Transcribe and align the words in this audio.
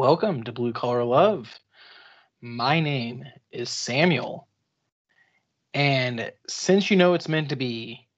Welcome 0.00 0.44
to 0.44 0.52
Blue 0.52 0.72
Collar 0.72 1.04
Love. 1.04 1.60
My 2.40 2.80
name 2.80 3.22
is 3.52 3.68
Samuel. 3.68 4.48
And 5.74 6.32
since 6.48 6.90
you 6.90 6.96
know 6.96 7.12
it's 7.12 7.28
meant 7.28 7.50
to 7.50 7.56
be 7.56 8.08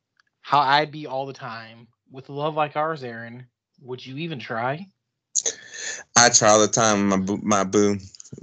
how 0.42 0.60
I'd 0.60 0.92
be 0.92 1.08
all 1.08 1.26
the 1.26 1.32
time 1.32 1.88
with 2.08 2.28
love 2.28 2.54
like 2.54 2.76
ours, 2.76 3.02
Aaron, 3.02 3.48
would 3.80 4.06
you 4.06 4.16
even 4.18 4.38
try? 4.38 4.86
I 6.16 6.28
try 6.28 6.50
all 6.50 6.60
the 6.60 6.68
time, 6.68 7.08
my 7.08 7.16
boo, 7.16 7.40
my 7.42 7.64
boo. 7.64 7.98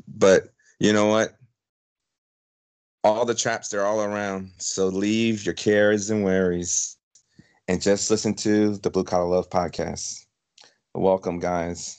But 0.05 0.49
you 0.81 0.91
know 0.91 1.07
what? 1.07 1.37
All 3.05 3.23
the 3.23 3.35
traps, 3.35 3.69
they're 3.69 3.86
all 3.86 4.01
around. 4.01 4.51
So 4.57 4.87
leave 4.87 5.45
your 5.45 5.56
cares 5.56 6.09
and 6.09 6.25
worries 6.25 6.97
and 7.69 7.81
just 7.81 8.11
listen 8.11 8.33
to 8.33 8.75
the 8.79 8.89
Blue 8.89 9.06
Collar 9.06 9.29
Love 9.29 9.50
podcast. 9.50 10.25
Welcome, 10.93 11.39
guys. 11.39 11.95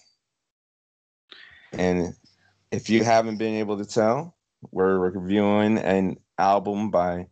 And 1.73 2.15
if 2.70 2.91
you 2.91 3.05
haven't 3.05 3.37
been 3.37 3.55
able 3.55 3.79
to 3.79 3.84
tell, 3.84 4.37
we're 4.70 4.98
reviewing 4.98 5.79
an 5.79 6.16
album 6.38 6.91
by 6.91 7.27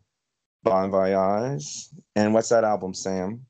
Bon 0.63 0.91
Voyage. 0.91 1.89
And 2.17 2.35
what's 2.35 2.49
that 2.51 2.65
album, 2.65 2.95
Sam? 2.95 3.45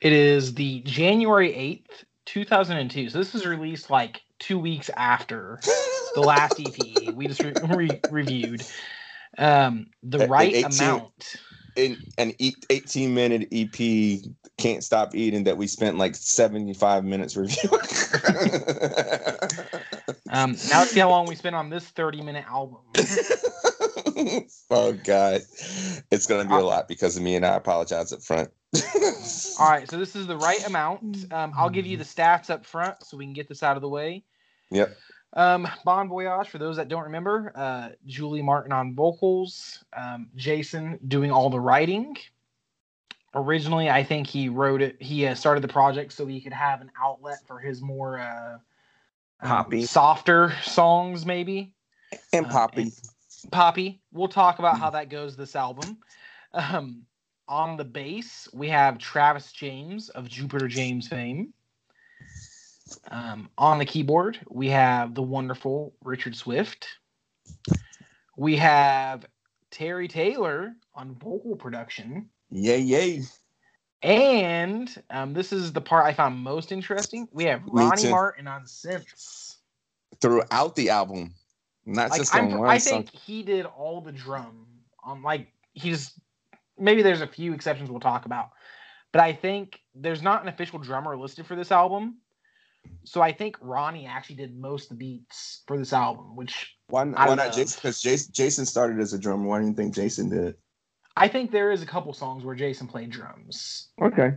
It 0.00 0.12
is 0.12 0.54
the 0.54 0.80
January 0.80 1.52
8th, 1.52 2.04
2002. 2.26 3.10
So 3.10 3.18
this 3.18 3.32
was 3.32 3.46
released 3.46 3.90
like 3.90 4.22
two 4.38 4.58
weeks 4.58 4.90
after 4.96 5.58
the 6.14 6.20
last 6.20 6.60
EP 6.60 7.14
we 7.14 7.26
just 7.26 7.42
re- 7.42 7.54
re- 7.74 8.00
reviewed. 8.10 8.64
Um, 9.38 9.86
the 10.02 10.26
right 10.28 10.54
18, 10.54 10.64
amount. 10.64 11.36
In 11.76 11.96
an 12.18 12.32
18 12.40 13.14
minute 13.14 13.48
EP, 13.52 14.20
Can't 14.56 14.82
Stop 14.82 15.14
Eating, 15.14 15.44
that 15.44 15.56
we 15.56 15.66
spent 15.66 15.98
like 15.98 16.14
75 16.14 17.04
minutes 17.04 17.36
reviewing. 17.36 17.70
um, 20.30 20.56
now 20.70 20.80
let's 20.80 20.90
see 20.90 21.00
how 21.00 21.10
long 21.10 21.26
we 21.26 21.36
spent 21.36 21.54
on 21.54 21.68
this 21.68 21.84
30 21.84 22.22
minute 22.22 22.46
album. 22.48 22.78
oh, 24.70 24.92
God. 25.04 25.42
It's 26.10 26.26
going 26.26 26.42
to 26.42 26.48
be 26.48 26.54
a 26.54 26.64
lot 26.64 26.88
because 26.88 27.16
of 27.16 27.22
me, 27.22 27.36
and 27.36 27.44
I 27.44 27.56
apologize 27.56 28.12
up 28.12 28.22
front. 28.22 28.50
All 29.58 29.68
right, 29.68 29.88
so 29.90 29.98
this 29.98 30.16
is 30.16 30.26
the 30.26 30.36
right 30.36 30.66
amount. 30.66 31.32
Um, 31.32 31.52
I'll 31.56 31.70
give 31.70 31.86
you 31.86 31.96
the 31.96 32.04
stats 32.04 32.50
up 32.50 32.64
front 32.66 33.02
so 33.02 33.16
we 33.16 33.24
can 33.24 33.34
get 33.34 33.48
this 33.48 33.62
out 33.62 33.76
of 33.76 33.82
the 33.82 33.88
way. 33.88 34.24
Yep. 34.70 34.96
Um, 35.32 35.68
bon 35.84 36.08
Voyage, 36.08 36.48
for 36.48 36.58
those 36.58 36.76
that 36.76 36.88
don't 36.88 37.04
remember, 37.04 37.52
uh, 37.54 37.90
Julie 38.06 38.42
Martin 38.42 38.72
on 38.72 38.94
vocals, 38.94 39.84
um, 39.96 40.28
Jason 40.34 40.98
doing 41.08 41.30
all 41.30 41.50
the 41.50 41.60
writing. 41.60 42.16
Originally, 43.34 43.90
I 43.90 44.02
think 44.02 44.26
he 44.26 44.48
wrote 44.48 44.80
it, 44.80 44.96
he 45.00 45.26
uh, 45.26 45.34
started 45.34 45.62
the 45.62 45.68
project 45.68 46.12
so 46.12 46.26
he 46.26 46.40
could 46.40 46.54
have 46.54 46.80
an 46.80 46.90
outlet 47.02 47.38
for 47.46 47.58
his 47.58 47.82
more 47.82 48.18
uh, 48.18 48.56
poppy, 49.42 49.80
um, 49.80 49.86
softer 49.86 50.54
songs, 50.62 51.26
maybe. 51.26 51.74
And 52.32 52.48
poppy. 52.48 52.82
And 52.82 52.92
poppy. 53.50 54.00
We'll 54.12 54.28
talk 54.28 54.58
about 54.58 54.78
how 54.78 54.90
that 54.90 55.10
goes 55.10 55.36
this 55.36 55.54
album. 55.54 55.98
Um, 56.54 57.02
on 57.48 57.76
the 57.76 57.84
bass, 57.84 58.48
we 58.54 58.68
have 58.68 58.98
Travis 58.98 59.52
James 59.52 60.08
of 60.10 60.28
Jupiter 60.28 60.66
James 60.66 61.06
fame. 61.08 61.52
Um, 63.10 63.50
on 63.58 63.78
the 63.78 63.84
keyboard, 63.84 64.38
we 64.48 64.68
have 64.68 65.14
the 65.14 65.22
wonderful 65.22 65.94
Richard 66.02 66.36
Swift. 66.36 66.86
We 68.36 68.56
have 68.56 69.26
Terry 69.70 70.08
Taylor 70.08 70.74
on 70.94 71.14
vocal 71.14 71.56
production. 71.56 72.28
Yay, 72.50 72.80
yay. 72.80 73.22
And 74.02 75.02
um, 75.10 75.32
this 75.32 75.52
is 75.52 75.72
the 75.72 75.80
part 75.80 76.04
I 76.04 76.12
found 76.12 76.38
most 76.38 76.70
interesting. 76.70 77.28
We 77.32 77.44
have 77.44 77.62
Ronnie 77.66 78.10
Martin 78.10 78.46
on 78.46 78.64
synths. 78.64 79.56
Throughout 80.20 80.76
the 80.76 80.90
album. 80.90 81.34
Not 81.86 82.10
like, 82.10 82.20
just 82.20 82.34
on 82.34 82.52
I'm, 82.52 82.58
one 82.58 82.68
I 82.68 82.78
song. 82.78 83.04
think 83.04 83.22
he 83.22 83.42
did 83.42 83.64
all 83.64 84.00
the 84.00 84.12
drum 84.12 84.66
on 85.04 85.22
like 85.22 85.52
he's 85.72 86.12
maybe 86.78 87.02
there's 87.02 87.20
a 87.20 87.26
few 87.26 87.52
exceptions 87.52 87.90
we'll 87.90 88.00
talk 88.00 88.26
about. 88.26 88.50
But 89.12 89.22
I 89.22 89.32
think 89.32 89.80
there's 89.94 90.20
not 90.20 90.42
an 90.42 90.48
official 90.48 90.78
drummer 90.78 91.16
listed 91.16 91.46
for 91.46 91.54
this 91.54 91.70
album. 91.70 92.16
So 93.04 93.22
I 93.22 93.32
think 93.32 93.56
Ronnie 93.60 94.06
actually 94.06 94.36
did 94.36 94.56
most 94.56 94.84
of 94.84 94.98
the 94.98 95.04
beats 95.04 95.62
for 95.66 95.78
this 95.78 95.92
album, 95.92 96.36
which 96.36 96.76
why, 96.88 97.04
why 97.04 97.34
not 97.34 97.52
Jason? 97.52 97.78
Because 97.80 98.00
Jason, 98.00 98.32
Jason 98.32 98.66
started 98.66 99.00
as 99.00 99.12
a 99.12 99.18
drummer. 99.18 99.46
Why 99.46 99.60
do 99.60 99.66
you 99.66 99.74
think 99.74 99.94
Jason 99.94 100.28
did? 100.28 100.54
I 101.16 101.28
think 101.28 101.50
there 101.50 101.70
is 101.70 101.82
a 101.82 101.86
couple 101.86 102.12
songs 102.12 102.44
where 102.44 102.54
Jason 102.54 102.86
played 102.86 103.10
drums. 103.10 103.88
Okay. 104.00 104.32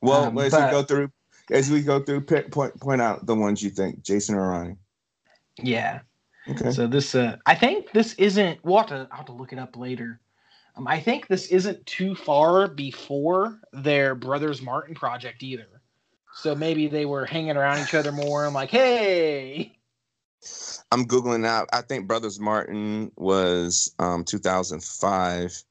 Well, 0.00 0.24
um, 0.24 0.38
as 0.38 0.52
but, 0.52 0.66
we 0.66 0.70
go 0.70 0.82
through, 0.82 1.10
as 1.50 1.70
we 1.70 1.82
go 1.82 2.00
through, 2.00 2.22
pick, 2.22 2.50
point 2.52 2.78
point 2.80 3.00
out 3.00 3.26
the 3.26 3.34
ones 3.34 3.62
you 3.62 3.70
think 3.70 4.02
Jason 4.02 4.34
or 4.34 4.48
Ronnie. 4.50 4.76
Yeah. 5.58 6.00
Okay. 6.48 6.70
So 6.70 6.86
this, 6.86 7.14
uh, 7.14 7.36
I 7.46 7.54
think 7.54 7.92
this 7.92 8.14
isn't. 8.14 8.60
We'll 8.64 8.78
have 8.78 8.86
to, 8.88 9.08
I'll 9.10 9.18
have 9.18 9.26
to 9.26 9.32
look 9.32 9.52
it 9.52 9.58
up 9.58 9.76
later. 9.76 10.20
Um, 10.76 10.86
I 10.86 11.00
think 11.00 11.26
this 11.26 11.48
isn't 11.48 11.84
too 11.84 12.14
far 12.14 12.68
before 12.68 13.60
their 13.72 14.14
Brothers 14.14 14.62
Martin 14.62 14.94
project 14.94 15.42
either. 15.42 15.79
So 16.34 16.54
maybe 16.54 16.86
they 16.88 17.04
were 17.04 17.26
hanging 17.26 17.56
around 17.56 17.80
each 17.82 17.94
other 17.94 18.12
more. 18.12 18.44
I'm 18.44 18.54
like, 18.54 18.70
hey. 18.70 19.76
I'm 20.92 21.06
googling 21.06 21.40
now. 21.40 21.66
I 21.72 21.82
think 21.82 22.06
Brothers 22.06 22.40
Martin 22.40 23.12
was 23.16 23.94
um, 23.98 24.24
2005, 24.24 25.62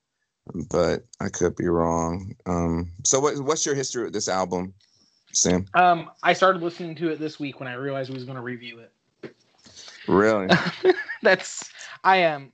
but 0.69 1.03
I 1.19 1.29
could 1.29 1.55
be 1.55 1.67
wrong. 1.67 2.35
Um, 2.45 2.91
so 3.03 3.19
what, 3.19 3.39
what's 3.39 3.65
your 3.65 3.75
history 3.75 4.03
with 4.03 4.13
this 4.13 4.29
album, 4.29 4.73
Sam? 5.33 5.65
Um, 5.73 6.11
I 6.23 6.33
started 6.33 6.61
listening 6.61 6.95
to 6.95 7.09
it 7.09 7.19
this 7.19 7.39
week 7.39 7.59
when 7.59 7.67
I 7.67 7.73
realized 7.73 8.09
we 8.09 8.15
was 8.15 8.25
going 8.25 8.37
to 8.37 8.41
review 8.41 8.79
it. 8.79 8.91
Really? 10.07 10.47
That's 11.21 11.69
I 12.03 12.17
am. 12.17 12.51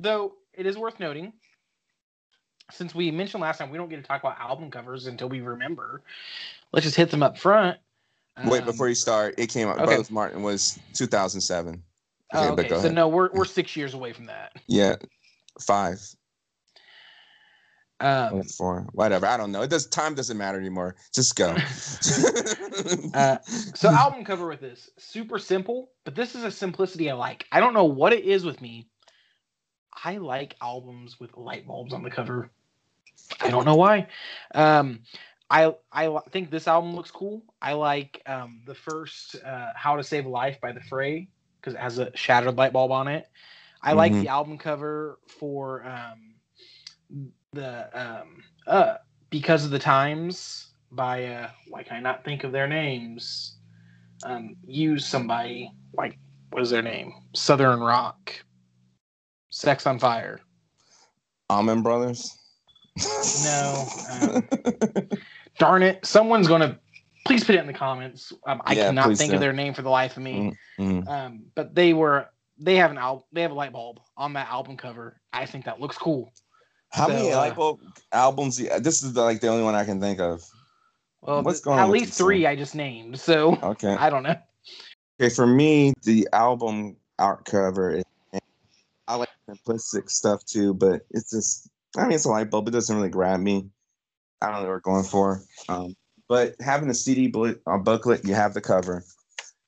Though 0.00 0.34
it 0.54 0.66
is 0.66 0.78
worth 0.78 1.00
noting 1.00 1.32
since 2.70 2.94
we 2.94 3.10
mentioned 3.10 3.42
last 3.42 3.58
time 3.58 3.70
we 3.70 3.78
don't 3.78 3.88
get 3.88 3.96
to 3.96 4.02
talk 4.02 4.22
about 4.22 4.38
album 4.38 4.70
covers 4.70 5.06
until 5.06 5.28
we 5.28 5.40
remember, 5.40 6.02
let's 6.72 6.84
just 6.84 6.96
hit 6.96 7.10
them 7.10 7.22
up 7.22 7.38
front. 7.38 7.78
Wait, 8.44 8.60
um, 8.60 8.66
before 8.66 8.88
you 8.88 8.94
start, 8.94 9.34
it 9.38 9.48
came 9.48 9.68
out. 9.68 9.76
Okay. 9.76 9.86
Brothers 9.86 10.10
Martin 10.10 10.42
was 10.42 10.78
2007. 10.94 11.82
Okay, 12.34 12.48
oh, 12.48 12.52
okay. 12.52 12.68
so 12.68 12.76
ahead. 12.76 12.94
no, 12.94 13.06
we're 13.06 13.30
we're 13.32 13.44
six 13.44 13.76
years 13.76 13.94
away 13.94 14.12
from 14.12 14.26
that. 14.26 14.52
Yeah, 14.66 14.96
five. 15.60 16.00
Um, 18.00 18.42
four, 18.42 18.88
whatever. 18.92 19.26
I 19.26 19.36
don't 19.36 19.52
know. 19.52 19.62
It 19.62 19.70
does. 19.70 19.86
Time 19.86 20.14
doesn't 20.14 20.36
matter 20.36 20.58
anymore. 20.58 20.96
Just 21.14 21.36
go. 21.36 21.50
uh, 23.14 23.38
so 23.46 23.88
album 23.88 24.24
cover 24.24 24.48
with 24.48 24.60
this 24.60 24.90
super 24.98 25.38
simple, 25.38 25.90
but 26.04 26.16
this 26.16 26.34
is 26.34 26.42
a 26.42 26.50
simplicity 26.50 27.08
I 27.08 27.14
like. 27.14 27.46
I 27.52 27.60
don't 27.60 27.72
know 27.72 27.84
what 27.84 28.12
it 28.12 28.24
is 28.24 28.44
with 28.44 28.60
me, 28.60 28.88
I 30.02 30.16
like 30.18 30.56
albums 30.60 31.20
with 31.20 31.36
light 31.36 31.66
bulbs 31.66 31.92
on 31.92 32.02
the 32.02 32.10
cover. 32.10 32.50
I 33.40 33.50
don't 33.50 33.64
know 33.64 33.76
why. 33.76 34.08
Um, 34.54 35.00
I 35.50 35.74
I 35.92 36.18
think 36.30 36.50
this 36.50 36.66
album 36.66 36.94
looks 36.94 37.10
cool. 37.10 37.42
I 37.60 37.74
like 37.74 38.22
um, 38.26 38.62
the 38.66 38.74
first 38.74 39.36
uh, 39.44 39.72
"How 39.76 39.96
to 39.96 40.02
Save 40.02 40.26
a 40.26 40.28
Life" 40.28 40.60
by 40.60 40.72
The 40.72 40.80
Fray 40.80 41.28
because 41.60 41.74
it 41.74 41.80
has 41.80 41.98
a 41.98 42.14
shattered 42.16 42.56
light 42.56 42.72
bulb 42.72 42.90
on 42.90 43.08
it. 43.08 43.28
I 43.82 43.90
mm-hmm. 43.90 43.98
like 43.98 44.12
the 44.12 44.28
album 44.28 44.58
cover 44.58 45.18
for 45.28 45.84
um, 45.86 46.34
the 47.52 47.88
um, 47.98 48.42
uh, 48.66 48.96
"Because 49.30 49.64
of 49.64 49.70
the 49.70 49.78
Times" 49.78 50.68
by 50.90 51.24
uh, 51.26 51.50
why 51.68 51.82
can 51.82 51.96
I 51.96 52.00
not 52.00 52.24
think 52.24 52.44
of 52.44 52.52
their 52.52 52.66
names? 52.66 53.56
Um, 54.24 54.56
use 54.66 55.06
somebody 55.06 55.70
like 55.92 56.18
what 56.50 56.62
is 56.62 56.70
their 56.70 56.82
name? 56.82 57.12
Southern 57.34 57.80
Rock. 57.80 58.32
Sex 59.54 59.86
on 59.86 60.00
Fire. 60.00 60.40
Allman 61.48 61.82
Brothers. 61.82 62.36
No. 63.44 63.86
Um, 64.10 64.48
darn 65.58 65.84
it! 65.84 66.04
Someone's 66.04 66.48
gonna 66.48 66.76
please 67.24 67.44
put 67.44 67.54
it 67.54 67.60
in 67.60 67.68
the 67.68 67.72
comments. 67.72 68.32
Um, 68.48 68.60
I 68.64 68.74
yeah, 68.74 68.86
cannot 68.86 69.16
think 69.16 69.30
do. 69.30 69.36
of 69.36 69.40
their 69.40 69.52
name 69.52 69.72
for 69.72 69.82
the 69.82 69.90
life 69.90 70.16
of 70.16 70.24
me. 70.24 70.52
Mm-hmm. 70.76 71.08
Um, 71.08 71.44
but 71.54 71.72
they 71.72 71.92
were 71.92 72.26
they 72.58 72.74
have 72.74 72.90
an 72.90 72.98
album. 72.98 73.22
They 73.32 73.42
have 73.42 73.52
a 73.52 73.54
light 73.54 73.72
bulb 73.72 74.00
on 74.16 74.32
that 74.32 74.48
album 74.48 74.76
cover. 74.76 75.20
I 75.32 75.46
think 75.46 75.64
that 75.66 75.80
looks 75.80 75.96
cool. 75.96 76.32
How 76.90 77.06
so, 77.06 77.12
many 77.12 77.30
uh, 77.30 77.36
light 77.36 77.54
bulb 77.54 77.80
albums? 78.10 78.56
This 78.56 79.04
is 79.04 79.12
the, 79.12 79.22
like 79.22 79.40
the 79.40 79.48
only 79.48 79.62
one 79.62 79.76
I 79.76 79.84
can 79.84 80.00
think 80.00 80.18
of. 80.18 80.44
Well, 81.20 81.44
what's 81.44 81.60
going 81.60 81.78
at 81.78 81.90
least 81.90 82.14
three 82.14 82.44
I 82.44 82.56
just 82.56 82.74
named. 82.74 83.20
So 83.20 83.56
okay, 83.62 83.94
I 83.94 84.10
don't 84.10 84.24
know. 84.24 84.36
Okay, 85.20 85.32
for 85.32 85.46
me, 85.46 85.92
the 86.02 86.28
album 86.32 86.96
art 87.20 87.44
cover 87.44 87.92
is 87.92 88.04
I 89.06 89.16
like 89.16 89.28
simplistic 89.48 90.10
stuff 90.10 90.44
too, 90.44 90.74
but 90.74 91.02
it's 91.10 91.30
just 91.30 91.68
I 91.96 92.02
mean 92.04 92.12
it's 92.12 92.24
a 92.24 92.30
light 92.30 92.50
bulb. 92.50 92.68
It 92.68 92.72
doesn't 92.72 92.94
really 92.94 93.08
grab 93.08 93.40
me. 93.40 93.68
I 94.40 94.46
don't 94.46 94.56
know 94.56 94.62
what 94.62 94.68
we're 94.68 94.80
going 94.80 95.04
for. 95.04 95.42
Um, 95.68 95.94
but 96.28 96.54
having 96.60 96.90
a 96.90 96.94
CD 96.94 97.32
uh, 97.66 97.78
booklet, 97.78 98.26
you 98.26 98.34
have 98.34 98.54
the 98.54 98.60
cover. 98.60 99.04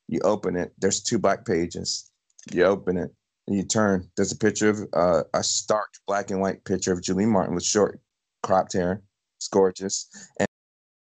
You 0.08 0.20
open 0.20 0.56
it. 0.56 0.72
There's 0.78 1.02
two 1.02 1.18
black 1.18 1.44
pages. 1.44 2.10
You 2.52 2.64
open 2.64 2.96
it 2.96 3.10
and 3.46 3.56
you 3.56 3.62
turn. 3.62 4.08
There's 4.16 4.32
a 4.32 4.38
picture 4.38 4.70
of 4.70 4.80
uh, 4.92 5.22
a 5.34 5.42
stark 5.42 5.94
black 6.06 6.30
and 6.30 6.40
white 6.40 6.64
picture 6.64 6.92
of 6.92 7.02
Julie 7.02 7.26
Martin 7.26 7.54
with 7.54 7.64
short 7.64 8.00
cropped 8.42 8.72
hair. 8.72 9.02
It's 9.38 9.48
gorgeous. 9.48 10.08
And 10.38 10.46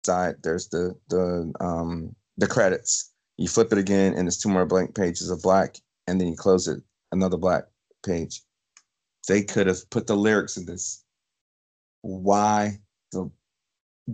inside 0.03 0.35
there's 0.43 0.69
the 0.69 0.95
the 1.09 1.51
um, 1.59 2.15
the 2.37 2.47
credits. 2.47 3.11
You 3.37 3.47
flip 3.47 3.71
it 3.71 3.77
again, 3.77 4.13
and 4.15 4.27
there's 4.27 4.37
two 4.37 4.49
more 4.49 4.65
blank 4.65 4.95
pages 4.95 5.29
of 5.29 5.41
black, 5.41 5.77
and 6.07 6.19
then 6.19 6.27
you 6.27 6.35
close 6.35 6.67
it, 6.67 6.81
another 7.11 7.37
black 7.37 7.63
page. 8.05 8.41
They 9.29 9.43
could 9.43 9.67
have 9.67 9.87
put 9.91 10.07
the 10.07 10.17
lyrics 10.17 10.57
in 10.57 10.65
this. 10.65 11.03
Why 12.01 12.79
the 13.11 13.29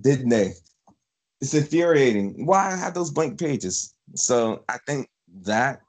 didn't 0.01 0.27
they? 0.27 0.55
It's 1.39 1.53
infuriating. 1.53 2.45
Why 2.45 2.75
have 2.75 2.93
those 2.93 3.11
blank 3.11 3.39
pages? 3.39 3.95
So 4.15 4.65
I 4.67 4.77
think 4.85 5.07
that 5.43 5.81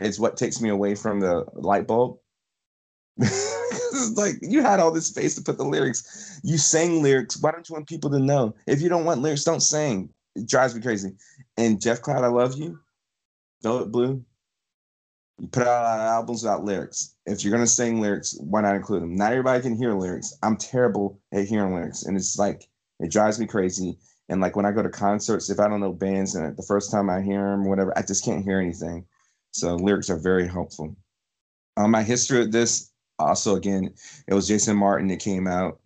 is 0.00 0.20
what 0.20 0.36
takes 0.36 0.60
me 0.60 0.68
away 0.68 0.94
from 0.94 1.18
the 1.18 1.44
light 1.54 1.88
bulb. 1.88 2.18
like 4.14 4.36
you 4.42 4.62
had 4.62 4.78
all 4.78 4.92
this 4.92 5.08
space 5.08 5.34
to 5.34 5.42
put 5.42 5.58
the 5.58 5.64
lyrics. 5.64 6.38
You 6.44 6.56
sang 6.56 7.02
lyrics. 7.02 7.36
Why 7.42 7.50
don't 7.50 7.68
you 7.68 7.72
want 7.72 7.88
people 7.88 8.10
to 8.10 8.20
know? 8.20 8.54
If 8.68 8.80
you 8.80 8.88
don't 8.88 9.04
want 9.04 9.22
lyrics, 9.22 9.42
don't 9.42 9.60
sing. 9.60 10.08
It 10.36 10.48
drives 10.48 10.76
me 10.76 10.82
crazy. 10.82 11.16
And 11.56 11.80
Jeff 11.80 12.00
Cloud, 12.00 12.22
I 12.22 12.28
love 12.28 12.56
you. 12.56 12.78
Velvet 13.60 13.90
Blue. 13.90 14.24
Put 15.52 15.68
out 15.68 15.84
of 15.84 16.00
albums 16.00 16.42
without 16.42 16.64
lyrics. 16.64 17.14
If 17.26 17.44
you're 17.44 17.52
gonna 17.52 17.66
sing 17.66 18.00
lyrics, 18.00 18.36
why 18.40 18.62
not 18.62 18.74
include 18.74 19.02
them? 19.02 19.14
Not 19.14 19.32
everybody 19.32 19.62
can 19.62 19.76
hear 19.76 19.94
lyrics. 19.94 20.36
I'm 20.42 20.56
terrible 20.56 21.20
at 21.32 21.46
hearing 21.46 21.74
lyrics, 21.74 22.04
and 22.04 22.16
it's 22.16 22.38
like 22.38 22.68
it 22.98 23.12
drives 23.12 23.38
me 23.38 23.46
crazy. 23.46 23.98
And 24.28 24.40
like 24.40 24.56
when 24.56 24.66
I 24.66 24.72
go 24.72 24.82
to 24.82 24.90
concerts, 24.90 25.48
if 25.48 25.60
I 25.60 25.68
don't 25.68 25.80
know 25.80 25.92
bands 25.92 26.34
and 26.34 26.56
the 26.56 26.62
first 26.62 26.90
time 26.90 27.08
I 27.08 27.22
hear 27.22 27.50
them, 27.50 27.64
whatever, 27.64 27.96
I 27.96 28.02
just 28.02 28.24
can't 28.24 28.44
hear 28.44 28.58
anything. 28.58 29.06
So 29.52 29.76
lyrics 29.76 30.10
are 30.10 30.18
very 30.18 30.46
helpful. 30.46 30.96
Um, 31.76 31.92
my 31.92 32.02
history 32.02 32.40
with 32.40 32.52
this, 32.52 32.90
also 33.18 33.54
again, 33.56 33.94
it 34.26 34.34
was 34.34 34.48
Jason 34.48 34.76
Martin 34.76 35.08
that 35.08 35.20
came 35.20 35.46
out. 35.46 35.80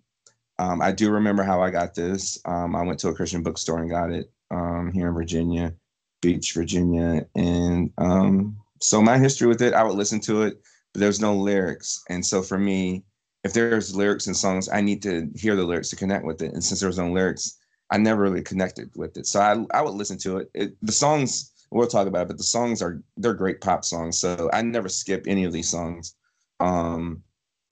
Um, 0.58 0.80
I 0.80 0.92
do 0.92 1.10
remember 1.10 1.42
how 1.42 1.62
I 1.62 1.70
got 1.70 1.94
this. 1.94 2.38
Um, 2.44 2.74
I 2.74 2.82
went 2.82 2.98
to 3.00 3.08
a 3.08 3.14
Christian 3.14 3.42
bookstore 3.42 3.80
and 3.80 3.90
got 3.90 4.10
it 4.10 4.30
um, 4.50 4.90
here 4.92 5.08
in 5.08 5.14
Virginia, 5.14 5.74
Beach, 6.20 6.52
Virginia, 6.54 7.26
and 7.34 7.92
um, 7.98 8.56
so 8.82 9.00
my 9.00 9.18
history 9.18 9.48
with 9.48 9.62
it, 9.62 9.74
I 9.74 9.82
would 9.82 9.96
listen 9.96 10.20
to 10.20 10.42
it, 10.42 10.62
but 10.92 11.00
there's 11.00 11.20
no 11.20 11.34
lyrics, 11.34 12.02
and 12.08 12.24
so 12.24 12.42
for 12.42 12.58
me, 12.58 13.04
if 13.44 13.52
there's 13.52 13.94
lyrics 13.94 14.26
in 14.26 14.34
songs, 14.34 14.68
I 14.68 14.80
need 14.80 15.02
to 15.02 15.28
hear 15.34 15.56
the 15.56 15.64
lyrics 15.64 15.90
to 15.90 15.96
connect 15.96 16.24
with 16.24 16.42
it. 16.42 16.52
And 16.52 16.62
since 16.62 16.80
there 16.80 16.88
was 16.88 16.98
no 16.98 17.10
lyrics, 17.10 17.58
I 17.90 17.98
never 17.98 18.22
really 18.22 18.42
connected 18.42 18.90
with 18.94 19.16
it. 19.16 19.26
So 19.26 19.40
I 19.40 19.78
I 19.78 19.82
would 19.82 19.94
listen 19.94 20.18
to 20.18 20.38
it. 20.38 20.50
it 20.54 20.76
the 20.82 20.92
songs 20.92 21.52
we'll 21.72 21.86
talk 21.86 22.06
about 22.06 22.22
it, 22.22 22.28
but 22.28 22.38
the 22.38 22.44
songs 22.44 22.82
are 22.82 23.02
they're 23.16 23.34
great 23.34 23.60
pop 23.60 23.84
songs. 23.84 24.18
So 24.18 24.50
I 24.52 24.62
never 24.62 24.88
skip 24.88 25.24
any 25.26 25.44
of 25.44 25.52
these 25.52 25.70
songs. 25.70 26.14
Um, 26.60 27.22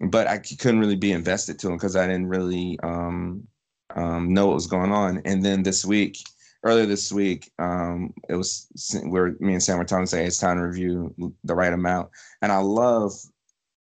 but 0.00 0.26
I 0.26 0.38
couldn't 0.38 0.80
really 0.80 0.96
be 0.96 1.12
invested 1.12 1.58
to 1.58 1.68
them 1.68 1.76
because 1.76 1.96
I 1.96 2.06
didn't 2.06 2.28
really 2.28 2.78
um, 2.82 3.46
um, 3.94 4.32
know 4.32 4.46
what 4.46 4.54
was 4.54 4.66
going 4.66 4.92
on. 4.92 5.20
And 5.26 5.44
then 5.44 5.62
this 5.62 5.84
week, 5.84 6.18
earlier 6.62 6.86
this 6.86 7.12
week, 7.12 7.50
um, 7.58 8.12
it 8.28 8.34
was 8.34 8.68
where 9.04 9.34
me 9.40 9.54
and 9.54 9.62
Sam 9.62 9.78
were 9.78 9.84
talking. 9.84 10.06
Say 10.06 10.26
it's 10.26 10.38
time 10.38 10.58
to 10.58 10.62
review 10.64 11.14
the 11.44 11.54
right 11.54 11.72
amount, 11.72 12.10
and 12.42 12.52
I 12.52 12.58
love. 12.58 13.12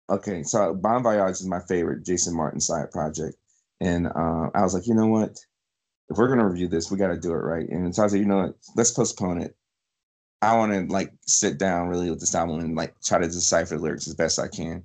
Okay, 0.09 0.43
so 0.43 0.73
Bon 0.73 1.01
Voyage 1.01 1.31
is 1.31 1.47
my 1.47 1.61
favorite 1.61 2.05
Jason 2.05 2.35
Martin 2.35 2.59
side 2.59 2.91
project, 2.91 3.37
and 3.81 4.07
uh, 4.07 4.49
I 4.53 4.61
was 4.61 4.73
like, 4.73 4.87
you 4.87 4.93
know 4.93 5.07
what? 5.07 5.37
If 6.09 6.17
we're 6.17 6.27
gonna 6.27 6.47
review 6.47 6.67
this, 6.67 6.91
we 6.91 6.97
got 6.97 7.07
to 7.07 7.19
do 7.19 7.31
it 7.31 7.37
right. 7.37 7.67
And 7.67 7.93
so 7.93 8.03
I 8.03 8.05
was 8.05 8.13
like, 8.13 8.21
you 8.21 8.27
know 8.27 8.43
what? 8.43 8.55
Let's 8.75 8.91
postpone 8.91 9.41
it. 9.41 9.55
I 10.41 10.55
want 10.55 10.73
to 10.73 10.93
like 10.93 11.11
sit 11.25 11.57
down 11.57 11.87
really 11.87 12.09
with 12.09 12.19
this 12.19 12.35
album 12.35 12.59
and 12.59 12.75
like 12.75 12.93
try 13.01 13.17
to 13.17 13.25
decipher 13.25 13.75
the 13.75 13.81
lyrics 13.81 14.07
as 14.07 14.13
best 14.13 14.37
I 14.37 14.47
can, 14.47 14.83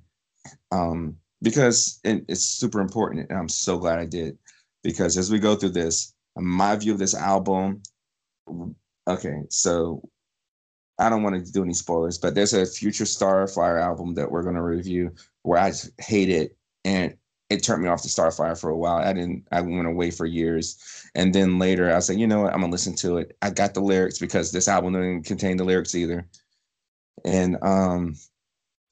um, 0.71 1.17
because 1.43 1.99
it, 2.03 2.25
it's 2.27 2.43
super 2.43 2.79
important, 2.79 3.29
and 3.29 3.37
I'm 3.37 3.49
so 3.49 3.77
glad 3.77 3.99
I 3.99 4.05
did. 4.05 4.37
Because 4.83 5.17
as 5.17 5.29
we 5.29 5.37
go 5.37 5.55
through 5.55 5.69
this, 5.69 6.15
my 6.37 6.75
view 6.75 6.93
of 6.93 6.99
this 6.99 7.15
album, 7.15 7.81
okay, 9.07 9.41
so 9.49 10.01
I 10.99 11.09
don't 11.09 11.23
want 11.23 11.45
to 11.45 11.51
do 11.51 11.63
any 11.63 11.73
spoilers, 11.73 12.17
but 12.17 12.35
there's 12.35 12.53
a 12.53 12.65
future 12.65 13.05
Starflyer 13.05 13.81
album 13.81 14.13
that 14.15 14.29
we're 14.29 14.43
gonna 14.43 14.63
review 14.63 15.13
where 15.43 15.59
I 15.59 15.73
hate 15.99 16.29
it, 16.29 16.55
and 16.85 17.15
it 17.49 17.63
turned 17.63 17.83
me 17.83 17.89
off 17.89 18.03
to 18.03 18.07
Starflyer 18.07 18.59
for 18.59 18.69
a 18.69 18.77
while. 18.77 18.97
I 18.97 19.13
didn't. 19.13 19.47
I 19.51 19.61
went 19.61 19.87
away 19.87 20.11
for 20.11 20.25
years, 20.25 21.09
and 21.15 21.33
then 21.33 21.59
later 21.59 21.91
I 21.91 21.95
was 21.95 22.09
like, 22.09 22.17
you 22.17 22.27
know 22.27 22.41
what? 22.41 22.53
I'm 22.53 22.61
gonna 22.61 22.71
listen 22.71 22.95
to 22.97 23.17
it. 23.17 23.35
I 23.41 23.49
got 23.49 23.73
the 23.73 23.81
lyrics 23.81 24.19
because 24.19 24.51
this 24.51 24.67
album 24.67 24.93
didn't 24.93 25.25
contain 25.25 25.57
the 25.57 25.63
lyrics 25.63 25.95
either, 25.95 26.27
and 27.25 27.57
um, 27.63 28.15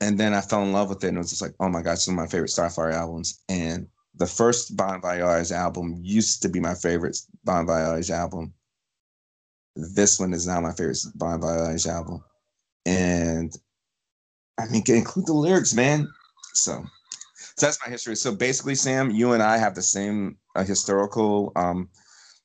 and 0.01 0.17
then 0.17 0.33
I 0.33 0.41
fell 0.41 0.63
in 0.63 0.71
love 0.71 0.89
with 0.89 1.03
it, 1.03 1.09
and 1.09 1.17
it 1.17 1.19
was 1.19 1.29
just 1.29 1.41
like, 1.41 1.53
oh 1.59 1.69
my 1.69 1.81
gosh, 1.81 1.99
some 1.99 2.15
of 2.15 2.19
my 2.19 2.27
favorite 2.27 2.51
Starflyer 2.51 2.93
albums. 2.93 3.43
And 3.49 3.87
the 4.19 4.27
first 4.27 4.75
Bon 4.75 5.01
Voyage 5.01 5.51
album 5.51 5.97
used 6.01 6.41
to 6.41 6.49
be 6.49 6.59
my 6.59 6.75
favorite 6.75 7.17
Bon 7.45 7.65
Voyage 7.65 8.11
album. 8.11 8.53
This 9.75 10.19
one 10.19 10.33
is 10.33 10.45
now 10.45 10.59
my 10.59 10.73
favorite 10.73 10.99
Bon 11.15 11.39
Voyage 11.39 11.87
album, 11.87 12.23
and 12.85 13.51
I 14.59 14.67
mean, 14.67 14.83
include 14.87 15.25
the 15.25 15.33
lyrics, 15.33 15.73
man. 15.73 16.07
So 16.53 16.83
so 17.59 17.65
that's 17.65 17.79
my 17.85 17.91
history. 17.91 18.15
So 18.15 18.33
basically, 18.33 18.75
Sam, 18.75 19.11
you 19.11 19.33
and 19.33 19.43
I 19.43 19.57
have 19.57 19.75
the 19.75 19.81
same 19.81 20.37
uh, 20.55 20.63
historical 20.63 21.51
um, 21.57 21.89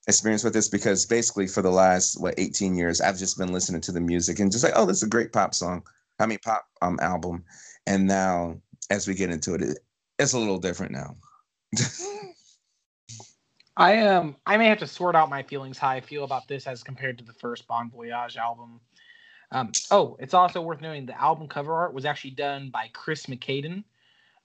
experience 0.07 0.43
with 0.43 0.53
this 0.53 0.67
because 0.67 1.05
basically 1.05 1.47
for 1.47 1.61
the 1.61 1.71
last 1.71 2.19
what 2.19 2.35
18 2.37 2.75
years, 2.75 2.99
I've 2.99 3.17
just 3.17 3.37
been 3.37 3.53
listening 3.53 3.79
to 3.81 3.93
the 3.93 4.01
music 4.01 4.39
and 4.39 4.51
just 4.51 4.63
like, 4.63 4.73
oh, 4.75 4.85
this 4.85 4.97
is 4.97 5.03
a 5.03 5.09
great 5.09 5.31
pop 5.31 5.55
song. 5.55 5.83
I 6.19 6.25
mean, 6.25 6.39
pop 6.43 6.65
um, 6.81 6.99
album. 7.01 7.45
And 7.87 8.05
now, 8.07 8.59
as 8.89 9.07
we 9.07 9.13
get 9.13 9.29
into 9.29 9.53
it, 9.53 9.61
it 9.61 9.79
it's 10.19 10.33
a 10.33 10.37
little 10.37 10.59
different 10.59 10.91
now. 10.91 11.15
I 13.77 14.07
um 14.07 14.35
I 14.45 14.57
may 14.57 14.67
have 14.67 14.79
to 14.79 14.87
sort 14.87 15.15
out 15.15 15.29
my 15.29 15.43
feelings 15.43 15.77
how 15.77 15.89
I 15.89 16.01
feel 16.01 16.23
about 16.23 16.47
this 16.47 16.67
as 16.67 16.83
compared 16.83 17.17
to 17.17 17.23
the 17.23 17.33
first 17.33 17.67
Bon 17.67 17.89
Voyage 17.89 18.37
album. 18.37 18.79
Um, 19.51 19.71
oh, 19.91 20.17
it's 20.19 20.33
also 20.33 20.61
worth 20.61 20.81
noting 20.81 21.05
the 21.05 21.19
album 21.19 21.47
cover 21.47 21.73
art 21.73 21.93
was 21.93 22.05
actually 22.05 22.31
done 22.31 22.69
by 22.71 22.89
Chris 22.93 23.27
McCaden, 23.27 23.83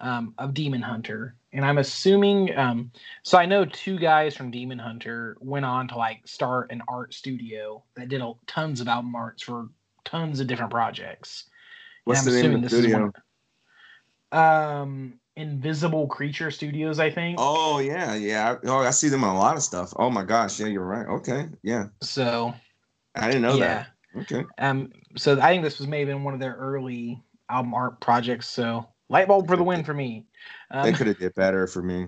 um, 0.01 0.35
of 0.39 0.55
Demon 0.55 0.83
Hunter, 0.83 1.37
and 1.53 1.65
I'm 1.65 1.79
assuming. 1.79 2.57
Um, 2.57 2.91
so 3.23 3.39
I 3.39 3.47
know 3.47 3.65
two 3.65 3.99
guys 3.99 4.37
from 4.37 4.51
Demon 4.51 4.79
Hunter 4.79 5.37
went 5.41 5.65
on 5.65 5.89
to 5.89 5.97
like 5.97 6.27
start 6.27 6.71
an 6.71 6.83
art 6.89 7.15
studio 7.15 7.83
that 7.97 8.09
did 8.09 8.21
a, 8.21 8.33
tons 8.47 8.81
of 8.81 8.89
album 8.89 9.15
arts 9.15 9.43
for 9.43 9.69
tons 10.05 10.41
of 10.41 10.47
different 10.47 10.71
projects. 10.71 11.45
What's 12.05 12.25
the 12.25 12.43
name 12.43 12.55
of 12.55 12.63
the 12.63 12.69
studio? 12.69 13.13
um, 14.33 15.20
Invisible 15.37 16.07
Creature 16.07 16.51
Studios, 16.51 16.99
I 16.99 17.11
think. 17.11 17.39
Oh 17.41 17.79
yeah, 17.79 18.15
yeah. 18.15 18.57
Oh, 18.65 18.79
I 18.79 18.91
see 18.91 19.09
them 19.09 19.25
on 19.25 19.37
a 19.37 19.39
lot 19.39 19.57
of 19.57 19.63
stuff. 19.63 19.93
Oh 19.97 20.11
my 20.11 20.25
gosh, 20.25 20.61
yeah, 20.61 20.67
you're 20.67 20.85
right. 20.85 21.07
Okay, 21.07 21.49
yeah. 21.63 21.87
So. 22.03 22.55
I 23.17 23.27
didn't 23.27 23.43
know 23.43 23.57
yeah. 23.57 23.87
that. 24.15 24.23
Okay. 24.23 24.45
Um. 24.59 24.93
So 25.17 25.41
I 25.41 25.51
think 25.51 25.65
this 25.65 25.79
was 25.79 25.89
maybe 25.89 26.13
one 26.15 26.35
of 26.35 26.41
their 26.41 26.55
early 26.55 27.21
album 27.49 27.75
art 27.75 28.01
projects. 28.01 28.49
So 28.49 28.87
Light 29.11 29.27
bulb 29.27 29.49
for 29.49 29.57
the 29.57 29.65
win 29.65 29.83
for 29.83 29.93
me. 29.93 30.25
Um, 30.71 30.85
they 30.85 30.93
could 30.93 31.09
have 31.09 31.19
did 31.19 31.35
better 31.35 31.67
for 31.67 31.83
me. 31.83 32.07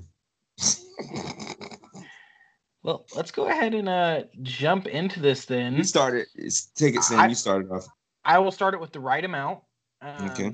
well, 2.84 3.04
let's 3.16 3.32
go 3.32 3.48
ahead 3.48 3.74
and 3.74 3.88
uh, 3.88 4.22
jump 4.42 4.86
into 4.86 5.18
this 5.18 5.44
then. 5.44 5.74
You 5.74 5.82
started. 5.82 6.28
Take 6.76 6.94
it, 6.94 7.02
Sam. 7.02 7.18
I, 7.18 7.26
you 7.26 7.34
started 7.34 7.72
off. 7.72 7.88
I 8.24 8.38
will 8.38 8.52
start 8.52 8.74
it 8.74 8.80
with 8.80 8.92
the 8.92 9.00
right 9.00 9.24
amount. 9.24 9.58
Um, 10.00 10.30
okay. 10.30 10.52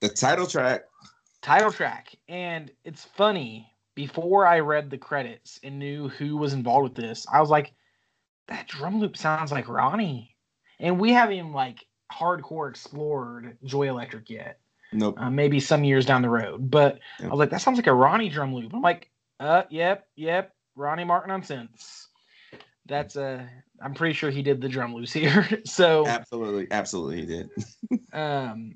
The 0.00 0.08
title 0.08 0.46
track. 0.46 0.84
Title 1.42 1.72
track, 1.72 2.14
and 2.28 2.70
it's 2.84 3.04
funny. 3.04 3.66
Before 3.96 4.46
I 4.46 4.60
read 4.60 4.88
the 4.88 4.98
credits 4.98 5.60
and 5.62 5.78
knew 5.78 6.08
who 6.08 6.36
was 6.36 6.52
involved 6.52 6.84
with 6.84 6.94
this, 6.94 7.26
I 7.30 7.40
was 7.40 7.50
like, 7.50 7.72
"That 8.48 8.68
drum 8.68 9.00
loop 9.00 9.16
sounds 9.16 9.52
like 9.52 9.68
Ronnie," 9.68 10.36
and 10.78 10.98
we 10.98 11.12
haven't 11.12 11.36
even 11.36 11.52
like 11.52 11.86
hardcore 12.12 12.68
explored 12.70 13.56
Joy 13.64 13.88
Electric 13.88 14.30
yet. 14.30 14.60
Nope. 14.92 15.20
Uh, 15.20 15.30
maybe 15.30 15.60
some 15.60 15.84
years 15.84 16.04
down 16.04 16.22
the 16.22 16.30
road. 16.30 16.70
But 16.70 16.98
yep. 17.18 17.28
I 17.28 17.30
was 17.30 17.38
like, 17.38 17.50
that 17.50 17.60
sounds 17.60 17.78
like 17.78 17.86
a 17.86 17.94
Ronnie 17.94 18.28
drum 18.28 18.54
loop. 18.54 18.74
I'm 18.74 18.82
like, 18.82 19.10
uh, 19.38 19.62
yep, 19.70 20.08
yep, 20.16 20.54
Ronnie 20.74 21.04
Martin 21.04 21.30
on 21.30 21.42
synths. 21.42 22.06
That's 22.86 23.16
uh 23.16 23.46
I'm 23.82 23.94
pretty 23.94 24.14
sure 24.14 24.30
he 24.30 24.42
did 24.42 24.60
the 24.60 24.68
drum 24.68 24.94
loops 24.94 25.12
here. 25.14 25.62
so 25.64 26.06
absolutely, 26.06 26.68
absolutely 26.70 27.20
he 27.20 27.26
did. 27.26 27.50
um 28.12 28.74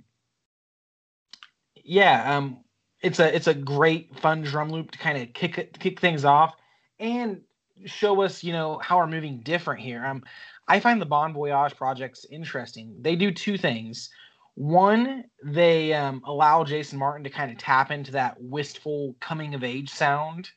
yeah, 1.85 2.37
um 2.37 2.65
it's 3.03 3.21
a 3.21 3.35
it's 3.35 3.47
a 3.47 3.55
great 3.55 4.19
fun 4.19 4.43
drum 4.43 4.71
loop 4.71 4.91
to 4.93 4.99
kind 4.99 5.19
of 5.19 5.33
kick 5.33 5.79
kick 5.79 6.01
things 6.01 6.25
off 6.25 6.55
and 6.99 7.43
show 7.87 8.23
us, 8.23 8.43
you 8.43 8.53
know, 8.53 8.79
how 8.79 8.99
we're 8.99 9.07
moving 9.07 9.41
different 9.41 9.81
here. 9.81 10.05
Um 10.05 10.25
I 10.67 10.81
find 10.81 11.01
the 11.01 11.07
Bon 11.07 11.33
Voyage 11.35 11.77
projects 11.77 12.25
interesting. 12.31 12.97
They 13.01 13.17
do 13.17 13.31
two 13.31 13.59
things. 13.59 14.11
One, 14.55 15.25
they 15.43 15.93
um, 15.93 16.23
allow 16.25 16.65
Jason 16.65 16.99
Martin 16.99 17.25
to 17.25 17.31
kind 17.31 17.51
of 17.51 17.59
tap 17.59 17.91
into 17.91 18.13
that 18.13 18.37
wistful 18.41 19.17
coming 19.21 19.55
of 19.55 19.65
age 19.65 19.91
sound. 19.91 20.51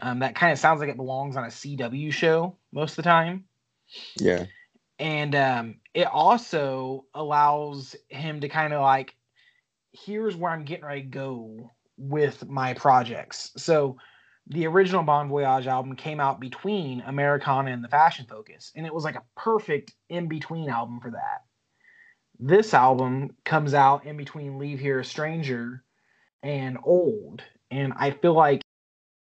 Um, 0.00 0.18
that 0.20 0.34
kind 0.34 0.52
of 0.52 0.58
sounds 0.58 0.80
like 0.80 0.88
it 0.88 0.96
belongs 0.96 1.36
on 1.36 1.44
a 1.44 1.48
CW 1.48 2.12
show 2.12 2.56
most 2.72 2.92
of 2.92 2.96
the 2.96 3.02
time. 3.02 3.44
Yeah. 4.20 4.46
And 4.98 5.34
um, 5.34 5.76
it 5.94 6.06
also 6.06 7.04
allows 7.14 7.96
him 8.08 8.40
to 8.40 8.48
kind 8.48 8.72
of 8.72 8.82
like, 8.82 9.14
here's 10.04 10.36
where 10.36 10.50
I'm 10.50 10.64
getting 10.64 10.84
ready 10.84 11.02
to 11.02 11.08
go 11.08 11.70
with 11.96 12.48
my 12.48 12.74
projects. 12.74 13.50
So 13.56 13.96
the 14.46 14.66
original 14.66 15.02
Bon 15.02 15.28
Voyage 15.28 15.66
album 15.66 15.94
came 15.96 16.20
out 16.20 16.40
between 16.40 17.02
Americana 17.02 17.70
and 17.70 17.84
the 17.84 17.88
Fashion 17.88 18.24
Focus, 18.28 18.72
and 18.74 18.86
it 18.86 18.94
was 18.94 19.04
like 19.04 19.16
a 19.16 19.24
perfect 19.36 19.92
in 20.08 20.28
between 20.28 20.70
album 20.70 21.00
for 21.00 21.10
that. 21.10 21.42
this 22.38 22.72
album 22.72 23.34
comes 23.44 23.74
out 23.74 24.06
in 24.06 24.16
between 24.16 24.58
Leave 24.58 24.78
Here 24.78 25.00
a 25.00 25.04
Stranger 25.04 25.82
and 26.42 26.78
Old. 26.84 27.42
And 27.70 27.92
I 27.96 28.12
feel 28.12 28.34
like 28.34 28.62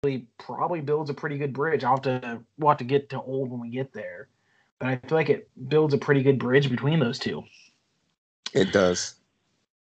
it 0.05 0.25
probably 0.39 0.81
builds 0.81 1.11
a 1.11 1.15
pretty 1.15 1.39
good 1.39 1.53
bridge. 1.53 1.85
I'll 1.85 1.97
have 1.97 2.03
to 2.03 2.41
we'll 2.59 2.71
have 2.71 2.79
to 2.79 2.85
get 2.85 3.11
to 3.11 3.21
Old 3.21 3.51
when 3.51 3.61
we 3.61 3.71
get 3.71 3.93
there. 3.93 4.29
But 4.79 4.89
I 4.89 4.97
feel 4.97 5.19
like 5.19 5.31
it 5.31 5.49
builds 5.69 5.95
a 5.95 5.99
pretty 5.99 6.23
good 6.23 6.39
bridge 6.39 6.71
between 6.71 7.01
those 7.01 7.19
two. 7.19 7.43
It 8.53 8.73
does. 8.73 9.15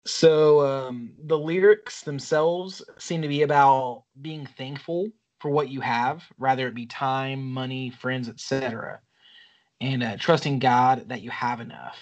So 0.06 0.66
um, 0.66 1.14
the 1.24 1.38
lyrics 1.38 2.02
themselves 2.02 2.84
seem 2.98 3.22
to 3.22 3.28
be 3.28 3.44
about 3.44 4.04
being 4.22 4.46
thankful 4.46 5.10
for 5.40 5.50
what 5.50 5.70
you 5.70 5.82
have, 5.82 6.24
rather 6.38 6.68
it 6.68 6.76
be 6.76 6.86
time, 6.86 7.52
money, 7.52 7.90
friends, 7.90 8.28
etc., 8.28 9.00
and 9.80 10.04
uh, 10.04 10.18
trusting 10.18 10.60
God 10.60 11.10
that 11.10 11.22
you 11.22 11.30
have 11.30 11.60
enough. 11.60 11.98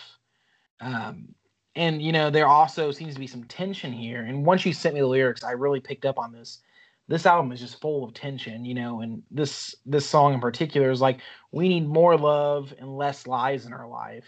Um, 0.79 1.29
and 1.75 2.01
you 2.01 2.11
know 2.11 2.29
there 2.29 2.47
also 2.47 2.91
seems 2.91 3.13
to 3.13 3.19
be 3.19 3.27
some 3.27 3.45
tension 3.45 3.93
here. 3.93 4.21
And 4.23 4.45
once 4.45 4.65
you 4.65 4.73
sent 4.73 4.95
me 4.95 5.01
the 5.01 5.07
lyrics, 5.07 5.43
I 5.43 5.51
really 5.51 5.79
picked 5.79 6.05
up 6.05 6.19
on 6.19 6.31
this. 6.31 6.59
This 7.07 7.25
album 7.25 7.51
is 7.51 7.59
just 7.59 7.81
full 7.81 8.03
of 8.03 8.13
tension, 8.13 8.65
you 8.65 8.73
know, 8.73 9.01
and 9.01 9.23
this 9.31 9.75
this 9.85 10.07
song 10.07 10.33
in 10.33 10.39
particular 10.39 10.89
is 10.91 11.01
like 11.01 11.19
we 11.51 11.69
need 11.69 11.87
more 11.87 12.17
love 12.17 12.73
and 12.79 12.97
less 12.97 13.27
lies 13.27 13.65
in 13.65 13.73
our 13.73 13.87
life 13.87 14.25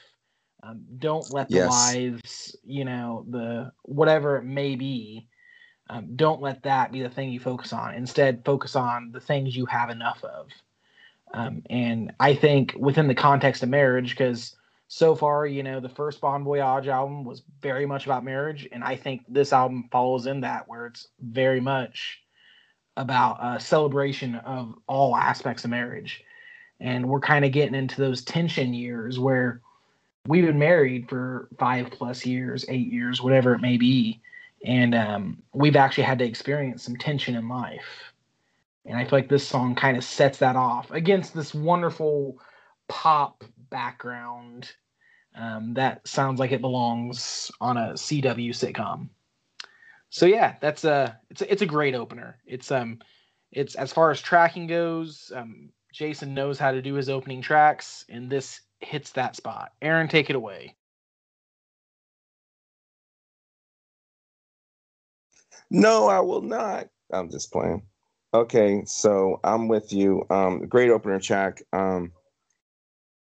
um, 0.63 0.81
don't 0.97 1.31
let 1.33 1.49
the 1.49 1.55
yes. 1.55 1.69
lives, 1.69 2.55
you 2.63 2.85
know, 2.85 3.25
the 3.29 3.71
whatever 3.83 4.37
it 4.37 4.43
may 4.43 4.75
be, 4.75 5.27
um, 5.89 6.15
don't 6.15 6.41
let 6.41 6.63
that 6.63 6.91
be 6.91 7.01
the 7.01 7.09
thing 7.09 7.31
you 7.31 7.39
focus 7.39 7.73
on. 7.73 7.93
Instead, 7.95 8.45
focus 8.45 8.75
on 8.75 9.11
the 9.11 9.19
things 9.19 9.55
you 9.55 9.65
have 9.65 9.89
enough 9.89 10.23
of. 10.23 10.47
Um, 11.33 11.63
and 11.69 12.13
I 12.19 12.33
think 12.33 12.75
within 12.77 13.07
the 13.07 13.15
context 13.15 13.63
of 13.63 13.69
marriage, 13.69 14.11
because 14.11 14.55
so 14.87 15.15
far, 15.15 15.45
you 15.45 15.63
know, 15.63 15.79
the 15.79 15.89
first 15.89 16.21
Bon 16.21 16.43
Voyage 16.43 16.87
album 16.87 17.25
was 17.25 17.41
very 17.61 17.85
much 17.85 18.05
about 18.05 18.23
marriage, 18.23 18.67
and 18.71 18.83
I 18.83 18.95
think 18.95 19.23
this 19.27 19.51
album 19.51 19.89
follows 19.91 20.27
in 20.27 20.41
that, 20.41 20.67
where 20.67 20.85
it's 20.85 21.07
very 21.19 21.59
much 21.59 22.21
about 22.95 23.39
a 23.41 23.59
celebration 23.59 24.35
of 24.35 24.75
all 24.87 25.15
aspects 25.15 25.63
of 25.63 25.71
marriage. 25.71 26.23
And 26.79 27.09
we're 27.09 27.19
kind 27.19 27.43
of 27.43 27.51
getting 27.51 27.75
into 27.75 27.99
those 27.99 28.23
tension 28.23 28.73
years 28.73 29.17
where 29.17 29.61
we've 30.27 30.45
been 30.45 30.59
married 30.59 31.09
for 31.09 31.49
five 31.57 31.91
plus 31.91 32.25
years, 32.25 32.65
eight 32.69 32.91
years, 32.91 33.21
whatever 33.21 33.53
it 33.53 33.61
may 33.61 33.77
be, 33.77 34.21
and 34.65 34.95
um, 34.95 35.43
we've 35.53 35.75
actually 35.75 36.05
had 36.05 36.19
to 36.19 36.25
experience 36.25 36.83
some 36.83 36.95
tension 36.95 37.35
in 37.35 37.49
life. 37.49 38.13
And 38.85 38.97
I 38.97 39.03
feel 39.03 39.19
like 39.19 39.29
this 39.29 39.47
song 39.47 39.75
kind 39.75 39.97
of 39.97 40.03
sets 40.03 40.39
that 40.39 40.55
off 40.55 40.91
against 40.91 41.33
this 41.33 41.53
wonderful 41.53 42.37
pop 42.87 43.43
background 43.69 44.73
um, 45.35 45.73
that 45.73 46.07
sounds 46.07 46.39
like 46.39 46.51
it 46.51 46.61
belongs 46.61 47.51
on 47.59 47.77
a 47.77 47.93
CW 47.93 48.49
sitcom. 48.49 49.09
So 50.09 50.25
yeah, 50.25 50.55
that's 50.61 50.83
a 50.83 51.19
it's 51.29 51.41
a, 51.41 51.51
it's 51.51 51.61
a 51.63 51.67
great 51.67 51.95
opener. 51.95 52.37
It's 52.45 52.71
um 52.71 52.99
it's 53.51 53.75
as 53.75 53.91
far 53.91 54.11
as 54.11 54.21
tracking 54.21 54.67
goes, 54.67 55.31
um, 55.35 55.69
Jason 55.91 56.33
knows 56.33 56.59
how 56.59 56.71
to 56.71 56.81
do 56.81 56.93
his 56.93 57.09
opening 57.09 57.41
tracks, 57.41 58.05
and 58.09 58.29
this 58.29 58.61
hits 58.83 59.11
that 59.11 59.35
spot. 59.35 59.71
Aaron, 59.81 60.07
take 60.07 60.29
it 60.29 60.35
away. 60.35 60.75
No, 65.69 66.07
I 66.07 66.19
will 66.19 66.41
not. 66.41 66.87
I'm 67.11 67.29
just 67.29 67.51
playing. 67.51 67.83
Okay, 68.33 68.83
so 68.85 69.39
I'm 69.43 69.67
with 69.67 69.93
you. 69.93 70.25
Um, 70.29 70.65
great 70.67 70.89
opener 70.89 71.19
track. 71.19 71.61
Um, 71.71 72.11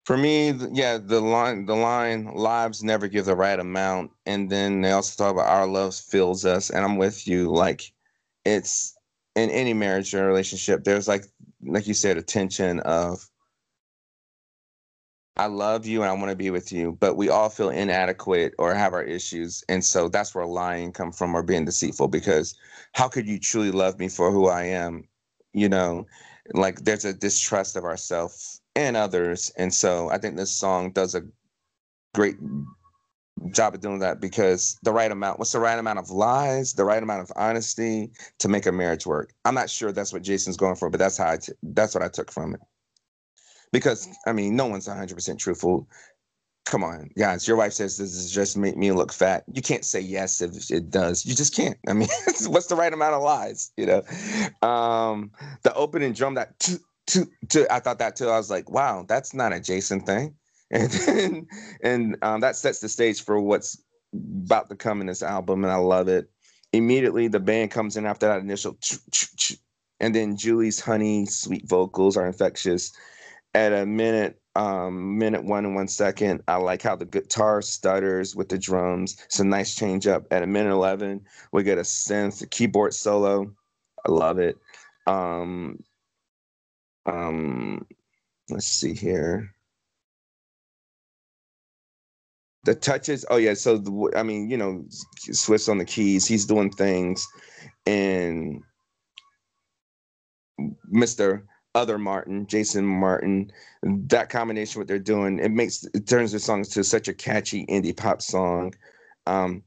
for 0.04 0.16
me, 0.16 0.52
yeah, 0.72 0.98
the 0.98 1.20
line, 1.20 1.66
the 1.66 1.74
line, 1.74 2.32
lives 2.34 2.84
never 2.84 3.08
give 3.08 3.24
the 3.24 3.34
right 3.34 3.58
amount, 3.58 4.12
and 4.24 4.48
then 4.48 4.80
they 4.80 4.92
also 4.92 5.16
talk 5.16 5.32
about 5.32 5.48
our 5.48 5.66
love 5.66 5.94
fills 5.94 6.44
us, 6.44 6.70
and 6.70 6.84
I'm 6.84 6.96
with 6.96 7.26
you. 7.26 7.52
Like, 7.52 7.92
it's 8.44 8.96
in 9.36 9.50
any 9.50 9.74
marriage 9.74 10.14
or 10.14 10.26
relationship, 10.26 10.82
there's 10.82 11.06
like, 11.06 11.24
like 11.64 11.86
you 11.86 11.94
said, 11.94 12.16
a 12.16 12.22
tension 12.22 12.80
of 12.80 13.28
I 15.38 15.46
love 15.46 15.84
you 15.84 16.00
and 16.00 16.10
I 16.10 16.14
want 16.14 16.30
to 16.30 16.36
be 16.36 16.50
with 16.50 16.72
you, 16.72 16.96
but 16.98 17.16
we 17.16 17.28
all 17.28 17.50
feel 17.50 17.68
inadequate 17.68 18.54
or 18.58 18.74
have 18.74 18.94
our 18.94 19.02
issues. 19.02 19.62
And 19.68 19.84
so 19.84 20.08
that's 20.08 20.34
where 20.34 20.46
lying 20.46 20.92
come 20.92 21.12
from 21.12 21.34
or 21.34 21.42
being 21.42 21.66
deceitful 21.66 22.08
because 22.08 22.54
how 22.92 23.08
could 23.08 23.26
you 23.26 23.38
truly 23.38 23.70
love 23.70 23.98
me 23.98 24.08
for 24.08 24.30
who 24.30 24.48
I 24.48 24.64
am? 24.64 25.06
You 25.52 25.68
know, 25.68 26.06
like 26.54 26.84
there's 26.84 27.04
a 27.04 27.12
distrust 27.12 27.76
of 27.76 27.84
ourselves 27.84 28.62
and 28.74 28.96
others. 28.96 29.52
And 29.58 29.74
so 29.74 30.10
I 30.10 30.16
think 30.16 30.36
this 30.36 30.50
song 30.50 30.92
does 30.92 31.14
a 31.14 31.22
great 32.14 32.36
job 33.52 33.74
of 33.74 33.80
doing 33.80 33.98
that 33.98 34.20
because 34.20 34.78
the 34.82 34.92
right 34.92 35.12
amount 35.12 35.38
what's 35.38 35.52
the 35.52 35.60
right 35.60 35.78
amount 35.78 35.98
of 35.98 36.10
lies 36.10 36.72
the 36.72 36.84
right 36.84 37.02
amount 37.02 37.20
of 37.20 37.30
honesty 37.36 38.10
to 38.38 38.48
make 38.48 38.64
a 38.64 38.72
marriage 38.72 39.06
work 39.06 39.34
i'm 39.44 39.54
not 39.54 39.68
sure 39.68 39.92
that's 39.92 40.10
what 40.10 40.22
jason's 40.22 40.56
going 40.56 40.74
for 40.74 40.88
but 40.88 40.98
that's 40.98 41.18
how 41.18 41.32
I 41.32 41.36
t- 41.36 41.52
that's 41.62 41.94
what 41.94 42.02
i 42.02 42.08
took 42.08 42.32
from 42.32 42.54
it 42.54 42.60
because 43.72 44.08
I 44.26 44.32
mean, 44.32 44.56
no 44.56 44.66
one's 44.66 44.88
100% 44.88 45.38
truthful. 45.38 45.88
Come 46.64 46.82
on, 46.82 47.10
guys. 47.16 47.46
Your 47.46 47.56
wife 47.56 47.72
says 47.72 47.96
this 47.96 48.14
is 48.14 48.30
just 48.32 48.56
make 48.56 48.76
me 48.76 48.90
look 48.90 49.12
fat. 49.12 49.44
You 49.52 49.62
can't 49.62 49.84
say 49.84 50.00
yes 50.00 50.40
if 50.40 50.68
it 50.70 50.90
does. 50.90 51.24
You 51.24 51.34
just 51.34 51.54
can't. 51.54 51.78
I 51.88 51.92
mean, 51.92 52.08
what's 52.46 52.66
the 52.66 52.74
right 52.74 52.92
amount 52.92 53.14
of 53.14 53.22
lies? 53.22 53.70
You 53.76 53.86
know, 53.86 54.68
um, 54.68 55.30
the 55.62 55.72
opening 55.74 56.12
drum 56.12 56.34
that. 56.34 56.68
I 57.70 57.78
thought 57.78 58.00
that 58.00 58.16
too. 58.16 58.28
I 58.28 58.36
was 58.36 58.50
like, 58.50 58.68
wow, 58.68 59.04
that's 59.06 59.32
not 59.32 59.52
a 59.52 59.60
Jason 59.60 60.00
thing, 60.00 60.34
and 60.72 60.90
then, 60.90 61.46
and 61.84 62.16
um, 62.22 62.40
that 62.40 62.56
sets 62.56 62.80
the 62.80 62.88
stage 62.88 63.22
for 63.22 63.40
what's 63.40 63.80
about 64.12 64.68
to 64.68 64.74
come 64.74 65.00
in 65.00 65.06
this 65.06 65.22
album, 65.22 65.62
and 65.62 65.72
I 65.72 65.76
love 65.76 66.08
it. 66.08 66.28
Immediately, 66.72 67.28
the 67.28 67.38
band 67.38 67.70
comes 67.70 67.96
in 67.96 68.06
after 68.06 68.26
that 68.26 68.40
initial, 68.40 68.76
and 70.00 70.16
then 70.16 70.36
Julie's 70.36 70.80
honey 70.80 71.26
sweet 71.26 71.68
vocals 71.68 72.16
are 72.16 72.26
infectious 72.26 72.92
at 73.56 73.72
a 73.72 73.86
minute 73.86 74.38
um 74.54 75.18
minute 75.18 75.42
one 75.42 75.64
and 75.64 75.74
one 75.74 75.88
second. 75.88 76.42
I 76.46 76.56
like 76.56 76.82
how 76.82 76.94
the 76.94 77.06
guitar 77.06 77.62
stutters 77.62 78.36
with 78.36 78.50
the 78.50 78.58
drums. 78.58 79.16
It's 79.24 79.40
a 79.40 79.44
nice 79.44 79.74
change 79.74 80.06
up. 80.06 80.26
At 80.30 80.42
a 80.42 80.46
minute 80.46 80.72
11 80.72 81.22
we 81.52 81.62
get 81.62 81.78
a 81.78 81.82
synth 81.82 82.42
a 82.42 82.46
keyboard 82.46 82.94
solo. 82.94 83.50
I 84.06 84.10
love 84.12 84.38
it. 84.38 84.58
Um 85.06 85.82
um 87.06 87.86
let's 88.50 88.66
see 88.66 88.94
here. 88.94 89.50
The 92.64 92.74
touches 92.74 93.24
oh 93.30 93.36
yeah 93.36 93.54
so 93.54 93.78
the, 93.78 94.12
i 94.16 94.22
mean 94.22 94.50
you 94.50 94.56
know 94.58 94.84
swift's 95.16 95.68
on 95.68 95.78
the 95.78 95.84
keys 95.86 96.26
he's 96.26 96.44
doing 96.44 96.70
things. 96.70 97.26
And 97.86 98.62
mr 100.92 101.42
other 101.76 101.98
Martin, 101.98 102.46
Jason 102.46 102.86
Martin, 102.86 103.52
that 103.82 104.30
combination, 104.30 104.80
what 104.80 104.88
they're 104.88 104.98
doing, 104.98 105.38
it 105.38 105.50
makes 105.50 105.84
it 105.94 106.08
turns 106.08 106.32
the 106.32 106.40
songs 106.40 106.68
to 106.70 106.82
such 106.82 107.06
a 107.06 107.14
catchy 107.14 107.66
indie 107.66 107.96
pop 107.96 108.22
song. 108.22 108.74
Um, 109.26 109.62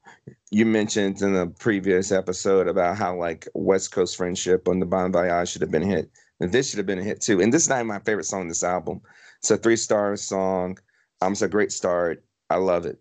you 0.52 0.66
mentioned 0.66 1.22
in 1.22 1.34
the 1.34 1.48
previous 1.48 2.12
episode 2.12 2.68
about 2.68 2.98
how 2.98 3.16
like 3.16 3.48
West 3.54 3.92
Coast 3.92 4.18
Friendship 4.18 4.68
on 4.68 4.80
the 4.80 4.86
Bon 4.86 5.12
Voyage 5.12 5.50
should 5.50 5.62
have 5.62 5.72
been 5.72 5.84
a 5.84 5.88
hit. 5.88 6.10
And 6.40 6.52
this 6.52 6.70
should 6.70 6.78
have 6.78 6.86
been 6.86 7.00
a 7.00 7.04
hit 7.04 7.22
too. 7.22 7.42
And 7.42 7.54
this 7.54 7.64
is 7.64 7.70
not 7.70 7.86
my 7.86 8.00
favorite 8.00 8.24
song 8.24 8.44
in 8.44 8.48
this 8.48 8.64
album. 8.64 9.02
It's 9.40 9.52
a 9.52 9.58
three 9.58 9.76
star 9.76 10.16
song. 10.16 10.78
Um, 11.22 11.34
it's 11.34 11.42
a 11.42 11.48
great 11.48 11.72
start. 11.72 12.24
I 12.50 12.56
love 12.56 12.86
it. 12.86 13.00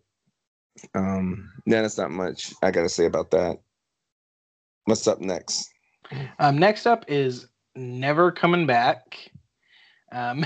Um, 0.94 1.50
yeah, 1.66 1.82
that's 1.82 1.98
not 1.98 2.10
much 2.10 2.52
I 2.62 2.70
gotta 2.70 2.88
say 2.88 3.06
about 3.06 3.30
that. 3.30 3.58
What's 4.84 5.06
up 5.06 5.20
next? 5.20 5.70
Um, 6.38 6.58
next 6.58 6.86
up 6.86 7.04
is 7.08 7.46
never 7.78 8.32
coming 8.32 8.66
back. 8.66 9.30
Um, 10.12 10.44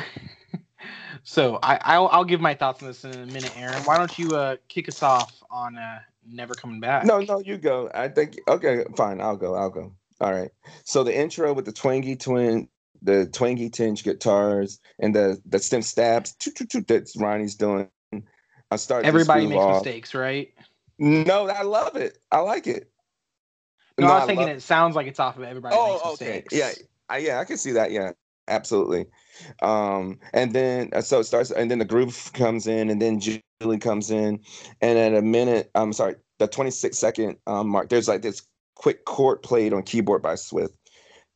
so 1.23 1.59
I, 1.63 1.79
I'll, 1.83 2.09
I'll 2.09 2.25
give 2.25 2.41
my 2.41 2.55
thoughts 2.55 2.83
on 2.83 2.89
this 2.89 3.05
in 3.05 3.13
a 3.13 3.27
minute, 3.27 3.53
Aaron. 3.57 3.83
Why 3.85 3.99
don't 3.99 4.17
you 4.19 4.37
uh, 4.37 4.57
kick 4.69 4.89
us 4.89 5.03
off 5.03 5.33
on 5.51 5.77
uh, 5.77 6.01
never 6.29 6.55
coming 6.55 6.81
back? 6.81 7.05
No, 7.05 7.21
no, 7.21 7.41
you 7.41 7.59
go. 7.59 7.91
I 7.95 8.09
think 8.09 8.39
okay, 8.49 8.85
fine. 8.97 9.21
I'll 9.21 9.37
go. 9.37 9.55
I'll 9.55 9.71
go. 9.71 9.93
All 10.21 10.33
right. 10.33 10.51
So 10.85 11.03
the 11.03 11.17
intro 11.17 11.53
with 11.53 11.65
the 11.65 11.73
twangy 11.73 12.17
twin, 12.17 12.69
the 13.01 13.27
twangy 13.27 13.71
tinge 13.71 14.05
guitars, 14.05 14.81
and 14.99 15.15
the 15.15 15.41
the 15.47 15.59
stem 15.59 15.83
stabs 15.83 16.35
that 16.39 17.13
Ronnie's 17.17 17.57
doing. 17.57 17.89
I 18.71 18.77
start. 18.77 19.05
Everybody 19.05 19.47
makes 19.47 19.61
off. 19.61 19.85
mistakes, 19.85 20.15
right? 20.15 20.53
No, 20.99 21.49
I 21.49 21.63
love 21.63 21.97
it. 21.97 22.19
I 22.31 22.39
like 22.39 22.67
it. 22.67 22.91
No, 23.99 24.07
no 24.07 24.13
I 24.13 24.17
was 24.17 24.25
I 24.25 24.27
thinking 24.29 24.49
it 24.49 24.63
sounds 24.63 24.97
like 24.97 25.07
it's 25.07 25.21
off 25.21 25.37
of 25.37 25.43
everybody. 25.43 25.75
Oh, 25.77 26.13
okay. 26.13 26.45
Yeah, 26.51 26.71
I, 27.13 27.19
yeah, 27.19 27.41
I 27.41 27.45
can 27.45 27.59
see 27.59 27.73
that. 27.73 27.91
Yeah, 27.91 28.13
absolutely. 28.49 29.05
Um, 29.61 30.19
and 30.33 30.55
then 30.55 30.89
uh, 30.95 31.03
so 31.03 31.21
it 31.21 31.25
starts, 31.25 31.51
and 31.51 31.71
then 31.71 31.79
the 31.79 31.85
groove 31.85 32.31
comes 32.33 32.67
in, 32.67 32.89
and 32.89 33.03
then 33.03 33.21
Julie 33.21 33.79
comes 33.79 34.11
in, 34.11 34.41
and 34.81 34.99
at 34.99 35.15
a 35.15 35.21
minute, 35.21 35.71
I'm 35.75 35.93
sorry, 35.93 36.15
the 36.39 36.49
26 36.49 36.99
second 36.99 37.37
um, 37.47 37.69
mark, 37.69 37.91
there's 37.91 38.09
like 38.09 38.23
this 38.23 38.43
quick 38.77 39.05
chord 39.05 39.43
played 39.43 39.75
on 39.75 39.83
keyboard 39.83 40.23
by 40.23 40.37
Swift. 40.37 40.75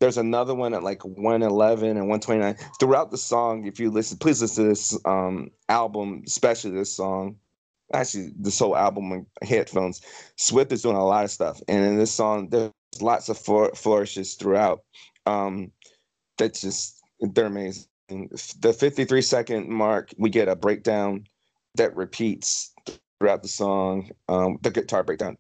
There's 0.01 0.17
another 0.17 0.55
one 0.55 0.73
at 0.73 0.83
like 0.83 1.05
111 1.05 1.91
and 1.91 2.09
129. 2.09 2.57
Throughout 2.81 3.11
the 3.11 3.19
song, 3.19 3.67
if 3.67 3.79
you 3.79 3.91
listen, 3.91 4.17
please 4.17 4.41
listen 4.41 4.65
to 4.65 4.71
this 4.71 4.99
um, 5.05 5.51
album, 5.69 6.23
especially 6.27 6.71
this 6.71 6.95
song. 6.95 7.37
actually 7.93 8.31
this 8.39 8.59
whole 8.59 8.77
album 8.77 9.13
and 9.13 9.27
headphones. 9.43 10.01
Swift 10.37 10.73
is 10.73 10.83
doing 10.83 10.97
a 10.97 11.05
lot 11.05 11.25
of 11.25 11.31
stuff, 11.31 11.61
and 11.69 11.85
in 11.85 11.99
this 11.99 12.13
song, 12.13 12.49
there's 12.49 12.73
lots 13.01 13.29
of 13.29 13.39
flourishes 13.39 14.35
throughout. 14.37 14.81
Um, 15.27 15.73
that's 16.39 16.61
just 16.61 17.03
they're 17.21 17.47
amazing. 17.47 17.87
The 18.09 18.73
53 18.73 19.23
second 19.23 19.69
mark, 19.69 20.15
we 20.17 20.31
get 20.31 20.49
a 20.49 20.57
breakdown 20.57 21.25
that 21.75 21.97
repeats 21.97 22.73
throughout 23.19 23.43
the 23.43 23.49
song, 23.49 24.11
um, 24.29 24.59
the 24.63 24.71
guitar 24.71 25.03
breakdown, 25.03 25.37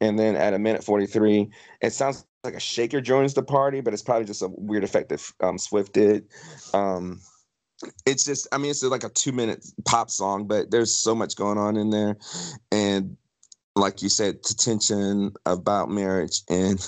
and 0.00 0.18
then 0.18 0.36
at 0.36 0.54
a 0.54 0.58
minute 0.58 0.84
43, 0.84 1.50
it 1.80 1.92
sounds 1.92 2.24
like 2.44 2.54
a 2.54 2.60
shaker 2.60 3.00
joins 3.00 3.34
the 3.34 3.42
party, 3.42 3.80
but 3.80 3.92
it's 3.92 4.02
probably 4.02 4.26
just 4.26 4.42
a 4.42 4.48
weird 4.48 4.84
effect 4.84 5.08
that 5.08 5.32
um, 5.40 5.58
Swift 5.58 5.92
did. 5.94 6.26
Um, 6.74 7.20
it's 8.06 8.24
just, 8.24 8.46
I 8.52 8.58
mean, 8.58 8.70
it's 8.70 8.82
like 8.82 9.04
a 9.04 9.08
two 9.08 9.32
minute 9.32 9.66
pop 9.86 10.10
song, 10.10 10.46
but 10.46 10.70
there's 10.70 10.94
so 10.94 11.14
much 11.14 11.34
going 11.36 11.58
on 11.58 11.76
in 11.76 11.90
there, 11.90 12.16
and 12.70 13.16
like 13.76 14.02
you 14.02 14.08
said, 14.08 14.42
tension 14.42 15.32
about 15.46 15.90
marriage 15.90 16.42
and 16.48 16.78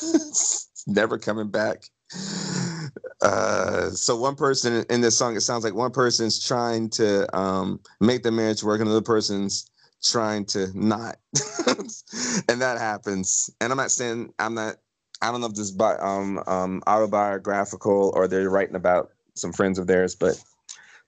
never 0.87 1.19
coming 1.19 1.51
back. 1.51 1.85
Uh, 3.23 3.91
so 3.91 4.17
one 4.17 4.37
person 4.37 4.85
in 4.91 5.01
this 5.01 5.17
song, 5.17 5.37
it 5.37 5.41
sounds 5.41 5.65
like 5.65 5.75
one 5.75 5.91
person's 5.91 6.45
trying 6.45 6.89
to 6.91 7.37
um, 7.37 7.81
make 8.01 8.23
the 8.23 8.31
marriage 8.31 8.63
work, 8.63 8.81
and 8.81 8.89
another 8.89 9.03
person's 9.03 9.71
trying 10.03 10.45
to 10.45 10.69
not, 10.79 11.17
and 12.49 12.61
that 12.61 12.77
happens. 12.79 13.51
And 13.61 13.73
I'm 13.73 13.79
not 13.79 13.91
saying 13.91 14.33
I'm 14.39 14.55
not. 14.55 14.77
I 15.23 15.31
don't 15.31 15.41
know 15.41 15.47
if 15.47 15.55
this 15.55 15.71
is 15.71 15.81
um, 15.81 16.43
um, 16.47 16.83
autobiographical 16.87 18.13
or 18.15 18.29
they're 18.29 18.51
writing 18.51 18.77
about 18.77 19.13
some 19.35 19.53
friends 19.53 19.79
of 19.79 19.87
theirs, 19.87 20.15
but 20.15 20.39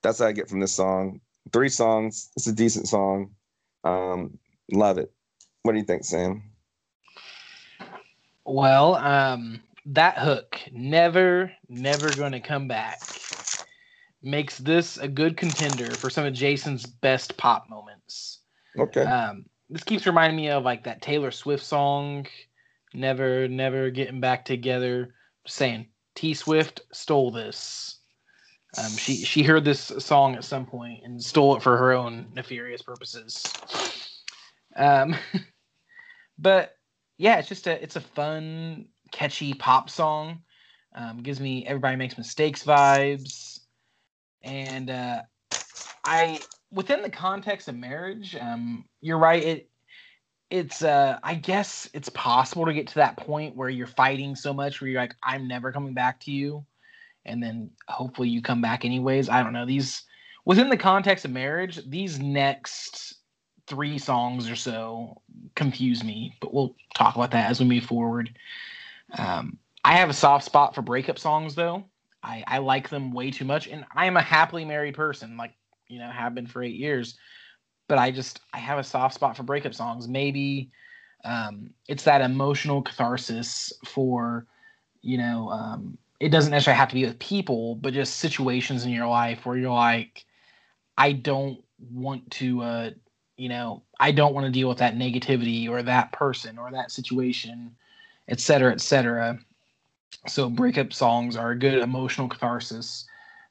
that's 0.01 0.19
what 0.19 0.27
I 0.27 0.31
get 0.31 0.49
from 0.49 0.59
this 0.59 0.73
song. 0.73 1.21
Three 1.53 1.69
songs. 1.69 2.31
It's 2.35 2.47
a 2.47 2.51
decent 2.51 2.87
song. 2.87 3.31
Um, 3.83 4.39
love 4.71 4.97
it. 4.97 5.11
What 5.61 5.73
do 5.73 5.77
you 5.77 5.85
think, 5.85 6.05
Sam? 6.05 6.43
Well, 8.45 8.95
um, 8.95 9.61
that 9.89 10.17
hook, 10.17 10.59
never, 10.71 11.51
never 11.67 12.09
going 12.15 12.31
to 12.33 12.39
come 12.39 12.67
back, 12.67 12.99
makes 14.21 14.57
this 14.59 14.97
a 14.97 15.07
good 15.07 15.35
contender 15.35 15.91
for 15.91 16.09
some 16.09 16.25
of 16.25 16.33
Jason's 16.33 16.85
best 16.85 17.37
pop 17.37 17.69
moments. 17.69 18.39
Okay. 18.77 19.03
Um, 19.03 19.45
this 19.69 19.83
keeps 19.83 20.05
reminding 20.05 20.37
me 20.37 20.49
of 20.49 20.63
like 20.63 20.83
that 20.83 21.01
Taylor 21.01 21.31
Swift 21.31 21.63
song, 21.63 22.27
"Never, 22.93 23.47
Never 23.47 23.89
Getting 23.89 24.19
Back 24.19 24.45
Together." 24.45 25.13
Just 25.45 25.57
saying, 25.57 25.87
T 26.15 26.33
Swift 26.33 26.81
stole 26.91 27.31
this. 27.31 27.99
Um, 28.77 28.91
she 28.91 29.15
she 29.15 29.41
heard 29.41 29.65
this 29.65 29.91
song 29.99 30.35
at 30.35 30.43
some 30.43 30.65
point 30.65 31.01
and 31.03 31.23
stole 31.23 31.55
it 31.55 31.63
for 31.63 31.75
her 31.77 31.93
own 31.93 32.27
nefarious 32.35 32.83
purposes. 32.83 33.43
Um, 34.75 35.15
but 36.37 36.75
yeah, 37.17 37.39
it's 37.39 37.47
just 37.49 37.67
a 37.67 37.81
it's 37.81 37.95
a 37.95 38.01
fun, 38.01 38.87
catchy 39.11 39.53
pop 39.53 39.89
song. 39.89 40.41
Um, 40.95 41.21
gives 41.21 41.39
me 41.39 41.65
everybody 41.67 41.95
makes 41.95 42.17
mistakes 42.17 42.63
vibes, 42.63 43.59
and 44.41 44.89
uh, 44.89 45.21
I 46.03 46.39
within 46.71 47.01
the 47.01 47.09
context 47.09 47.67
of 47.67 47.75
marriage, 47.75 48.35
um, 48.35 48.85
you're 49.01 49.19
right. 49.19 49.43
It 49.43 49.69
it's 50.49 50.83
uh, 50.83 51.19
I 51.23 51.35
guess 51.35 51.89
it's 51.93 52.09
possible 52.09 52.65
to 52.65 52.73
get 52.73 52.87
to 52.87 52.95
that 52.95 53.17
point 53.17 53.55
where 53.55 53.69
you're 53.69 53.87
fighting 53.87 54.35
so 54.35 54.53
much 54.53 54.81
where 54.81 54.89
you're 54.89 55.01
like, 55.01 55.15
I'm 55.21 55.47
never 55.47 55.71
coming 55.71 55.93
back 55.93 56.19
to 56.21 56.31
you, 56.31 56.65
and 57.25 57.41
then 57.41 57.69
hopefully 57.87 58.29
you 58.29 58.41
come 58.41 58.61
back 58.61 58.83
anyways. 58.83 59.29
I 59.29 59.43
don't 59.43 59.53
know 59.53 59.65
these 59.65 60.03
within 60.45 60.69
the 60.69 60.77
context 60.77 61.25
of 61.25 61.31
marriage. 61.31 61.79
These 61.87 62.19
next 62.19 63.15
three 63.67 63.99
songs 63.99 64.49
or 64.49 64.55
so 64.55 65.21
confuse 65.55 66.03
me, 66.03 66.35
but 66.41 66.53
we'll 66.53 66.75
talk 66.95 67.15
about 67.15 67.31
that 67.31 67.49
as 67.49 67.59
we 67.59 67.67
move 67.67 67.83
forward. 67.83 68.35
Um, 69.17 69.57
I 69.83 69.93
have 69.93 70.09
a 70.09 70.13
soft 70.13 70.45
spot 70.45 70.75
for 70.75 70.81
breakup 70.81 71.19
songs 71.19 71.55
though. 71.55 71.85
I, 72.21 72.43
I 72.47 72.57
like 72.57 72.89
them 72.89 73.13
way 73.13 73.31
too 73.31 73.45
much, 73.45 73.67
and 73.67 73.85
I 73.95 74.05
am 74.05 74.17
a 74.17 74.21
happily 74.21 74.65
married 74.65 74.93
person. 74.95 75.37
Like 75.37 75.53
you 75.89 75.99
know 75.99 76.09
have 76.09 76.33
been 76.33 76.47
for 76.47 76.63
eight 76.63 76.75
years 76.75 77.17
but 77.87 77.97
i 77.97 78.09
just 78.09 78.39
i 78.53 78.57
have 78.57 78.79
a 78.79 78.83
soft 78.83 79.15
spot 79.15 79.35
for 79.35 79.43
breakup 79.43 79.73
songs 79.73 80.07
maybe 80.07 80.71
um, 81.25 81.71
it's 81.89 82.05
that 82.05 82.21
emotional 82.21 82.81
catharsis 82.81 83.73
for 83.85 84.45
you 85.01 85.17
know 85.17 85.49
um, 85.49 85.97
it 86.21 86.29
doesn't 86.29 86.51
necessarily 86.51 86.77
have 86.77 86.87
to 86.87 86.95
be 86.95 87.05
with 87.05 87.19
people 87.19 87.75
but 87.75 87.93
just 87.93 88.17
situations 88.17 88.85
in 88.85 88.91
your 88.91 89.07
life 89.07 89.45
where 89.45 89.57
you're 89.57 89.69
like 89.69 90.25
i 90.97 91.11
don't 91.11 91.61
want 91.91 92.29
to 92.31 92.61
uh, 92.61 92.89
you 93.35 93.49
know 93.49 93.83
i 93.99 94.11
don't 94.11 94.33
want 94.33 94.45
to 94.45 94.51
deal 94.51 94.69
with 94.69 94.77
that 94.77 94.95
negativity 94.95 95.67
or 95.67 95.83
that 95.83 96.11
person 96.13 96.57
or 96.57 96.71
that 96.71 96.91
situation 96.91 97.75
et 98.29 98.39
cetera 98.39 98.71
et 98.71 98.81
cetera 98.81 99.37
so 100.27 100.49
breakup 100.49 100.93
songs 100.93 101.35
are 101.35 101.51
a 101.51 101.59
good 101.59 101.75
emotional 101.75 102.27
catharsis 102.27 103.05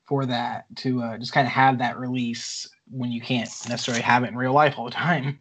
for 0.04 0.26
that 0.26 0.64
to 0.76 1.02
uh, 1.02 1.18
just 1.18 1.32
kind 1.32 1.46
of 1.46 1.52
have 1.52 1.78
that 1.78 1.98
release 1.98 2.68
when 2.90 3.12
you 3.12 3.20
can't 3.20 3.50
necessarily 3.68 4.02
have 4.02 4.24
it 4.24 4.28
in 4.28 4.36
real 4.36 4.52
life 4.52 4.78
all 4.78 4.86
the 4.86 4.90
time. 4.90 5.40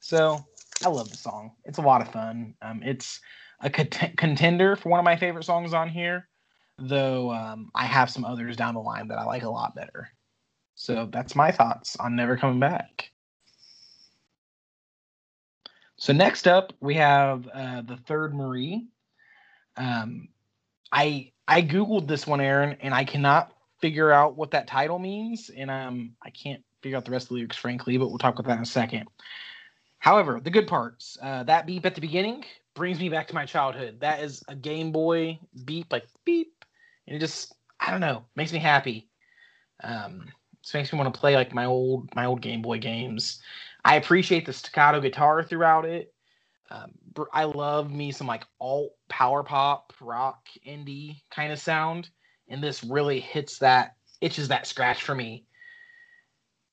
So 0.00 0.44
I 0.84 0.88
love 0.88 1.10
the 1.10 1.16
song. 1.16 1.52
It's 1.64 1.78
a 1.78 1.82
lot 1.82 2.02
of 2.02 2.12
fun. 2.12 2.54
Um, 2.62 2.82
it's 2.84 3.20
a 3.60 3.70
cont- 3.70 4.16
contender 4.16 4.76
for 4.76 4.90
one 4.90 5.00
of 5.00 5.04
my 5.04 5.16
favorite 5.16 5.44
songs 5.44 5.72
on 5.72 5.88
here, 5.88 6.28
though 6.78 7.32
um, 7.32 7.70
I 7.74 7.86
have 7.86 8.10
some 8.10 8.24
others 8.24 8.56
down 8.56 8.74
the 8.74 8.80
line 8.80 9.08
that 9.08 9.18
I 9.18 9.24
like 9.24 9.42
a 9.42 9.50
lot 9.50 9.74
better. 9.74 10.10
So 10.74 11.08
that's 11.10 11.34
my 11.34 11.50
thoughts 11.50 11.96
on 11.96 12.14
Never 12.14 12.36
Coming 12.36 12.60
Back. 12.60 13.10
So 15.96 16.12
next 16.12 16.46
up, 16.46 16.72
we 16.80 16.94
have 16.94 17.48
uh, 17.48 17.82
the 17.82 17.96
third 17.96 18.34
Marie. 18.34 18.86
Um, 19.76 20.28
I 20.92 21.32
I 21.48 21.62
googled 21.62 22.06
this 22.06 22.26
one, 22.26 22.40
Aaron, 22.40 22.76
and 22.80 22.94
I 22.94 23.04
cannot 23.04 23.52
figure 23.80 24.12
out 24.12 24.36
what 24.36 24.50
that 24.50 24.66
title 24.66 24.98
means, 24.98 25.50
and 25.50 25.70
um, 25.70 26.12
I 26.22 26.30
can't 26.30 26.62
figure 26.82 26.98
out 26.98 27.04
the 27.04 27.10
rest 27.10 27.24
of 27.24 27.28
the 27.30 27.34
lyrics, 27.36 27.56
frankly. 27.56 27.96
But 27.96 28.08
we'll 28.08 28.18
talk 28.18 28.38
about 28.38 28.48
that 28.48 28.58
in 28.58 28.62
a 28.62 28.66
second. 28.66 29.08
However, 29.98 30.40
the 30.42 30.50
good 30.50 30.66
parts. 30.66 31.16
Uh, 31.20 31.42
that 31.44 31.66
beep 31.66 31.86
at 31.86 31.94
the 31.94 32.00
beginning 32.00 32.44
brings 32.74 33.00
me 33.00 33.08
back 33.08 33.26
to 33.28 33.34
my 33.34 33.46
childhood. 33.46 34.00
That 34.00 34.20
is 34.20 34.42
a 34.48 34.54
Game 34.54 34.92
Boy 34.92 35.38
beep, 35.64 35.92
like 35.92 36.06
beep, 36.24 36.64
and 37.06 37.16
it 37.16 37.20
just 37.20 37.54
I 37.80 37.90
don't 37.90 38.00
know 38.00 38.24
makes 38.36 38.52
me 38.52 38.58
happy. 38.58 39.08
Um, 39.82 40.26
it 40.62 40.74
makes 40.74 40.92
me 40.92 40.98
want 40.98 41.12
to 41.12 41.18
play 41.18 41.36
like 41.36 41.54
my 41.54 41.64
old 41.64 42.14
my 42.14 42.26
old 42.26 42.42
Game 42.42 42.62
Boy 42.62 42.78
games. 42.78 43.40
I 43.86 43.94
appreciate 43.94 44.44
the 44.44 44.52
staccato 44.52 45.00
guitar 45.00 45.44
throughout 45.44 45.84
it. 45.84 46.12
Um, 46.72 46.90
I 47.32 47.44
love 47.44 47.92
me 47.92 48.10
some 48.10 48.26
like 48.26 48.42
alt 48.60 48.90
power 49.08 49.44
pop 49.44 49.92
rock 50.00 50.40
indie 50.66 51.22
kind 51.30 51.52
of 51.52 51.60
sound, 51.60 52.10
and 52.48 52.60
this 52.60 52.82
really 52.82 53.20
hits 53.20 53.58
that 53.60 53.94
itches 54.20 54.48
that 54.48 54.66
scratch 54.66 55.04
for 55.04 55.14
me. 55.14 55.44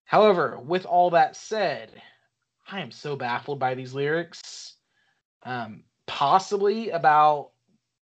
However, 0.05 0.59
with 0.59 0.87
all 0.87 1.11
that 1.11 1.35
said, 1.35 1.91
I 2.67 2.79
am 2.79 2.89
so 2.89 3.15
baffled 3.15 3.59
by 3.59 3.75
these 3.75 3.93
lyrics. 3.93 4.73
Um, 5.43 5.83
possibly 6.07 6.89
about 6.89 7.51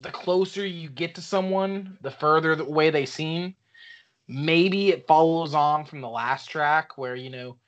the 0.00 0.10
closer 0.10 0.66
you 0.66 0.88
get 0.90 1.14
to 1.14 1.22
someone, 1.22 1.98
the 2.02 2.10
further 2.10 2.54
away 2.54 2.90
they 2.90 3.06
seem. 3.06 3.54
Maybe 4.26 4.88
it 4.88 5.06
follows 5.06 5.54
on 5.54 5.84
from 5.84 6.00
the 6.00 6.08
last 6.08 6.46
track 6.46 6.98
where 6.98 7.14
you 7.14 7.30
know 7.30 7.58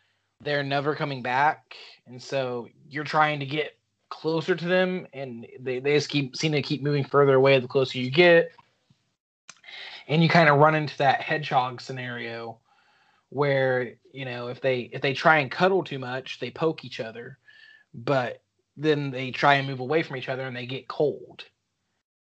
they're 0.40 0.62
never 0.62 0.94
coming 0.94 1.22
back, 1.22 1.76
and 2.06 2.22
so 2.22 2.68
you're 2.88 3.04
trying 3.04 3.40
to 3.40 3.46
get 3.46 3.76
closer 4.08 4.54
to 4.54 4.64
them, 4.66 5.06
and 5.12 5.46
they, 5.60 5.80
they 5.80 5.94
just 5.94 6.08
keep 6.08 6.36
seem 6.36 6.52
to 6.52 6.62
keep 6.62 6.82
moving 6.82 7.04
further 7.04 7.34
away 7.34 7.58
the 7.58 7.68
closer 7.68 7.98
you 7.98 8.10
get. 8.10 8.52
And 10.08 10.22
you 10.22 10.28
kind 10.28 10.48
of 10.48 10.58
run 10.58 10.74
into 10.74 10.96
that 10.98 11.20
hedgehog 11.20 11.80
scenario 11.80 12.58
where, 13.28 13.94
you 14.12 14.24
know, 14.24 14.48
if 14.48 14.60
they 14.60 14.90
if 14.92 15.00
they 15.00 15.14
try 15.14 15.38
and 15.38 15.50
cuddle 15.50 15.84
too 15.84 15.98
much, 15.98 16.40
they 16.40 16.50
poke 16.50 16.84
each 16.84 17.00
other, 17.00 17.38
but 17.94 18.42
then 18.76 19.10
they 19.10 19.30
try 19.30 19.54
and 19.54 19.68
move 19.68 19.80
away 19.80 20.02
from 20.02 20.16
each 20.16 20.28
other 20.28 20.46
and 20.46 20.56
they 20.56 20.66
get 20.66 20.88
cold. 20.88 21.44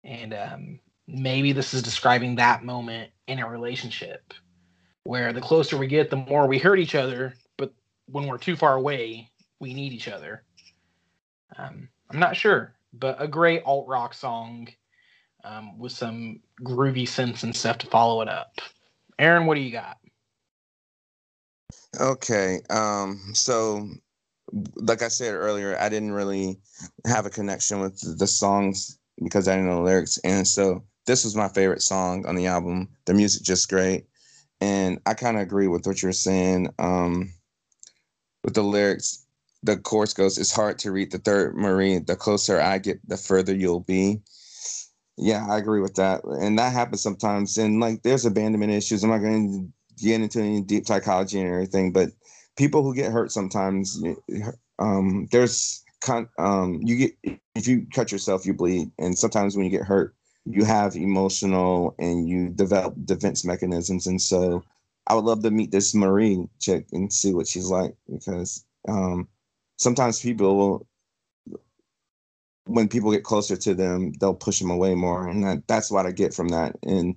And 0.05 0.33
um, 0.33 0.81
maybe 1.07 1.53
this 1.53 1.75
is 1.75 1.83
describing 1.83 2.37
that 2.37 2.65
moment 2.65 3.11
in 3.27 3.41
a 3.41 3.49
relationship 3.49 4.33
where 5.05 5.33
the 5.33 5.41
closer 5.41 5.77
we 5.77 5.87
get, 5.87 6.11
the 6.11 6.17
more 6.17 6.47
we 6.47 6.59
hurt 6.59 6.79
each 6.79 6.95
other, 6.95 7.35
when 8.07 8.27
we're 8.27 8.39
too 8.39 8.57
far 8.57 8.75
away, 8.75 9.31
we 9.61 9.75
need 9.75 9.93
each 9.93 10.09
other. 10.09 10.43
Um, 11.57 11.89
I'm 12.11 12.19
not 12.19 12.37
sure, 12.37 12.75
but 12.93 13.21
a 13.21 13.29
great 13.29 13.63
alt 13.65 13.89
rock 13.89 14.15
song 14.15 14.69
um, 15.45 15.79
with 15.79 15.93
some 15.93 16.41
groovy 16.63 17.05
synths 17.05 17.43
and 17.43 17.55
stuff 17.55 17.79
to 17.79 17.87
follow 17.87 18.23
it 18.23 18.29
up. 18.29 18.61
Aaron, 19.19 19.47
what 19.47 19.55
do 19.55 19.61
you 19.61 19.73
got? 19.73 19.99
Okay, 21.99 22.61
um, 22.71 23.21
so 23.33 23.89
like 24.77 25.03
I 25.03 25.09
said 25.09 25.35
earlier, 25.35 25.77
I 25.79 25.89
didn't 25.89 26.13
really 26.13 26.59
have 27.07 27.27
a 27.27 27.31
connection 27.31 27.81
with 27.81 28.19
the 28.19 28.27
songs 28.27 28.99
because 29.23 29.49
I 29.49 29.55
didn't 29.55 29.69
know 29.69 29.77
the 29.77 29.83
lyrics, 29.83 30.19
and 30.19 30.47
so 30.47 30.85
this 31.07 31.25
was 31.25 31.35
my 31.35 31.49
favorite 31.49 31.83
song 31.83 32.27
on 32.27 32.35
the 32.35 32.47
album. 32.47 32.89
The 33.07 33.15
music 33.15 33.43
just 33.43 33.69
great, 33.69 34.07
and 34.61 35.01
I 35.07 35.15
kind 35.15 35.37
of 35.37 35.43
agree 35.43 35.69
with 35.69 35.87
what 35.87 36.03
you're 36.03 36.13
saying. 36.13 36.69
Um, 36.79 37.33
with 38.47 38.55
the 38.55 38.63
lyrics. 38.63 39.27
The 39.63 39.77
chorus 39.77 40.15
goes, 40.15 40.39
"It's 40.39 40.55
hard 40.55 40.79
to 40.79 40.93
read 40.93 41.11
the 41.11 41.19
third 41.19 41.57
marine. 41.57 42.07
The 42.07 42.17
closer 42.17 42.61
I 42.61 42.79
get, 42.79 43.07
the 43.07 43.19
further 43.19 43.55
you'll 43.55 43.81
be." 43.81 44.23
Yeah, 45.19 45.47
I 45.51 45.59
agree 45.59 45.81
with 45.81 45.97
that, 45.97 46.25
and 46.25 46.59
that 46.59 46.73
happens 46.73 47.03
sometimes. 47.03 47.59
And 47.59 47.81
like, 47.81 48.03
there's 48.03 48.25
abandonment 48.25 48.73
issues. 48.73 49.03
I'm 49.03 49.11
not 49.11 49.19
going 49.19 49.73
to 49.97 50.05
get 50.05 50.21
into 50.21 50.41
any 50.41 50.61
deep 50.63 50.87
psychology 50.87 51.41
and 51.41 51.49
everything, 51.49 51.93
but 51.93 52.11
people 52.57 52.83
who 52.83 52.95
get 52.95 53.11
hurt 53.13 53.33
sometimes, 53.33 54.01
um, 54.79 55.27
there's 55.33 55.83
con- 56.01 56.29
um, 56.39 56.81
you 56.85 56.97
get 56.97 57.41
if 57.55 57.67
you 57.67 57.87
cut 57.93 58.13
yourself, 58.13 58.47
you 58.47 58.55
bleed, 58.55 58.91
and 58.99 59.19
sometimes 59.19 59.57
when 59.57 59.65
you 59.65 59.71
get 59.71 59.87
hurt, 59.87 60.15
you 60.45 60.65
have 60.65 60.95
emotional 60.95 61.95
and 61.99 62.29
you 62.29 62.51
develop 62.51 62.95
defense 63.05 63.45
mechanisms. 63.45 64.07
And 64.07 64.23
so, 64.23 64.63
I 65.07 65.15
would 65.15 65.25
love 65.25 65.43
to 65.43 65.51
meet 65.51 65.71
this 65.71 65.95
Marie 65.95 66.47
chick 66.59 66.87
and 66.93 67.13
see 67.13 67.33
what 67.33 67.47
she's 67.49 67.71
like 67.71 67.95
because 68.11 68.65
um, 68.89 69.29
sometimes 69.77 70.21
people 70.21 70.57
will 70.57 70.87
when 72.67 72.89
people 72.89 73.13
get 73.13 73.23
closer 73.25 73.57
to 73.57 73.75
them, 73.75 74.13
they'll 74.21 74.35
push 74.35 74.59
them 74.59 74.71
away 74.71 74.95
more, 74.95 75.29
and 75.29 75.45
that, 75.45 75.67
that's 75.69 75.91
what 75.91 76.07
I 76.07 76.11
get 76.11 76.35
from 76.35 76.49
that. 76.49 76.75
And 76.83 77.15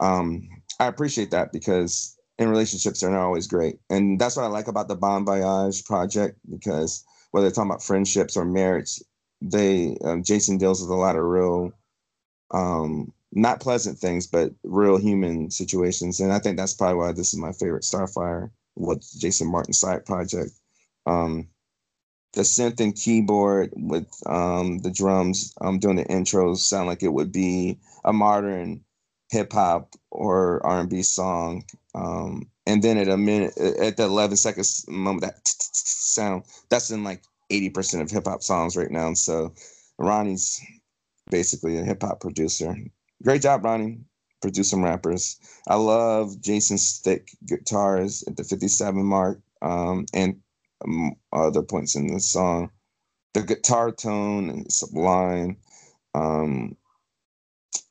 um, 0.00 0.48
I 0.80 0.86
appreciate 0.86 1.30
that 1.30 1.52
because 1.52 2.16
in 2.38 2.48
relationships 2.48 3.00
they're 3.00 3.10
not 3.10 3.24
always 3.24 3.46
great, 3.46 3.78
and 3.90 4.20
that's 4.20 4.36
what 4.36 4.44
I 4.44 4.48
like 4.48 4.68
about 4.68 4.88
the 4.88 4.96
Bon 4.96 5.24
Voyage 5.24 5.84
project 5.84 6.38
because 6.50 7.04
whether 7.30 7.46
they're 7.46 7.54
talking 7.54 7.70
about 7.70 7.82
friendships 7.82 8.36
or 8.36 8.44
marriage, 8.44 9.00
they 9.40 9.96
um, 10.04 10.22
Jason 10.22 10.58
deals 10.58 10.80
with 10.80 10.90
a 10.90 10.94
lot 10.94 11.16
of 11.16 11.22
real, 11.24 11.72
um, 12.50 13.12
not 13.32 13.60
pleasant 13.60 13.98
things, 13.98 14.26
but 14.26 14.52
real 14.62 14.98
human 14.98 15.50
situations, 15.50 16.20
and 16.20 16.32
I 16.32 16.38
think 16.38 16.56
that's 16.56 16.74
probably 16.74 16.96
why 16.96 17.12
this 17.12 17.32
is 17.32 17.38
my 17.38 17.52
favorite 17.52 17.82
Starflyer, 17.82 18.50
what 18.74 19.04
Jason 19.18 19.50
Martin 19.50 19.72
side 19.72 20.04
project. 20.04 20.52
Um, 21.06 21.48
the 22.34 22.42
synth 22.42 22.80
and 22.80 22.94
keyboard 22.94 23.72
with 23.76 24.08
um, 24.26 24.78
the 24.78 24.90
drums 24.90 25.52
um, 25.60 25.78
doing 25.78 25.96
the 25.96 26.04
intros 26.04 26.58
sound 26.58 26.86
like 26.86 27.02
it 27.02 27.12
would 27.12 27.32
be 27.32 27.78
a 28.04 28.12
modern 28.12 28.82
hip 29.30 29.52
hop 29.52 29.94
or 30.10 30.64
R 30.64 30.80
and 30.80 30.90
B 30.90 31.02
song. 31.02 31.64
Um, 31.94 32.48
and 32.66 32.82
then 32.82 32.96
at 32.96 33.08
a 33.08 33.16
minute, 33.16 33.56
at 33.58 33.96
the 33.96 34.04
11 34.04 34.36
seconds 34.36 34.84
moment, 34.88 35.22
that 35.22 35.40
sound 35.44 36.44
that's 36.70 36.90
in 36.90 37.04
like 37.04 37.22
80% 37.50 38.00
of 38.00 38.10
hip 38.10 38.26
hop 38.26 38.42
songs 38.42 38.76
right 38.76 38.90
now. 38.90 39.12
So 39.14 39.54
Ronnie's 39.98 40.60
basically 41.30 41.78
a 41.78 41.84
hip 41.84 42.02
hop 42.02 42.20
producer. 42.20 42.76
Great 43.22 43.42
job, 43.42 43.64
Ronnie. 43.64 44.00
Produce 44.40 44.70
some 44.70 44.82
rappers. 44.82 45.38
I 45.68 45.76
love 45.76 46.40
Jason's 46.40 46.86
Stick 46.86 47.30
guitars 47.46 48.24
at 48.26 48.36
the 48.36 48.42
57 48.42 49.04
mark 49.04 49.40
um, 49.60 50.06
and 50.12 50.40
um, 50.84 51.12
other 51.32 51.62
points 51.62 51.94
in 51.94 52.08
the 52.08 52.18
song. 52.18 52.70
The 53.34 53.42
guitar 53.42 53.92
tone 53.92 54.50
and 54.50 54.72
sublime. 54.72 55.56
Um, 56.14 56.76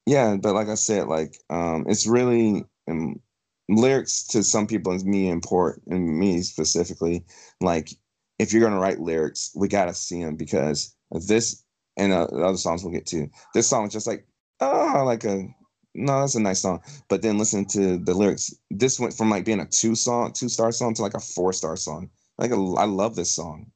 yeah, 0.05 0.35
but 0.35 0.53
like 0.53 0.67
I 0.67 0.75
said, 0.75 1.07
like 1.07 1.37
um, 1.49 1.85
it's 1.87 2.05
really 2.05 2.65
um, 2.89 3.21
lyrics 3.69 4.27
to 4.27 4.43
some 4.43 4.67
people 4.67 4.93
is 4.93 5.05
me 5.05 5.29
important 5.29 5.87
and 5.87 6.19
me 6.19 6.41
specifically. 6.41 7.23
Like 7.61 7.91
if 8.39 8.51
you're 8.51 8.61
gonna 8.61 8.79
write 8.79 8.99
lyrics, 8.99 9.51
we 9.55 9.69
gotta 9.69 9.93
see 9.93 10.21
them 10.21 10.35
because 10.35 10.93
this 11.11 11.63
and 11.97 12.11
uh, 12.11 12.25
other 12.25 12.57
songs 12.57 12.83
we'll 12.83 12.93
get 12.93 13.05
to. 13.07 13.29
This 13.53 13.69
song 13.69 13.87
is 13.87 13.93
just 13.93 14.07
like 14.07 14.25
oh, 14.61 15.03
like 15.05 15.23
a 15.23 15.47
no, 15.93 16.21
that's 16.21 16.35
a 16.35 16.39
nice 16.39 16.61
song. 16.61 16.81
But 17.09 17.21
then 17.21 17.37
listen 17.37 17.65
to 17.65 17.97
the 17.97 18.13
lyrics. 18.13 18.53
This 18.69 18.99
went 18.99 19.13
from 19.13 19.29
like 19.29 19.43
being 19.45 19.59
a 19.59 19.65
two 19.65 19.95
song, 19.95 20.31
two 20.31 20.49
star 20.49 20.71
song 20.71 20.93
to 20.95 21.01
like 21.01 21.15
a 21.15 21.19
four 21.19 21.51
star 21.53 21.75
song. 21.75 22.09
Like 22.37 22.51
I 22.51 22.85
love 22.85 23.15
this 23.15 23.31
song. 23.31 23.71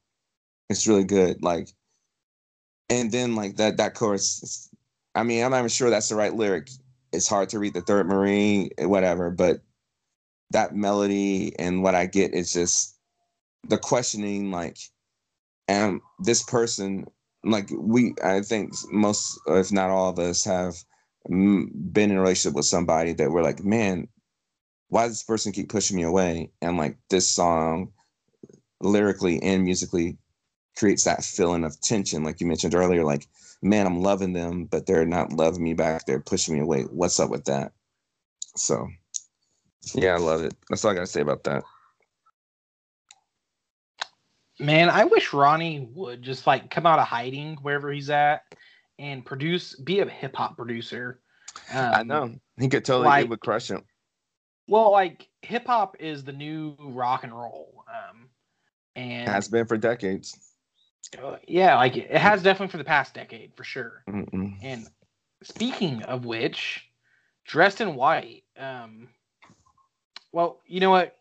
It's 0.70 0.86
really 0.86 1.04
good. 1.04 1.42
Like, 1.42 1.68
and 2.88 3.12
then 3.12 3.36
like 3.36 3.56
that 3.56 3.76
that 3.76 3.94
chorus. 3.94 4.70
I 5.14 5.22
mean, 5.22 5.44
I'm 5.44 5.50
not 5.50 5.58
even 5.58 5.68
sure 5.68 5.90
that's 5.90 6.08
the 6.08 6.16
right 6.16 6.34
lyric. 6.34 6.70
It's 7.12 7.28
hard 7.28 7.48
to 7.50 7.58
read 7.58 7.74
the 7.74 7.80
third 7.80 8.06
marine, 8.06 8.70
whatever. 8.78 9.30
But 9.30 9.60
that 10.50 10.74
melody 10.74 11.54
and 11.58 11.82
what 11.82 11.94
I 11.94 12.06
get 12.06 12.34
is 12.34 12.52
just 12.52 12.98
the 13.68 13.78
questioning. 13.78 14.50
Like, 14.50 14.78
and 15.68 16.00
this 16.18 16.42
person, 16.42 17.06
like 17.50 17.70
we, 17.76 18.14
I 18.22 18.40
think 18.40 18.72
most, 18.90 19.40
if 19.46 19.72
not 19.72 19.90
all 19.90 20.10
of 20.10 20.18
us, 20.18 20.44
have 20.44 20.74
been 21.28 22.10
in 22.10 22.16
a 22.16 22.20
relationship 22.20 22.54
with 22.54 22.66
somebody 22.66 23.12
that 23.14 23.30
we're 23.30 23.42
like, 23.42 23.64
man, 23.64 24.08
why 24.88 25.04
does 25.04 25.12
this 25.12 25.22
person 25.22 25.52
keep 25.52 25.68
pushing 25.68 25.96
me 25.96 26.02
away? 26.02 26.50
And 26.62 26.76
like 26.76 26.96
this 27.10 27.28
song 27.28 27.92
lyrically 28.80 29.42
and 29.42 29.64
musically 29.64 30.18
creates 30.76 31.04
that 31.04 31.24
feeling 31.24 31.64
of 31.64 31.80
tension, 31.80 32.22
like 32.22 32.40
you 32.40 32.46
mentioned 32.46 32.74
earlier. 32.74 33.04
Like, 33.04 33.26
man, 33.62 33.86
I'm 33.86 34.02
loving 34.02 34.32
them, 34.32 34.66
but 34.66 34.86
they're 34.86 35.06
not 35.06 35.32
loving 35.32 35.64
me 35.64 35.74
back. 35.74 36.06
They're 36.06 36.20
pushing 36.20 36.54
me 36.54 36.60
away. 36.60 36.82
What's 36.82 37.18
up 37.18 37.30
with 37.30 37.44
that? 37.46 37.72
So, 38.56 38.88
yeah, 39.94 40.14
I 40.14 40.18
love 40.18 40.42
it. 40.42 40.54
That's 40.68 40.84
all 40.84 40.90
I 40.90 40.94
gotta 40.94 41.06
say 41.06 41.20
about 41.20 41.44
that. 41.44 41.64
Man, 44.58 44.88
I 44.88 45.04
wish 45.04 45.32
Ronnie 45.32 45.88
would 45.94 46.22
just 46.22 46.46
like 46.46 46.70
come 46.70 46.86
out 46.86 46.98
of 46.98 47.06
hiding 47.06 47.56
wherever 47.56 47.92
he's 47.92 48.10
at 48.10 48.42
and 48.98 49.24
produce, 49.24 49.74
be 49.74 50.00
a 50.00 50.08
hip 50.08 50.34
hop 50.36 50.56
producer. 50.56 51.20
Um, 51.72 51.92
I 51.94 52.02
know 52.02 52.34
he 52.58 52.68
could 52.68 52.84
totally 52.84 53.06
like, 53.06 53.28
would 53.28 53.40
crush 53.40 53.70
him. 53.70 53.84
Well, 54.68 54.92
like 54.92 55.28
hip 55.42 55.66
hop 55.66 55.96
is 56.00 56.24
the 56.24 56.32
new 56.32 56.76
rock 56.78 57.24
and 57.24 57.32
roll. 57.32 57.84
Um, 57.88 58.28
and 58.94 59.28
has 59.28 59.48
been 59.48 59.66
for 59.66 59.76
decades. 59.76 60.54
Uh, 61.22 61.36
yeah, 61.46 61.76
like 61.76 61.96
it 61.96 62.10
has 62.10 62.42
definitely 62.42 62.70
for 62.70 62.78
the 62.78 62.84
past 62.84 63.14
decade 63.14 63.54
for 63.54 63.64
sure. 63.64 64.02
Mm-mm. 64.08 64.56
And 64.62 64.88
speaking 65.42 66.02
of 66.02 66.24
which, 66.24 66.88
dressed 67.44 67.80
in 67.80 67.94
white. 67.94 68.44
Um, 68.58 69.08
well, 70.32 70.60
you 70.66 70.80
know 70.80 70.90
what? 70.90 71.15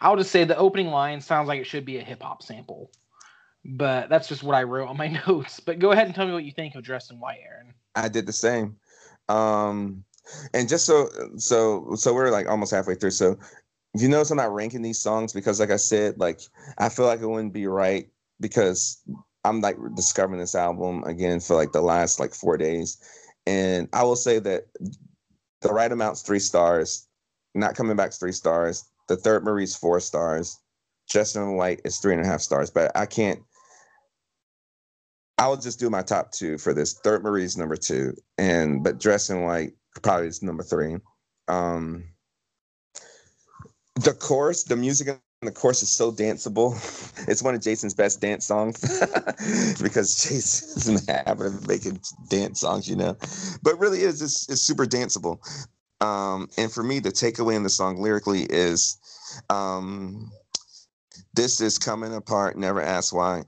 I'll 0.00 0.16
just 0.16 0.30
say 0.30 0.44
the 0.44 0.56
opening 0.56 0.88
line 0.88 1.20
sounds 1.20 1.48
like 1.48 1.60
it 1.60 1.66
should 1.66 1.84
be 1.84 1.98
a 1.98 2.02
hip 2.02 2.22
hop 2.22 2.42
sample, 2.42 2.90
but 3.64 4.08
that's 4.08 4.28
just 4.28 4.42
what 4.42 4.54
I 4.54 4.62
wrote 4.62 4.88
on 4.88 4.96
my 4.96 5.20
notes. 5.26 5.60
But 5.60 5.78
go 5.78 5.92
ahead 5.92 6.06
and 6.06 6.14
tell 6.14 6.26
me 6.26 6.32
what 6.32 6.44
you 6.44 6.52
think 6.52 6.74
of 6.74 6.84
dressed 6.84 7.10
in 7.10 7.18
white, 7.20 7.40
Aaron. 7.44 7.74
I 7.94 8.08
did 8.08 8.26
the 8.26 8.32
same. 8.32 8.76
Um, 9.28 10.04
and 10.54 10.68
just 10.68 10.86
so 10.86 11.08
so 11.36 11.94
so 11.94 12.14
we're 12.14 12.30
like 12.30 12.48
almost 12.48 12.72
halfway 12.72 12.94
through. 12.94 13.10
So 13.10 13.38
you 13.94 14.08
notice 14.08 14.30
I'm 14.30 14.36
not 14.36 14.52
ranking 14.54 14.82
these 14.82 14.98
songs 14.98 15.32
because, 15.32 15.60
like 15.60 15.70
I 15.70 15.76
said, 15.76 16.18
like 16.18 16.40
I 16.78 16.88
feel 16.88 17.06
like 17.06 17.20
it 17.20 17.26
wouldn't 17.26 17.52
be 17.52 17.66
right 17.66 18.08
because 18.40 19.02
I'm 19.44 19.60
like 19.60 19.76
discovering 19.94 20.40
this 20.40 20.54
album 20.54 21.04
again 21.04 21.40
for 21.40 21.54
like 21.54 21.72
the 21.72 21.80
last 21.80 22.20
like 22.20 22.34
four 22.34 22.56
days, 22.56 22.98
and 23.46 23.88
I 23.92 24.02
will 24.02 24.16
say 24.16 24.38
that 24.40 24.66
the 25.62 25.72
right 25.72 25.90
amount's 25.90 26.22
three 26.22 26.38
stars. 26.38 27.06
Not 27.54 27.74
coming 27.74 27.96
back 27.96 28.12
three 28.12 28.32
stars. 28.32 28.84
The 29.08 29.16
third 29.16 29.44
Marie's 29.44 29.74
four 29.74 30.00
stars. 30.00 30.58
Dressed 31.10 31.36
in 31.36 31.56
White 31.56 31.80
is 31.84 31.98
three 31.98 32.12
and 32.12 32.22
a 32.22 32.26
half 32.26 32.42
stars, 32.42 32.70
but 32.70 32.92
I 32.94 33.06
can't. 33.06 33.40
I 35.38 35.48
will 35.48 35.56
just 35.56 35.78
do 35.78 35.88
my 35.88 36.02
top 36.02 36.32
two 36.32 36.58
for 36.58 36.74
this. 36.74 36.98
Third 37.02 37.22
Marie's 37.22 37.56
number 37.56 37.76
two, 37.76 38.12
and 38.36 38.84
but 38.84 39.00
Dress 39.00 39.30
in 39.30 39.42
White 39.42 39.72
probably 40.02 40.26
is 40.26 40.42
number 40.42 40.62
three. 40.62 40.96
Um, 41.46 42.04
the 43.94 44.12
chorus, 44.12 44.64
the 44.64 44.76
music 44.76 45.08
in 45.08 45.18
the 45.42 45.52
chorus 45.52 45.82
is 45.82 45.90
so 45.90 46.12
danceable. 46.12 46.76
It's 47.28 47.42
one 47.42 47.54
of 47.54 47.60
Jason's 47.60 47.94
best 47.94 48.20
dance 48.20 48.46
songs 48.46 48.80
because 49.82 50.22
Jason's 50.22 50.88
in 50.88 50.94
the 50.94 51.22
habit 51.26 51.48
of 51.48 51.66
making 51.66 52.00
dance 52.30 52.60
songs, 52.60 52.88
you 52.88 52.96
know. 52.96 53.16
But 53.62 53.78
really 53.78 54.00
is 54.00 54.22
it's, 54.22 54.48
it's 54.48 54.62
super 54.62 54.86
danceable. 54.86 55.38
Um, 56.00 56.48
and 56.56 56.70
for 56.70 56.82
me, 56.82 57.00
the 57.00 57.10
takeaway 57.10 57.56
in 57.56 57.62
the 57.62 57.70
song 57.70 58.00
lyrically 58.00 58.42
is 58.42 58.98
um, 59.50 60.30
this 61.34 61.60
is 61.60 61.78
coming 61.78 62.14
apart, 62.14 62.56
never 62.56 62.80
ask 62.80 63.14
why. 63.14 63.44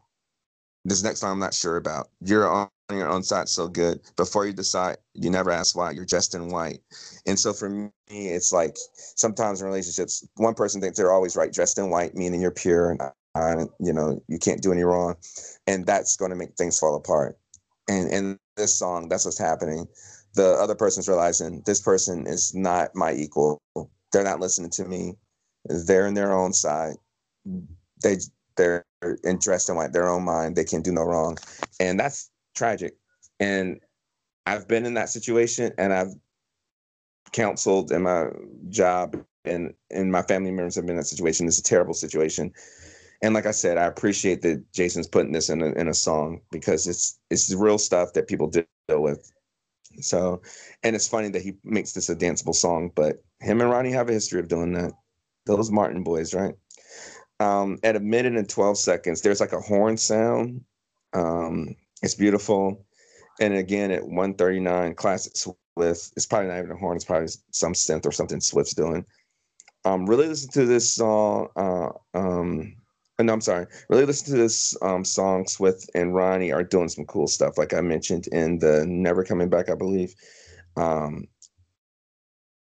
This 0.85 1.03
next 1.03 1.23
line 1.23 1.33
I'm 1.33 1.39
not 1.39 1.55
sure 1.55 1.77
about. 1.77 2.09
You're 2.21 2.49
on 2.49 2.69
your 2.91 3.09
own 3.09 3.23
side 3.23 3.49
so 3.49 3.69
good. 3.69 4.01
Before 4.17 4.47
you 4.47 4.53
decide, 4.53 4.97
you 5.15 5.31
never 5.31 5.51
ask 5.51 5.77
why. 5.77 5.91
You're 5.93 6.07
dressed 6.07 6.35
in 6.35 6.49
white. 6.49 6.81
And 7.27 7.39
so 7.39 7.53
for 7.53 7.69
me, 7.69 7.91
it's 8.09 8.53
like 8.53 8.77
sometimes 8.97 9.61
in 9.61 9.69
relationships, 9.69 10.27
one 10.37 10.55
person 10.55 10.81
thinks 10.81 10.97
they're 10.97 11.13
always 11.13 11.37
right, 11.37 11.53
dressed 11.53 11.79
in 11.79 11.91
white, 11.91 12.15
meaning 12.15 12.41
you're 12.41 12.51
pure 12.51 12.97
and 13.35 13.69
you 13.79 13.93
know 13.93 14.21
you 14.29 14.39
can't 14.39 14.63
do 14.63 14.73
any 14.73 14.83
wrong, 14.83 15.15
and 15.67 15.87
that's 15.87 16.17
going 16.17 16.31
to 16.31 16.37
make 16.37 16.55
things 16.57 16.79
fall 16.79 16.97
apart. 16.97 17.39
And 17.89 18.11
in 18.11 18.39
this 18.57 18.79
song, 18.79 19.09
that's 19.09 19.25
what's 19.25 19.39
happening. 19.39 19.87
The 20.35 20.53
other 20.61 20.75
person's 20.75 21.09
realizing 21.09 21.63
this 21.67 21.81
person 21.81 22.27
is 22.27 22.55
not 22.55 22.95
my 22.95 23.13
equal. 23.13 23.61
They're 24.13 24.25
not 24.25 24.41
listening 24.41 24.71
to 24.71 24.85
me. 24.85 25.15
They're 25.65 26.07
in 26.07 26.15
their 26.15 26.33
own 26.33 26.53
side. 26.53 26.95
They 28.03 28.17
they're 28.57 28.85
in 29.25 29.39
dressed 29.39 29.69
in 29.69 29.77
white, 29.77 29.93
their 29.93 30.09
own 30.09 30.25
mind. 30.25 30.57
They 30.57 30.65
can 30.65 30.83
do 30.83 30.93
no 30.93 31.03
wrong, 31.03 31.39
and 31.79 31.99
that's 31.99 32.31
tragic. 32.55 32.97
And 33.39 33.81
I've 34.47 34.69
been 34.69 34.87
in 34.87 34.95
that 34.95 35.09
situation, 35.09 35.73
and 35.79 35.93
I've 35.93 36.15
counseled 37.33 37.93
in 37.93 38.03
my 38.03 38.27
job 38.69 39.17
and 39.45 39.75
and 39.91 40.13
my 40.13 40.23
family 40.23 40.51
members 40.51 40.75
have 40.75 40.87
been 40.87 40.97
in 40.97 41.01
that 41.01 41.07
situation. 41.07 41.47
It's 41.47 41.59
a 41.59 41.63
terrible 41.63 41.95
situation. 41.95 42.53
And 43.23 43.35
like 43.35 43.47
I 43.47 43.51
said, 43.51 43.77
I 43.77 43.85
appreciate 43.85 44.43
that 44.43 44.73
Jason's 44.73 45.07
putting 45.07 45.33
this 45.33 45.51
in 45.51 45.63
a, 45.63 45.73
in 45.73 45.89
a 45.89 45.95
song 45.95 46.41
because 46.51 46.87
it's 46.87 47.19
it's 47.31 47.53
real 47.55 47.79
stuff 47.79 48.13
that 48.15 48.29
people 48.29 48.49
deal 48.49 48.67
with. 48.89 49.31
So, 50.01 50.43
and 50.83 50.95
it's 50.95 51.09
funny 51.09 51.29
that 51.31 51.43
he 51.43 51.55
makes 51.65 51.93
this 51.93 52.09
a 52.09 52.17
danceable 52.17 52.55
song, 52.55 52.91
but 52.95 53.23
him 53.41 53.61
and 53.61 53.71
Ronnie 53.71 53.93
have 53.93 54.09
a 54.09 54.13
history 54.13 54.41
of 54.41 54.49
doing 54.49 54.73
that. 54.75 54.93
Those 55.47 55.71
Martin 55.71 56.03
boys, 56.03 56.35
right? 56.35 56.55
Um, 57.41 57.79
at 57.83 57.97
a 57.97 58.01
minute 58.01 58.37
and 58.37 58.49
12 58.49 58.79
seconds, 58.79 59.21
there's 59.21 59.41
like 59.41 59.53
a 59.53 59.61
horn 59.61 59.97
sound. 59.97 60.63
Um, 61.13 61.75
it's 62.03 62.15
beautiful. 62.15 62.85
And 63.41 63.55
again, 63.55 63.91
at 63.91 64.03
139, 64.03 64.95
classic 64.95 65.37
Swift. 65.37 66.13
It's 66.17 66.27
probably 66.27 66.49
not 66.49 66.59
even 66.59 66.71
a 66.73 66.77
horn, 66.77 66.97
it's 66.97 67.05
probably 67.05 67.29
some 67.53 67.73
synth 67.73 68.05
or 68.05 68.13
something 68.13 68.41
Swift's 68.41 68.75
doing. 68.75 69.05
Um, 69.87 70.07
really 70.07 70.29
listen 70.29 70.51
to 70.53 70.67
this 70.67 70.93
song. 70.93 71.49
Uh, 71.57 71.89
um, 72.15 72.77
no, 73.23 73.33
I'm 73.33 73.41
sorry. 73.41 73.67
Really 73.89 74.05
listen 74.05 74.33
to 74.33 74.41
this 74.41 74.77
um, 74.83 75.05
song. 75.05 75.47
Swift 75.47 75.91
and 75.95 76.15
Ronnie 76.15 76.53
are 76.53 76.63
doing 76.63 76.89
some 76.89 77.05
cool 77.07 77.27
stuff, 77.27 77.59
like 77.59 77.75
I 77.75 77.81
mentioned 77.81 78.27
in 78.29 78.59
the 78.59 78.85
Never 78.87 79.25
Coming 79.25 79.49
Back, 79.49 79.69
I 79.69 79.75
believe. 79.75 80.15
Um, 80.77 81.27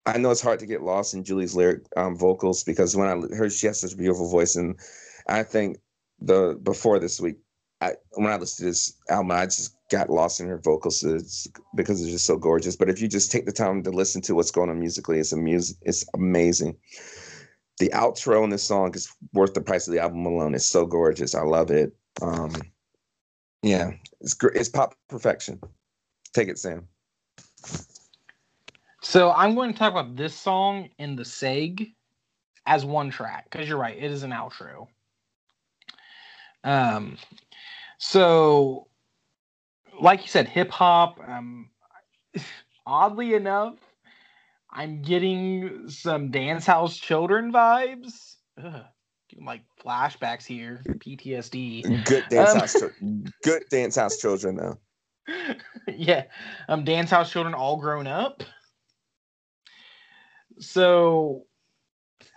I 0.05 0.17
know 0.17 0.31
it's 0.31 0.41
hard 0.41 0.59
to 0.59 0.65
get 0.65 0.83
lost 0.83 1.13
in 1.13 1.23
Julie's 1.23 1.55
lyric 1.55 1.83
um, 1.97 2.17
vocals 2.17 2.63
because 2.63 2.95
when 2.95 3.07
I 3.07 3.35
heard 3.35 3.51
she 3.51 3.67
has 3.67 3.81
such 3.81 3.93
a 3.93 3.97
beautiful 3.97 4.29
voice, 4.29 4.55
and 4.55 4.79
I 5.27 5.43
think 5.43 5.77
the 6.19 6.57
before 6.63 6.99
this 6.99 7.19
week, 7.19 7.37
I 7.81 7.93
when 8.13 8.31
I 8.31 8.37
listened 8.37 8.65
to 8.65 8.71
this 8.71 8.97
album, 9.09 9.31
I 9.31 9.45
just 9.45 9.75
got 9.89 10.09
lost 10.09 10.39
in 10.39 10.47
her 10.47 10.59
vocals 10.59 11.03
because 11.75 12.01
it's 12.01 12.11
just 12.11 12.25
so 12.25 12.37
gorgeous. 12.37 12.77
But 12.77 12.89
if 12.89 13.01
you 13.01 13.09
just 13.09 13.31
take 13.31 13.45
the 13.45 13.51
time 13.51 13.83
to 13.83 13.91
listen 13.91 14.21
to 14.23 14.35
what's 14.35 14.51
going 14.51 14.69
on 14.69 14.79
musically, 14.79 15.19
it's 15.19 15.33
a 15.33 15.37
music, 15.37 15.77
it's 15.81 16.05
amazing. 16.13 16.77
The 17.79 17.89
outro 17.89 18.43
in 18.43 18.49
this 18.49 18.63
song 18.63 18.93
is 18.95 19.13
worth 19.33 19.53
the 19.53 19.61
price 19.61 19.87
of 19.87 19.93
the 19.93 19.99
album 19.99 20.25
alone. 20.25 20.55
It's 20.55 20.65
so 20.65 20.85
gorgeous. 20.85 21.35
I 21.35 21.41
love 21.41 21.69
it. 21.69 21.95
Um, 22.21 22.53
yeah, 23.61 23.91
it's 24.19 24.33
great. 24.33 24.55
It's 24.55 24.69
pop 24.69 24.95
perfection. 25.09 25.59
Take 26.33 26.47
it, 26.47 26.57
Sam. 26.57 26.87
So 29.01 29.31
I'm 29.31 29.55
going 29.55 29.71
to 29.71 29.77
talk 29.77 29.91
about 29.91 30.15
this 30.15 30.35
song 30.35 30.89
in 30.97 31.15
the 31.15 31.23
seg 31.23 31.93
as 32.65 32.83
one 32.83 33.09
track 33.09 33.47
because 33.49 33.67
you're 33.69 33.77
right, 33.77 33.97
it 33.97 34.11
is 34.11 34.23
an 34.23 34.31
outro. 34.31 34.87
Um, 36.63 37.17
so 37.97 38.87
like 39.99 40.21
you 40.21 40.27
said, 40.27 40.47
hip 40.47 40.71
hop. 40.71 41.19
Um, 41.27 41.69
oddly 42.85 43.33
enough, 43.33 43.75
I'm 44.77 45.01
getting 45.01 45.89
some 45.89 46.29
Dance 46.29 46.67
House 46.67 46.97
Children 46.97 47.51
vibes. 47.51 48.35
Ugh, 48.63 48.83
like 49.43 49.63
flashbacks 49.83 50.45
here, 50.45 50.85
PTSD. 50.99 52.05
Good 52.05 52.29
dance 52.29 52.51
um, 52.51 52.59
house, 52.59 52.83
good 53.43 53.63
dance 53.71 53.95
house 53.95 54.17
children 54.17 54.55
though. 54.55 54.77
yeah, 55.87 56.25
um, 56.69 56.83
dance 56.83 57.09
house 57.09 57.31
children 57.31 57.55
all 57.55 57.77
grown 57.77 58.05
up. 58.05 58.43
So, 60.59 61.47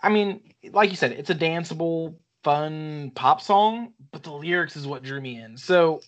I 0.01 0.09
mean, 0.09 0.41
like 0.71 0.89
you 0.89 0.95
said, 0.95 1.11
it's 1.11 1.29
a 1.29 1.35
danceable, 1.35 2.15
fun 2.43 3.11
pop 3.13 3.41
song, 3.41 3.93
but 4.11 4.23
the 4.23 4.31
lyrics 4.31 4.75
is 4.75 4.87
what 4.87 5.03
drew 5.03 5.21
me 5.21 5.39
in. 5.39 5.57
So, 5.57 6.01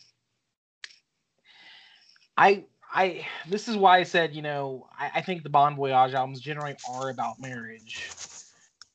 I 2.35 2.65
I 2.93 3.25
this 3.47 3.67
is 3.67 3.75
why 3.75 3.99
I 3.99 4.03
said, 4.03 4.35
you 4.35 4.41
know, 4.41 4.87
I, 4.97 5.11
I 5.15 5.21
think 5.21 5.43
the 5.43 5.49
Bon 5.49 5.75
Voyage 5.75 6.13
albums 6.13 6.39
generally 6.39 6.75
are 6.89 7.09
about 7.09 7.39
marriage. 7.39 8.11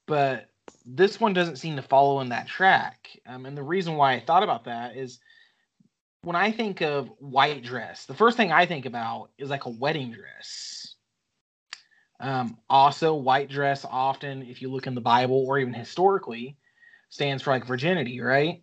But 0.06 0.48
this 0.86 1.20
one 1.20 1.34
doesn't 1.34 1.56
seem 1.56 1.76
to 1.76 1.82
follow 1.82 2.20
in 2.20 2.30
that 2.30 2.46
track. 2.46 3.10
Um, 3.26 3.44
and 3.44 3.56
the 3.56 3.62
reason 3.62 3.96
why 3.96 4.14
I 4.14 4.20
thought 4.20 4.42
about 4.42 4.64
that 4.64 4.96
is 4.96 5.18
when 6.22 6.36
I 6.36 6.50
think 6.50 6.80
of 6.80 7.10
white 7.18 7.62
dress, 7.62 8.06
the 8.06 8.14
first 8.14 8.36
thing 8.36 8.52
I 8.52 8.66
think 8.66 8.86
about 8.86 9.30
is 9.36 9.50
like 9.50 9.66
a 9.66 9.70
wedding 9.70 10.12
dress. 10.12 10.94
Um, 12.20 12.58
also, 12.68 13.14
white 13.14 13.48
dress 13.48 13.84
often, 13.88 14.42
if 14.42 14.60
you 14.60 14.70
look 14.70 14.86
in 14.86 14.94
the 14.94 15.00
Bible 15.00 15.44
or 15.46 15.58
even 15.58 15.74
historically, 15.74 16.56
stands 17.10 17.42
for 17.42 17.50
like 17.50 17.66
virginity, 17.66 18.20
right? 18.20 18.62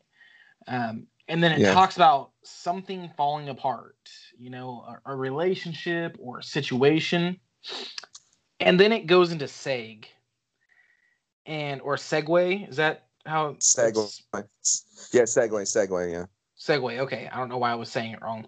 Um, 0.68 1.08
and 1.28 1.44
then 1.44 1.54
it 1.54 1.60
yeah. 1.60 1.74
talks 1.74 1.96
about 1.96 2.32
something 2.48 3.10
falling 3.18 3.50
apart 3.50 3.98
you 4.38 4.50
know 4.50 4.84
a, 5.06 5.12
a, 5.12 5.16
relationship 5.16 6.18
or 6.20 6.40
a 6.40 6.44
situation 6.44 7.38
and 8.60 8.80
then 8.80 8.92
it 8.92 9.08
goes 9.08 9.32
into 9.32 9.46
seg 9.46 10.06
and 11.46 11.82
or 11.82 11.96
segue 11.96 12.70
is 12.70 12.76
that 12.78 13.08
how 13.26 13.54
segue. 13.54 14.22
Yeah 15.14 15.24
segue 15.24 15.62
segue 15.64 16.12
yeah. 16.12 16.26
Segue 16.60 17.00
okay 17.00 17.30
i 17.32 17.38
don't 17.38 17.50
know 17.50 17.58
why 17.58 17.72
i 17.72 17.76
was 17.76 17.90
saying 17.90 18.12
it 18.12 18.22
wrong. 18.22 18.48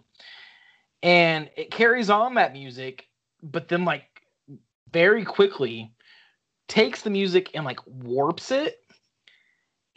And 1.03 1.49
it 1.55 1.69
carries 1.71 2.10
on 2.10 2.36
that 2.36 2.53
music 2.53 3.07
but 3.43 3.67
then 3.67 3.86
like 3.86 4.21
very 4.91 5.25
quickly 5.25 5.91
takes 6.67 7.01
the 7.01 7.10
music 7.10 7.51
and 7.53 7.65
like 7.65 7.79
warps 7.86 8.51
it 8.51 8.81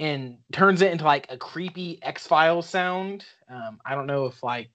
and 0.00 0.38
turns 0.50 0.80
it 0.80 0.90
into 0.90 1.04
like 1.04 1.26
a 1.30 1.36
creepy 1.36 1.98
X 2.02 2.26
Files 2.26 2.66
sound. 2.66 3.26
Um, 3.48 3.78
I 3.84 3.94
don't 3.94 4.06
know 4.06 4.24
if 4.24 4.42
like 4.42 4.70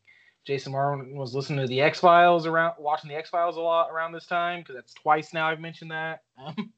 Jason 0.46 0.72
Martin 0.72 1.18
was 1.18 1.34
listening 1.34 1.60
to 1.62 1.68
the 1.68 1.82
X 1.82 2.00
Files 2.00 2.46
around, 2.46 2.76
watching 2.78 3.10
the 3.10 3.16
X 3.16 3.32
Files 3.32 3.58
a 3.58 3.60
lot 3.60 3.90
around 3.92 4.12
this 4.12 4.28
time 4.28 4.62
because 4.62 4.76
that's 4.76 4.94
twice 4.94 5.34
now 5.34 5.48
I've 5.48 5.60
mentioned 5.60 5.92
that. 5.92 6.22
Um, 6.38 6.72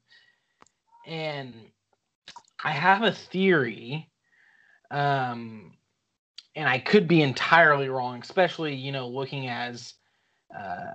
and 1.06 1.54
I 2.64 2.70
have 2.70 3.02
a 3.02 3.12
theory, 3.12 4.08
um, 4.90 5.74
and 6.56 6.66
I 6.66 6.78
could 6.78 7.06
be 7.06 7.20
entirely 7.20 7.90
wrong, 7.90 8.20
especially 8.22 8.74
you 8.74 8.92
know 8.92 9.08
looking 9.08 9.48
as 9.48 9.92
uh, 10.58 10.94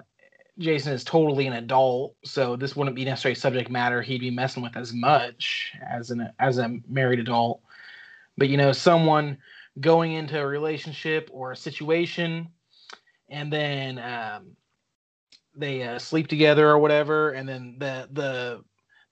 Jason 0.59 0.93
is 0.93 1.03
totally 1.03 1.47
an 1.47 1.53
adult, 1.53 2.15
so 2.23 2.55
this 2.55 2.75
wouldn't 2.75 2.95
be 2.95 3.05
necessarily 3.05 3.35
subject 3.35 3.71
matter 3.71 4.01
he'd 4.01 4.21
be 4.21 4.29
messing 4.29 4.61
with 4.61 4.77
as 4.77 4.93
much 4.93 5.73
as 5.81 6.11
an 6.11 6.29
as 6.39 6.59
a 6.59 6.77
married 6.87 7.19
adult. 7.19 7.61
But 8.37 8.49
you 8.49 8.57
know, 8.57 8.71
someone 8.71 9.37
going 9.79 10.13
into 10.13 10.39
a 10.39 10.45
relationship 10.45 11.29
or 11.31 11.51
a 11.51 11.57
situation, 11.57 12.49
and 13.29 13.51
then 13.51 13.97
um, 13.97 14.55
they 15.55 15.83
uh, 15.83 15.97
sleep 15.97 16.27
together 16.27 16.69
or 16.69 16.77
whatever, 16.77 17.31
and 17.31 17.49
then 17.49 17.75
the 17.79 18.07
the 18.11 18.63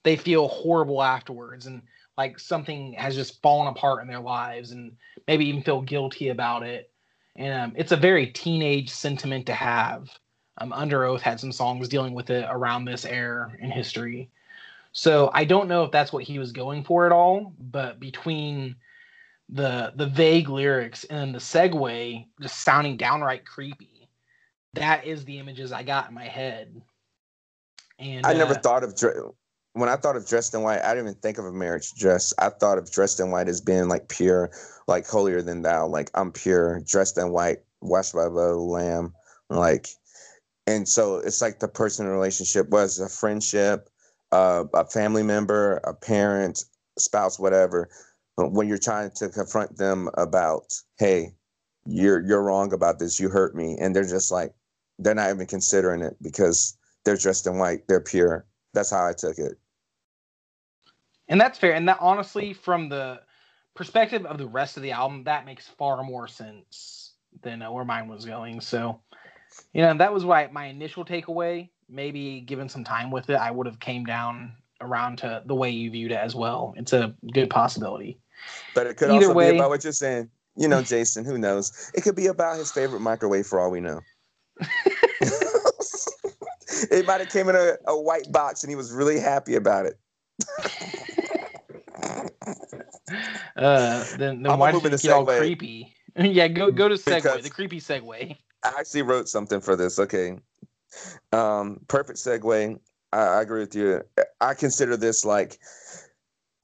they 0.04 0.16
feel 0.16 0.46
horrible 0.46 1.02
afterwards, 1.02 1.66
and 1.66 1.82
like 2.16 2.38
something 2.38 2.92
has 2.92 3.16
just 3.16 3.42
fallen 3.42 3.66
apart 3.66 4.02
in 4.02 4.08
their 4.08 4.20
lives, 4.20 4.70
and 4.70 4.92
maybe 5.26 5.46
even 5.46 5.62
feel 5.62 5.82
guilty 5.82 6.28
about 6.28 6.62
it. 6.62 6.90
And 7.34 7.52
um, 7.52 7.72
it's 7.76 7.92
a 7.92 7.96
very 7.96 8.28
teenage 8.28 8.90
sentiment 8.90 9.46
to 9.46 9.54
have 9.54 10.08
um, 10.58 10.72
Underoath 10.72 11.20
had 11.20 11.40
some 11.40 11.52
songs 11.52 11.88
dealing 11.88 12.14
with 12.14 12.30
it 12.30 12.46
around 12.48 12.84
this 12.84 13.04
era 13.04 13.52
in 13.60 13.70
history. 13.70 14.30
So 14.92 15.30
I 15.32 15.44
don't 15.44 15.68
know 15.68 15.84
if 15.84 15.90
that's 15.90 16.12
what 16.12 16.24
he 16.24 16.38
was 16.38 16.52
going 16.52 16.84
for 16.84 17.06
at 17.06 17.12
all, 17.12 17.54
but 17.58 17.98
between 17.98 18.76
the 19.48 19.92
the 19.96 20.06
vague 20.06 20.48
lyrics 20.48 21.04
and 21.04 21.34
the 21.34 21.38
segue 21.38 22.26
just 22.40 22.60
sounding 22.60 22.96
downright 22.96 23.46
creepy, 23.46 24.08
that 24.74 25.06
is 25.06 25.24
the 25.24 25.38
images 25.38 25.72
I 25.72 25.82
got 25.82 26.08
in 26.08 26.14
my 26.14 26.26
head. 26.26 26.80
And 27.98 28.26
I 28.26 28.34
never 28.34 28.54
uh, 28.54 28.60
thought 28.60 28.84
of 28.84 28.94
when 29.74 29.88
I 29.88 29.96
thought 29.96 30.16
of 30.16 30.26
dressed 30.26 30.54
in 30.54 30.62
white, 30.62 30.82
I 30.82 30.94
didn't 30.94 31.08
even 31.08 31.20
think 31.20 31.38
of 31.38 31.46
a 31.46 31.52
marriage 31.52 31.94
dress. 31.94 32.34
I 32.38 32.50
thought 32.50 32.76
of 32.76 32.90
dressed 32.90 33.20
in 33.20 33.30
white 33.30 33.48
as 33.48 33.60
being 33.60 33.88
like 33.88 34.08
pure, 34.08 34.50
like 34.86 35.06
holier 35.06 35.40
than 35.40 35.62
thou. 35.62 35.86
Like 35.86 36.10
I'm 36.14 36.32
pure, 36.32 36.80
dressed 36.80 37.16
in 37.16 37.30
white, 37.30 37.58
washed 37.80 38.12
by 38.12 38.24
the 38.24 38.54
lamb. 38.56 39.14
Like 39.48 39.88
and 40.66 40.88
so 40.88 41.16
it's 41.16 41.42
like 41.42 41.58
the 41.58 41.68
personal 41.68 42.12
relationship 42.12 42.68
was 42.70 42.98
a 42.98 43.08
friendship, 43.08 43.88
uh, 44.30 44.64
a 44.74 44.84
family 44.84 45.22
member, 45.22 45.76
a 45.78 45.94
parent, 45.94 46.64
spouse, 46.98 47.38
whatever. 47.38 47.88
When 48.36 48.68
you're 48.68 48.78
trying 48.78 49.10
to 49.16 49.28
confront 49.28 49.76
them 49.76 50.08
about, 50.14 50.72
hey, 50.98 51.34
you're 51.84 52.24
you're 52.26 52.42
wrong 52.42 52.72
about 52.72 52.98
this, 52.98 53.18
you 53.18 53.28
hurt 53.28 53.54
me, 53.54 53.76
and 53.80 53.94
they're 53.94 54.04
just 54.04 54.30
like, 54.30 54.54
they're 54.98 55.14
not 55.14 55.30
even 55.30 55.46
considering 55.46 56.02
it 56.02 56.16
because 56.22 56.76
they're 57.04 57.16
dressed 57.16 57.46
in 57.46 57.58
white, 57.58 57.86
they're 57.88 58.00
pure. 58.00 58.46
That's 58.72 58.90
how 58.90 59.06
I 59.06 59.12
took 59.12 59.38
it. 59.38 59.58
And 61.28 61.40
that's 61.40 61.58
fair. 61.58 61.74
And 61.74 61.88
that 61.88 61.98
honestly, 62.00 62.52
from 62.52 62.88
the 62.88 63.20
perspective 63.74 64.24
of 64.26 64.38
the 64.38 64.46
rest 64.46 64.76
of 64.76 64.82
the 64.82 64.92
album, 64.92 65.24
that 65.24 65.44
makes 65.44 65.66
far 65.66 66.02
more 66.02 66.28
sense 66.28 67.14
than 67.42 67.62
uh, 67.62 67.70
where 67.70 67.84
mine 67.84 68.08
was 68.08 68.24
going. 68.24 68.60
So 68.60 69.00
you 69.72 69.82
know 69.82 69.94
that 69.94 70.12
was 70.12 70.24
why 70.24 70.48
my 70.52 70.66
initial 70.66 71.04
takeaway 71.04 71.68
maybe 71.88 72.40
given 72.40 72.68
some 72.68 72.84
time 72.84 73.10
with 73.10 73.30
it 73.30 73.34
i 73.34 73.50
would 73.50 73.66
have 73.66 73.80
came 73.80 74.04
down 74.04 74.52
around 74.80 75.16
to 75.18 75.42
the 75.46 75.54
way 75.54 75.70
you 75.70 75.90
viewed 75.90 76.12
it 76.12 76.16
as 76.18 76.34
well 76.34 76.74
it's 76.76 76.92
a 76.92 77.14
good 77.32 77.48
possibility 77.50 78.18
but 78.74 78.86
it 78.86 78.96
could 78.96 79.10
Either 79.10 79.26
also 79.26 79.34
way, 79.34 79.52
be 79.52 79.58
about 79.58 79.70
what 79.70 79.84
you're 79.84 79.92
saying 79.92 80.28
you 80.56 80.68
know 80.68 80.82
jason 80.82 81.24
who 81.24 81.38
knows 81.38 81.90
it 81.94 82.02
could 82.02 82.16
be 82.16 82.26
about 82.26 82.56
his 82.56 82.70
favorite 82.72 83.00
microwave 83.00 83.46
for 83.46 83.60
all 83.60 83.70
we 83.70 83.80
know 83.80 84.00
it 86.90 87.06
might 87.06 87.20
have 87.20 87.30
came 87.30 87.48
in 87.48 87.56
a, 87.56 87.76
a 87.86 88.00
white 88.00 88.30
box 88.32 88.62
and 88.62 88.70
he 88.70 88.76
was 88.76 88.92
really 88.92 89.18
happy 89.18 89.54
about 89.54 89.86
it 89.86 89.98
Uh, 93.56 94.04
then, 94.16 94.42
then 94.42 94.58
why 94.58 94.72
did 94.72 94.82
you 94.82 94.90
get 94.90 95.10
all 95.10 95.26
creepy? 95.26 95.94
yeah, 96.16 96.48
go 96.48 96.70
go 96.70 96.88
to 96.88 96.94
segue. 96.94 97.22
Because 97.22 97.42
the 97.42 97.50
creepy 97.50 97.80
segue. 97.80 98.36
I 98.64 98.72
actually 98.78 99.02
wrote 99.02 99.28
something 99.28 99.60
for 99.60 99.76
this. 99.76 99.98
Okay, 99.98 100.36
um, 101.32 101.80
perfect 101.88 102.18
segue. 102.18 102.78
I, 103.12 103.18
I 103.18 103.42
agree 103.42 103.60
with 103.60 103.74
you. 103.74 104.02
I 104.40 104.54
consider 104.54 104.96
this 104.96 105.24
like 105.24 105.58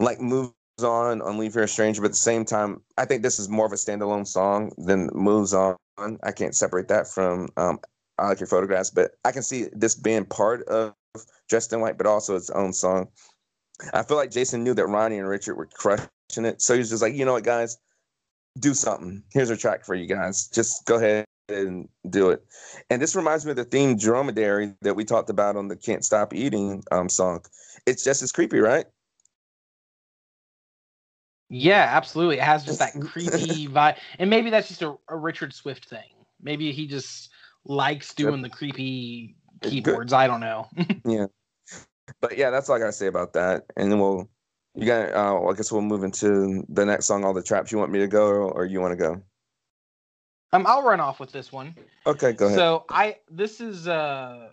like 0.00 0.20
moves 0.20 0.52
on 0.82 1.20
on 1.22 1.38
Leave 1.38 1.54
Here 1.54 1.64
a 1.64 1.68
Stranger, 1.68 2.00
but 2.00 2.06
at 2.06 2.12
the 2.12 2.16
same 2.16 2.44
time, 2.44 2.82
I 2.96 3.04
think 3.04 3.22
this 3.22 3.38
is 3.38 3.48
more 3.48 3.66
of 3.66 3.72
a 3.72 3.76
standalone 3.76 4.26
song 4.26 4.72
than 4.78 5.10
moves 5.12 5.54
on. 5.54 5.76
I 6.22 6.30
can't 6.30 6.54
separate 6.54 6.88
that 6.88 7.08
from 7.08 7.48
um, 7.56 7.80
I 8.18 8.28
like 8.28 8.40
your 8.40 8.46
photographs, 8.46 8.90
but 8.90 9.12
I 9.24 9.32
can 9.32 9.42
see 9.42 9.66
this 9.72 9.94
being 9.94 10.24
part 10.24 10.62
of 10.68 10.94
Dressed 11.48 11.72
in 11.72 11.80
White, 11.80 11.98
but 11.98 12.06
also 12.06 12.36
its 12.36 12.50
own 12.50 12.72
song. 12.72 13.08
I 13.92 14.02
feel 14.02 14.16
like 14.16 14.30
Jason 14.30 14.62
knew 14.62 14.74
that 14.74 14.86
Ronnie 14.86 15.18
and 15.18 15.28
Richard 15.28 15.56
were 15.56 15.66
crushing 15.66 16.08
it, 16.44 16.62
so 16.62 16.74
he 16.74 16.78
was 16.78 16.90
just 16.90 17.02
like, 17.02 17.14
you 17.14 17.24
know 17.24 17.32
what, 17.32 17.44
guys, 17.44 17.78
do 18.58 18.74
something. 18.74 19.22
Here's 19.32 19.50
a 19.50 19.56
track 19.56 19.84
for 19.84 19.94
you 19.94 20.06
guys. 20.06 20.48
Just 20.48 20.84
go 20.84 20.96
ahead 20.96 21.27
and 21.48 21.88
do 22.08 22.30
it. 22.30 22.44
And 22.90 23.00
this 23.00 23.16
reminds 23.16 23.44
me 23.44 23.52
of 23.52 23.56
the 23.56 23.64
theme 23.64 23.96
Dromedary 23.96 24.74
that 24.82 24.94
we 24.94 25.04
talked 25.04 25.30
about 25.30 25.56
on 25.56 25.68
the 25.68 25.76
Can't 25.76 26.04
Stop 26.04 26.34
Eating 26.34 26.82
um, 26.92 27.08
song. 27.08 27.44
It's 27.86 28.04
just 28.04 28.22
as 28.22 28.32
creepy, 28.32 28.58
right? 28.58 28.86
Yeah, 31.50 31.88
absolutely. 31.90 32.36
It 32.36 32.42
has 32.42 32.64
just 32.64 32.78
that 32.78 32.92
creepy 33.00 33.68
vibe. 33.68 33.96
And 34.18 34.28
maybe 34.28 34.50
that's 34.50 34.68
just 34.68 34.82
a, 34.82 34.96
a, 35.08 35.16
Richard 35.16 35.54
Swift 35.54 35.86
thing. 35.86 36.24
Maybe 36.42 36.72
he 36.72 36.86
just 36.86 37.30
likes 37.64 38.14
doing 38.14 38.42
the 38.42 38.50
creepy 38.50 39.36
keyboards. 39.62 40.12
I 40.12 40.26
don't 40.26 40.40
know. 40.40 40.66
yeah. 41.04 41.26
But 42.20 42.36
yeah, 42.36 42.50
that's 42.50 42.68
all 42.68 42.76
I 42.76 42.78
gotta 42.78 42.92
say 42.92 43.06
about 43.06 43.32
that. 43.34 43.64
And 43.76 43.90
then 43.90 43.98
we'll 43.98 44.28
you 44.74 44.86
got 44.86 45.12
uh 45.12 45.46
I 45.46 45.54
guess 45.54 45.72
we'll 45.72 45.82
move 45.82 46.04
into 46.04 46.64
the 46.68 46.84
next 46.84 47.06
song, 47.06 47.24
All 47.24 47.34
the 47.34 47.42
Traps. 47.42 47.72
You 47.72 47.78
want 47.78 47.92
me 47.92 47.98
to 47.98 48.06
go 48.06 48.28
or 48.28 48.64
you 48.64 48.80
wanna 48.80 48.96
go? 48.96 49.22
Um, 50.52 50.66
I'll 50.66 50.82
run 50.82 51.00
off 51.00 51.20
with 51.20 51.32
this 51.32 51.52
one. 51.52 51.74
Okay, 52.06 52.32
go 52.32 52.46
ahead. 52.46 52.58
So 52.58 52.84
I 52.88 53.16
this 53.30 53.60
is 53.60 53.86
uh 53.86 54.50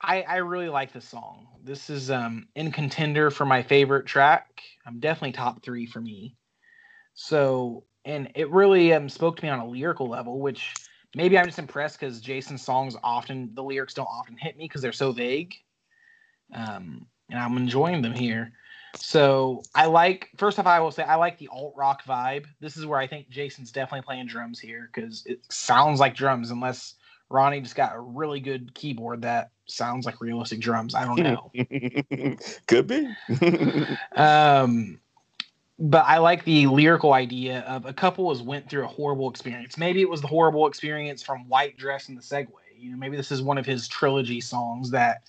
I 0.00 0.22
I 0.22 0.36
really 0.36 0.68
like 0.68 0.92
this 0.92 1.06
song. 1.06 1.48
This 1.62 1.90
is 1.90 2.10
um 2.10 2.48
in 2.54 2.72
contender 2.72 3.30
for 3.30 3.44
my 3.44 3.62
favorite 3.62 4.06
track. 4.06 4.62
I'm 4.86 5.00
definitely 5.00 5.32
top 5.32 5.62
three 5.62 5.86
for 5.86 6.00
me. 6.00 6.36
So 7.14 7.84
and 8.04 8.30
it 8.34 8.50
really 8.50 8.92
um 8.92 9.08
spoke 9.08 9.36
to 9.36 9.44
me 9.44 9.50
on 9.50 9.58
a 9.58 9.66
lyrical 9.66 10.08
level, 10.08 10.40
which 10.40 10.72
maybe 11.14 11.38
I'm 11.38 11.46
just 11.46 11.58
impressed 11.58 12.00
because 12.00 12.20
Jason's 12.20 12.62
songs 12.62 12.96
often 13.02 13.50
the 13.54 13.62
lyrics 13.62 13.94
don't 13.94 14.06
often 14.06 14.36
hit 14.36 14.56
me 14.56 14.64
because 14.64 14.82
they're 14.82 14.92
so 14.92 15.12
vague. 15.12 15.54
Um, 16.52 17.06
and 17.30 17.38
I'm 17.38 17.56
enjoying 17.56 18.02
them 18.02 18.14
here. 18.14 18.52
So 18.96 19.62
I 19.74 19.86
like 19.86 20.30
first 20.36 20.58
off, 20.58 20.66
I 20.66 20.80
will 20.80 20.90
say 20.90 21.02
I 21.02 21.16
like 21.16 21.38
the 21.38 21.48
alt 21.48 21.74
rock 21.76 22.04
vibe. 22.04 22.46
This 22.60 22.76
is 22.76 22.86
where 22.86 22.98
I 22.98 23.06
think 23.06 23.28
Jason's 23.28 23.72
definitely 23.72 24.02
playing 24.02 24.26
drums 24.26 24.58
here 24.58 24.90
because 24.92 25.24
it 25.26 25.40
sounds 25.50 26.00
like 26.00 26.14
drums, 26.14 26.50
unless 26.50 26.94
Ronnie 27.30 27.60
just 27.60 27.76
got 27.76 27.94
a 27.94 28.00
really 28.00 28.40
good 28.40 28.74
keyboard 28.74 29.22
that 29.22 29.50
sounds 29.66 30.06
like 30.06 30.20
realistic 30.20 30.60
drums. 30.60 30.94
I 30.94 31.04
don't 31.04 31.18
know. 31.18 31.50
Could 32.66 32.86
be. 32.86 33.08
um, 34.16 35.00
but 35.78 36.04
I 36.06 36.18
like 36.18 36.44
the 36.44 36.66
lyrical 36.66 37.12
idea 37.12 37.60
of 37.60 37.86
a 37.86 37.92
couple 37.92 38.26
was 38.26 38.42
went 38.42 38.70
through 38.70 38.84
a 38.84 38.88
horrible 38.88 39.28
experience. 39.28 39.76
Maybe 39.76 40.00
it 40.00 40.08
was 40.08 40.20
the 40.20 40.28
horrible 40.28 40.66
experience 40.66 41.22
from 41.22 41.48
White 41.48 41.76
Dress 41.76 42.08
and 42.08 42.16
the 42.16 42.22
Segway. 42.22 42.48
You 42.76 42.92
know, 42.92 42.96
maybe 42.96 43.16
this 43.16 43.32
is 43.32 43.42
one 43.42 43.58
of 43.58 43.66
his 43.66 43.88
trilogy 43.88 44.40
songs 44.40 44.90
that 44.90 45.22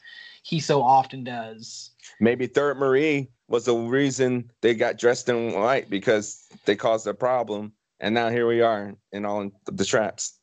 he 0.44 0.60
so 0.60 0.84
often 0.84 1.24
does. 1.24 1.92
Maybe 2.20 2.46
Third 2.46 2.78
Marie 2.78 3.30
was 3.48 3.66
the 3.66 3.76
reason 3.76 4.52
they 4.62 4.74
got 4.74 4.98
dressed 4.98 5.30
in 5.30 5.54
white 5.54 5.90
because 5.90 6.48
they 6.66 6.76
caused 6.76 7.08
a 7.08 7.14
problem, 7.14 7.74
and 8.00 8.14
now 8.14 8.30
here 8.30 8.48
we 8.48 8.62
are 8.62 8.96
in 9.12 9.26
all 9.26 9.52
the 9.66 9.86
traps. 9.86 10.40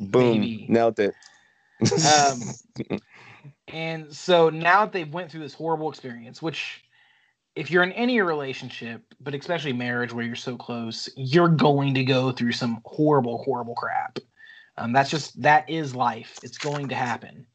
Boom, 0.00 0.40
Maybe. 0.40 0.66
nailed 0.68 0.98
it. 0.98 1.14
um, 2.06 3.00
and 3.68 4.12
so 4.14 4.48
now 4.48 4.84
that 4.84 4.92
they've 4.92 5.12
went 5.12 5.30
through 5.30 5.42
this 5.42 5.54
horrible 5.54 5.90
experience, 5.90 6.40
which 6.40 6.82
if 7.54 7.70
you're 7.70 7.82
in 7.82 7.92
any 7.92 8.20
relationship, 8.20 9.02
but 9.20 9.34
especially 9.34 9.72
marriage 9.72 10.12
where 10.12 10.24
you're 10.24 10.34
so 10.34 10.56
close, 10.56 11.08
you're 11.16 11.48
going 11.48 11.94
to 11.94 12.04
go 12.04 12.32
through 12.32 12.52
some 12.52 12.80
horrible, 12.84 13.42
horrible 13.44 13.74
crap. 13.74 14.18
Um, 14.78 14.92
that's 14.92 15.10
just 15.10 15.40
that 15.42 15.68
is 15.68 15.94
life. 15.94 16.38
It's 16.42 16.56
going 16.56 16.88
to 16.88 16.94
happen. 16.94 17.46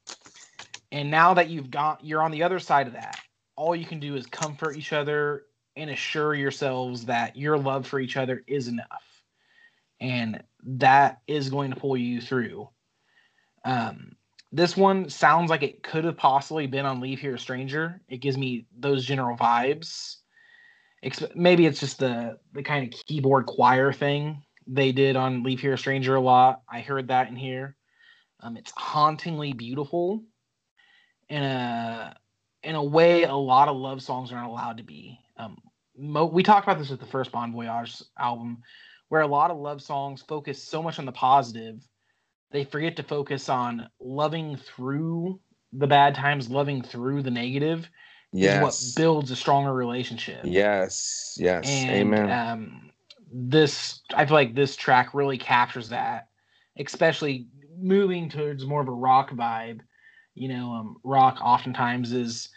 And 0.92 1.10
now 1.10 1.34
that 1.34 1.50
you've 1.50 1.72
got 1.72 2.04
you're 2.04 2.22
on 2.22 2.32
the 2.32 2.44
other 2.44 2.60
side 2.60 2.88
of 2.88 2.94
that, 2.94 3.18
all 3.58 3.76
you 3.76 3.86
can 3.86 4.00
do 4.00 4.16
is 4.16 4.26
comfort 4.28 4.78
each 4.78 4.94
other 4.94 5.44
and 5.76 5.90
assure 5.90 6.34
yourselves 6.34 7.06
that 7.06 7.36
your 7.36 7.58
love 7.58 7.86
for 7.86 8.00
each 8.00 8.16
other 8.16 8.44
is 8.48 8.68
enough. 8.68 9.24
And 10.00 10.44
that 10.64 11.22
is 11.28 11.50
going 11.50 11.72
to 11.72 11.80
pull 11.80 11.98
you 11.98 12.22
through. 12.22 12.70
Um, 13.66 14.16
this 14.52 14.78
one 14.78 15.10
sounds 15.10 15.50
like 15.50 15.64
it 15.64 15.84
could 15.84 16.06
have 16.06 16.18
possibly 16.18 16.68
been 16.68 16.86
on 16.86 17.02
Leave 17.02 17.20
Here 17.20 17.36
a 17.36 17.40
Stranger. 17.40 18.00
It 18.08 18.18
gives 18.18 18.38
me 18.38 18.66
those 18.78 19.06
general 19.06 19.36
vibes. 19.36 20.18
Maybe 21.36 21.66
it's 21.66 21.80
just 21.80 22.00
the 22.00 22.40
the 22.54 22.64
kind 22.64 22.86
of 22.86 23.00
keyboard 23.06 23.46
choir 23.46 23.92
thing 23.92 24.44
they 24.66 24.92
did 24.92 25.16
on 25.16 25.44
Leave 25.44 25.60
Here 25.60 25.74
a 25.74 25.78
Stranger 25.78 26.16
a 26.16 26.22
lot. 26.22 26.62
I 26.72 26.80
heard 26.82 27.10
that 27.10 27.28
in 27.28 27.36
here. 27.36 27.76
Um, 28.40 28.56
it's 28.56 28.72
hauntingly 28.72 29.54
beautiful 29.54 30.24
in 31.30 31.44
a 31.44 32.16
in 32.64 32.76
a 32.76 32.84
way 32.84 33.24
a 33.24 33.36
lot 33.36 33.68
of 33.68 33.78
love 33.78 34.02
songs 34.02 34.32
aren't 34.32 34.48
allowed 34.48 34.78
to 34.78 34.84
be. 34.84 35.20
Um, 35.38 35.58
mo- 35.98 36.26
we 36.26 36.44
talked 36.44 36.68
about 36.68 36.80
this 36.80 36.90
with 36.90 37.00
the 37.00 37.06
first 37.06 37.32
Bon 37.32 37.52
Voyage 37.54 38.02
album, 38.18 38.64
where 39.10 39.22
a 39.22 39.28
lot 39.28 39.52
of 39.52 39.58
love 39.58 39.82
songs 39.82 40.24
focus 40.28 40.62
so 40.62 40.82
much 40.82 41.00
on 41.00 41.06
the 41.06 41.12
positive, 41.12 41.80
they 42.52 42.64
forget 42.64 42.96
to 42.98 43.04
focus 43.04 43.50
on 43.50 43.90
loving 44.00 44.58
through 44.58 45.40
the 45.74 45.88
bad 45.88 46.16
times, 46.16 46.50
loving 46.50 46.82
through 46.82 47.22
the 47.22 47.32
negative. 47.32 47.90
Yes. 48.34 48.82
Is 48.82 48.96
what 48.96 49.02
builds 49.02 49.32
a 49.32 49.36
stronger 49.36 49.74
relationship. 49.74 50.42
Yes. 50.44 51.38
Yes. 51.40 51.68
And, 51.68 51.90
Amen. 51.90 52.30
Um, 52.30 52.92
this 53.32 54.02
I 54.14 54.26
feel 54.26 54.36
like 54.36 54.54
this 54.54 54.76
track 54.76 55.14
really 55.14 55.38
captures 55.38 55.90
that, 55.90 56.28
especially 56.78 57.48
moving 57.80 58.30
towards 58.30 58.66
more 58.66 58.82
of 58.82 58.88
a 58.88 58.92
rock 58.92 59.32
vibe 59.32 59.80
you 60.38 60.48
know, 60.48 60.72
um, 60.72 60.98
rock 61.04 61.40
oftentimes 61.42 62.14
is 62.14 62.50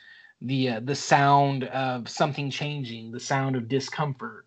the 0.42 0.68
uh, 0.70 0.80
the 0.80 0.94
sound 0.94 1.64
of 1.64 2.08
something 2.08 2.50
changing, 2.50 3.10
the 3.10 3.20
sound 3.20 3.56
of 3.56 3.68
discomfort, 3.68 4.46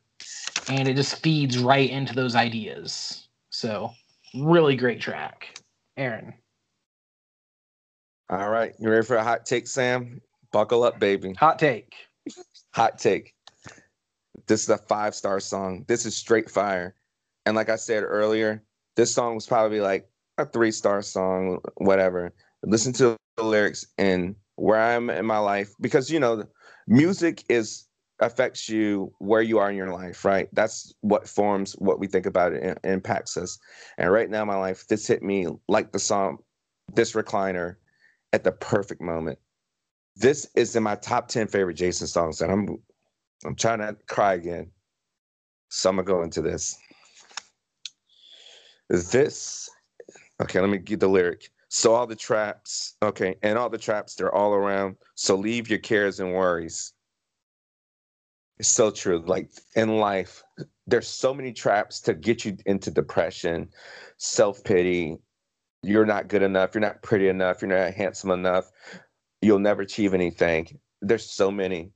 and 0.70 0.88
it 0.88 0.96
just 0.96 1.22
feeds 1.22 1.58
right 1.58 1.90
into 1.90 2.14
those 2.14 2.36
ideas. 2.36 3.28
So, 3.50 3.92
really 4.36 4.76
great 4.76 5.02
track, 5.02 5.60
Aaron. 5.98 6.34
All 8.30 8.50
right, 8.50 8.74
you 8.80 8.90
ready 8.90 9.06
for 9.06 9.18
a 9.18 9.24
hot 9.24 9.46
take, 9.46 9.68
Sam? 9.68 10.22
Buckle 10.52 10.84
up, 10.84 11.00
baby. 11.00 11.34
Hot 11.34 11.58
take. 11.60 11.94
hot 12.74 13.00
take. 13.00 13.34
This 14.48 14.64
is 14.64 14.70
a 14.70 14.78
five 14.78 15.16
star 15.16 15.40
song. 15.40 15.86
This 15.88 16.06
is 16.06 16.16
straight 16.16 16.50
fire. 16.50 16.96
And 17.46 17.56
like 17.56 17.70
I 17.70 17.76
said 17.76 18.04
earlier, 18.04 18.64
this 18.96 19.14
song 19.14 19.36
was 19.36 19.48
probably 19.48 19.82
like 19.82 20.08
a 20.38 20.46
three 20.46 20.72
star 20.72 21.02
song, 21.02 21.60
whatever. 21.78 22.34
Listen 22.64 22.94
to 22.94 23.18
the 23.36 23.44
lyrics 23.44 23.86
and 23.98 24.36
where 24.56 24.80
I'm 24.80 25.10
in 25.10 25.26
my 25.26 25.40
life 25.40 25.72
because 25.82 26.10
you 26.12 26.20
know 26.20 26.44
music 26.88 27.44
is 27.50 27.88
affects 28.20 28.70
you 28.70 29.14
where 29.20 29.42
you 29.42 29.58
are 29.58 29.70
in 29.70 29.76
your 29.76 29.92
life, 29.92 30.24
right? 30.24 30.48
That's 30.54 30.94
what 31.02 31.28
forms 31.28 31.74
what 31.74 32.00
we 32.00 32.08
think 32.08 32.26
about 32.26 32.54
it 32.54 32.64
and 32.64 32.80
impacts 32.84 33.36
us. 33.38 33.60
And 33.98 34.12
right 34.12 34.30
now 34.30 34.46
my 34.46 34.56
life, 34.56 34.88
this 34.88 35.08
hit 35.08 35.24
me 35.24 35.48
like 35.68 35.92
the 35.92 36.00
song 36.00 36.38
This 36.94 37.14
Recliner 37.14 37.76
at 38.32 38.44
the 38.44 38.52
perfect 38.52 39.02
moment. 39.02 39.40
This 40.16 40.48
is 40.56 40.76
in 40.76 40.84
my 40.84 40.96
top 40.96 41.28
10 41.28 41.48
favorite 41.48 41.76
Jason 41.76 42.08
songs, 42.08 42.42
and 42.42 42.52
I'm 42.52 42.78
I'm 43.46 43.56
trying 43.56 43.80
to 43.80 43.98
cry 44.08 44.36
again. 44.36 44.72
So 45.70 45.90
I'm 45.90 45.96
gonna 45.96 46.06
go 46.06 46.22
into 46.22 46.42
this. 46.42 46.78
This 48.90 49.70
okay, 50.42 50.60
let 50.60 50.70
me 50.70 50.78
get 50.78 51.00
the 51.00 51.08
lyric. 51.08 51.50
So 51.76 51.96
all 51.96 52.06
the 52.06 52.16
traps, 52.16 52.98
okay, 53.02 53.36
and 53.42 53.58
all 53.58 53.68
the 53.68 53.80
traps, 53.80 54.14
they're 54.14 54.34
all 54.34 54.54
around. 54.54 54.96
So 55.16 55.34
leave 55.34 55.72
your 55.72 55.80
cares 55.80 56.20
and 56.20 56.32
worries. 56.32 56.94
It's 58.60 58.70
so 58.70 58.92
true. 58.92 59.24
Like 59.26 59.50
in 59.76 59.98
life, 59.98 60.44
there's 60.86 61.08
so 61.08 61.34
many 61.34 61.52
traps 61.52 62.00
to 62.02 62.14
get 62.14 62.46
you 62.46 62.58
into 62.68 62.92
depression, 62.92 63.70
self 64.18 64.64
pity. 64.64 65.18
You're 65.82 66.06
not 66.06 66.28
good 66.28 66.44
enough. 66.44 66.76
You're 66.76 66.82
not 66.82 67.02
pretty 67.02 67.28
enough. 67.28 67.64
You're 67.64 67.76
not 67.76 67.96
handsome 67.96 68.30
enough. 68.30 68.70
You'll 69.42 69.58
never 69.58 69.82
achieve 69.82 70.14
anything. 70.14 70.80
There's 71.02 71.26
so 71.26 71.50
many. 71.50 71.92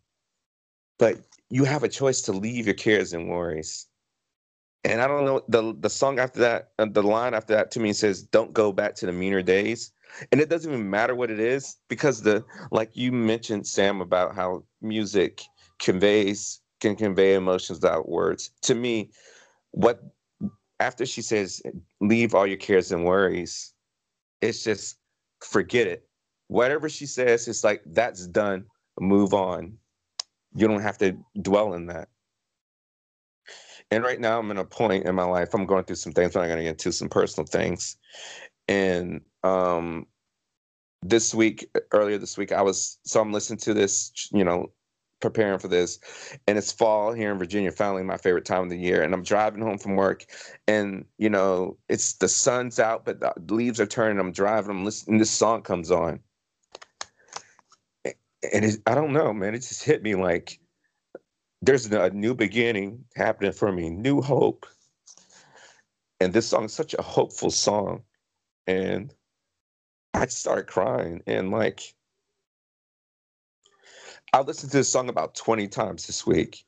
But 0.97 1.19
you 1.51 1.65
have 1.65 1.83
a 1.83 1.87
choice 1.87 2.23
to 2.23 2.31
leave 2.31 2.65
your 2.65 2.73
cares 2.73 3.13
and 3.13 3.29
worries 3.29 3.85
and 4.87 5.01
I 5.01 5.07
don't 5.07 5.25
know 5.25 5.41
the 5.49 5.75
the 5.79 5.89
song 5.89 6.19
after 6.19 6.39
that, 6.39 6.69
uh, 6.79 6.87
the 6.89 7.03
line 7.03 7.33
after 7.33 7.53
that 7.55 7.71
to 7.71 7.79
me 7.79 7.93
says, 7.93 8.23
"Don't 8.23 8.53
go 8.53 8.71
back 8.71 8.95
to 8.95 9.05
the 9.05 9.11
meaner 9.11 9.41
days," 9.41 9.91
and 10.31 10.39
it 10.39 10.49
doesn't 10.49 10.71
even 10.71 10.89
matter 10.89 11.13
what 11.15 11.29
it 11.29 11.39
is 11.39 11.75
because 11.89 12.21
the 12.21 12.43
like 12.71 12.95
you 12.95 13.11
mentioned 13.11 13.67
Sam 13.67 14.01
about 14.01 14.35
how 14.35 14.63
music 14.81 15.41
conveys 15.79 16.61
can 16.79 16.95
convey 16.95 17.35
emotions 17.35 17.79
without 17.79 18.07
words. 18.09 18.51
To 18.63 18.75
me, 18.75 19.11
what 19.71 20.01
after 20.79 21.05
she 21.05 21.21
says, 21.21 21.61
leave 22.01 22.35
all 22.35 22.47
your 22.47 22.57
cares 22.57 22.91
and 22.91 23.03
worries, 23.03 23.73
it's 24.41 24.63
just 24.63 24.97
forget 25.41 25.87
it. 25.87 26.07
Whatever 26.47 26.87
she 26.87 27.05
says, 27.05 27.47
it's 27.47 27.63
like 27.63 27.81
that's 27.87 28.27
done. 28.27 28.65
Move 28.99 29.33
on. 29.33 29.77
You 30.55 30.67
don't 30.67 30.81
have 30.81 30.97
to 30.99 31.17
dwell 31.41 31.73
in 31.73 31.87
that. 31.87 32.09
And 33.91 34.03
right 34.03 34.19
now, 34.19 34.39
I'm 34.39 34.51
in 34.51 34.57
a 34.57 34.65
point 34.65 35.05
in 35.05 35.15
my 35.15 35.23
life. 35.23 35.53
I'm 35.53 35.65
going 35.65 35.85
through 35.85 35.95
some 35.95 36.13
things. 36.13 36.33
But 36.33 36.41
I'm 36.41 36.47
going 36.47 36.57
to 36.57 36.63
get 36.63 36.71
into 36.71 36.91
some 36.91 37.09
personal 37.09 37.47
things. 37.47 37.97
And 38.67 39.21
um, 39.43 40.07
this 41.01 41.33
week, 41.33 41.69
earlier 41.91 42.17
this 42.17 42.37
week, 42.37 42.51
I 42.51 42.61
was 42.61 42.99
so 43.03 43.21
I'm 43.21 43.31
listening 43.31 43.59
to 43.59 43.73
this, 43.73 44.29
you 44.31 44.43
know, 44.43 44.71
preparing 45.19 45.59
for 45.59 45.67
this, 45.67 45.99
and 46.47 46.57
it's 46.57 46.71
fall 46.71 47.13
here 47.13 47.31
in 47.31 47.37
Virginia. 47.37 47.71
Finally, 47.71 48.03
my 48.03 48.17
favorite 48.17 48.45
time 48.45 48.63
of 48.63 48.69
the 48.69 48.77
year. 48.77 49.01
And 49.01 49.13
I'm 49.13 49.23
driving 49.23 49.61
home 49.61 49.77
from 49.77 49.95
work, 49.95 50.25
and 50.67 51.05
you 51.17 51.29
know, 51.29 51.77
it's 51.89 52.13
the 52.13 52.27
sun's 52.27 52.79
out, 52.79 53.05
but 53.05 53.19
the 53.19 53.33
leaves 53.53 53.79
are 53.79 53.85
turning. 53.85 54.19
I'm 54.19 54.31
driving. 54.31 54.71
I'm 54.71 54.85
listening. 54.85 55.17
This 55.19 55.31
song 55.31 55.61
comes 55.61 55.91
on, 55.91 56.19
and 58.05 58.65
it, 58.65 58.79
I 58.85 58.95
don't 58.95 59.13
know, 59.13 59.33
man. 59.33 59.55
It 59.55 59.59
just 59.59 59.83
hit 59.83 60.03
me 60.03 60.15
like 60.15 60.59
there's 61.61 61.85
a 61.91 62.09
new 62.11 62.35
beginning 62.35 63.05
happening 63.15 63.51
for 63.51 63.71
me, 63.71 63.89
new 63.89 64.21
hope. 64.21 64.65
And 66.19 66.33
this 66.33 66.47
song 66.47 66.65
is 66.65 66.73
such 66.73 66.93
a 66.93 67.01
hopeful 67.01 67.51
song. 67.51 68.03
And 68.65 69.13
I 70.13 70.27
started 70.27 70.67
crying. 70.67 71.21
And 71.27 71.51
like, 71.51 71.81
I 74.33 74.41
listened 74.41 74.71
to 74.71 74.77
this 74.77 74.89
song 74.89 75.09
about 75.09 75.35
20 75.35 75.67
times 75.67 76.07
this 76.07 76.25
week. 76.25 76.63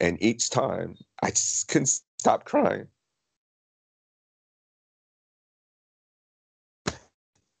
And 0.00 0.22
each 0.22 0.50
time 0.50 0.96
I 1.22 1.30
just 1.30 1.68
couldn't 1.68 2.00
stop 2.18 2.44
crying. 2.44 2.86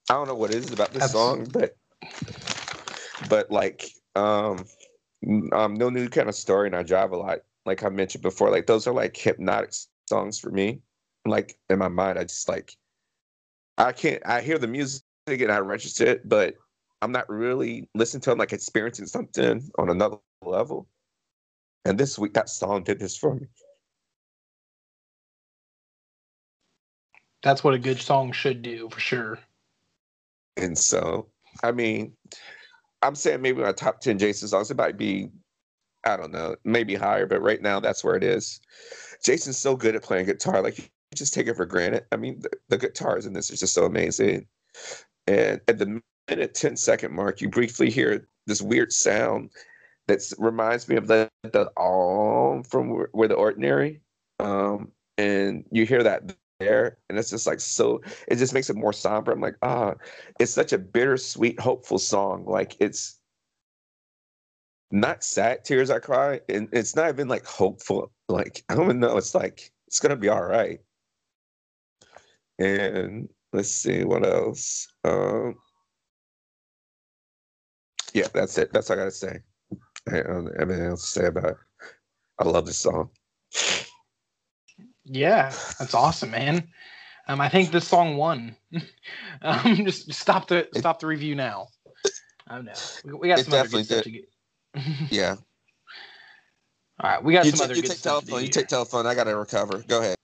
I 0.08 0.14
don't 0.14 0.28
know 0.28 0.34
what 0.34 0.50
it 0.50 0.58
is 0.58 0.72
about 0.72 0.92
this 0.92 1.10
song, 1.10 1.46
but 1.50 1.76
but 3.28 3.50
like 3.50 3.90
um 4.14 4.64
um, 5.52 5.74
no 5.74 5.90
new 5.90 6.08
kind 6.08 6.28
of 6.28 6.34
story, 6.34 6.66
and 6.66 6.76
I 6.76 6.82
drive 6.82 7.12
a 7.12 7.16
lot. 7.16 7.38
Like 7.64 7.82
I 7.82 7.88
mentioned 7.88 8.22
before, 8.22 8.50
like 8.50 8.66
those 8.66 8.86
are 8.86 8.94
like 8.94 9.16
hypnotic 9.16 9.74
songs 10.08 10.38
for 10.38 10.50
me. 10.50 10.80
Like 11.24 11.58
in 11.68 11.78
my 11.78 11.88
mind, 11.88 12.18
I 12.18 12.24
just 12.24 12.48
like 12.48 12.76
I 13.78 13.92
can't. 13.92 14.22
I 14.26 14.40
hear 14.40 14.58
the 14.58 14.68
music 14.68 15.02
and 15.26 15.50
I 15.50 15.58
register 15.58 16.06
it, 16.06 16.28
but 16.28 16.54
I'm 17.02 17.12
not 17.12 17.28
really 17.28 17.88
listening 17.94 18.22
to 18.22 18.30
them 18.30 18.38
like 18.38 18.52
experiencing 18.52 19.06
something 19.06 19.68
on 19.78 19.90
another 19.90 20.18
level. 20.42 20.88
And 21.84 21.98
this 21.98 22.18
week, 22.18 22.34
that 22.34 22.48
song 22.48 22.82
did 22.82 22.98
this 22.98 23.16
for 23.16 23.34
me. 23.34 23.46
That's 27.42 27.62
what 27.62 27.74
a 27.74 27.78
good 27.78 28.00
song 28.00 28.32
should 28.32 28.62
do, 28.62 28.88
for 28.90 28.98
sure. 28.98 29.38
And 30.56 30.76
so, 30.76 31.28
I 31.62 31.70
mean, 31.70 32.12
I'm 33.02 33.14
saying 33.14 33.42
maybe 33.42 33.62
my 33.62 33.72
top 33.72 34.00
10 34.00 34.18
Jason 34.18 34.48
songs, 34.48 34.70
it 34.70 34.76
might 34.76 34.96
be, 34.96 35.30
I 36.04 36.16
don't 36.16 36.32
know, 36.32 36.56
maybe 36.64 36.94
higher, 36.94 37.26
but 37.26 37.42
right 37.42 37.60
now 37.60 37.80
that's 37.80 38.02
where 38.02 38.16
it 38.16 38.24
is. 38.24 38.60
Jason's 39.24 39.58
so 39.58 39.76
good 39.76 39.94
at 39.94 40.02
playing 40.02 40.26
guitar. 40.26 40.62
Like, 40.62 40.78
you 40.78 40.84
just 41.14 41.34
take 41.34 41.46
it 41.46 41.56
for 41.56 41.66
granted. 41.66 42.04
I 42.12 42.16
mean, 42.16 42.40
the, 42.40 42.50
the 42.68 42.78
guitars 42.78 43.26
in 43.26 43.32
this 43.32 43.50
is 43.50 43.60
just 43.60 43.74
so 43.74 43.84
amazing. 43.84 44.46
And 45.26 45.60
at 45.68 45.78
the 45.78 46.00
minute 46.28 46.54
10 46.54 46.76
second 46.76 47.12
mark, 47.14 47.40
you 47.40 47.48
briefly 47.48 47.90
hear 47.90 48.28
this 48.46 48.62
weird 48.62 48.92
sound 48.92 49.50
that 50.06 50.20
reminds 50.38 50.88
me 50.88 50.96
of 50.96 51.06
the, 51.06 51.28
the 51.42 51.66
all 51.76 52.62
from 52.62 52.90
where, 52.90 53.08
where 53.12 53.28
the 53.28 53.34
ordinary. 53.34 54.00
Um, 54.38 54.92
and 55.18 55.64
you 55.70 55.86
hear 55.86 56.02
that 56.02 56.36
there 56.58 56.98
and 57.08 57.18
it's 57.18 57.30
just 57.30 57.46
like 57.46 57.60
so 57.60 58.00
it 58.28 58.36
just 58.36 58.54
makes 58.54 58.70
it 58.70 58.76
more 58.76 58.92
somber. 58.92 59.32
I'm 59.32 59.40
like 59.40 59.56
ah 59.62 59.94
it's 60.38 60.52
such 60.52 60.72
a 60.72 60.78
bittersweet 60.78 61.60
hopeful 61.60 61.98
song. 61.98 62.44
Like 62.46 62.76
it's 62.80 63.20
not 64.92 65.24
sad 65.24 65.64
tears 65.64 65.90
i 65.90 65.98
cry 65.98 66.40
and 66.48 66.68
it's 66.72 66.94
not 66.96 67.08
even 67.08 67.28
like 67.28 67.44
hopeful. 67.44 68.12
Like 68.28 68.64
i 68.68 68.74
don't 68.74 68.84
even 68.84 69.00
know 69.00 69.16
it's 69.16 69.34
like 69.34 69.70
it's 69.86 70.00
gonna 70.00 70.16
be 70.16 70.28
all 70.28 70.44
right 70.44 70.80
and 72.58 73.28
let's 73.52 73.70
see 73.70 74.04
what 74.04 74.24
else? 74.26 74.88
Um 75.04 75.56
yeah 78.14 78.28
that's 78.32 78.56
it. 78.58 78.72
That's 78.72 78.90
all 78.90 78.96
i 78.96 79.00
gotta 79.00 79.10
say. 79.10 79.40
I 80.08 80.22
don't 80.22 80.46
have 80.58 80.70
anything 80.70 80.86
else 80.88 81.12
to 81.12 81.20
say 81.20 81.26
about 81.26 81.50
it. 81.50 81.56
I 82.38 82.44
love 82.44 82.66
this 82.66 82.78
song 82.78 83.10
yeah, 85.06 85.52
that's 85.78 85.94
awesome, 85.94 86.30
man. 86.30 86.68
Um, 87.28 87.40
I 87.40 87.48
think 87.48 87.70
this 87.70 87.86
song 87.86 88.16
won. 88.16 88.56
um, 89.42 89.84
just 89.84 90.12
stop 90.12 90.48
the 90.48 90.68
stop 90.72 91.00
the 91.00 91.06
review 91.06 91.34
now. 91.34 91.68
Oh 92.50 92.60
no, 92.60 92.74
we, 93.04 93.12
we 93.12 93.28
got 93.28 93.40
some 93.40 93.54
other 93.54 93.68
good 93.68 93.84
stuff 93.84 94.04
to 94.04 94.10
get. 94.10 94.28
yeah. 95.10 95.36
All 97.00 97.10
right, 97.10 97.22
we 97.22 97.32
got 97.32 97.44
you 97.44 97.50
some 97.50 97.60
t- 97.60 97.64
other 97.64 97.74
you 97.74 97.82
good 97.82 97.90
take 97.90 97.98
stuff. 97.98 98.24
telephone. 98.24 98.42
You 98.42 98.48
take 98.48 98.68
telephone. 98.68 99.06
I 99.06 99.14
got 99.14 99.24
to 99.24 99.36
recover. 99.36 99.84
Go 99.86 100.00
ahead. 100.00 100.16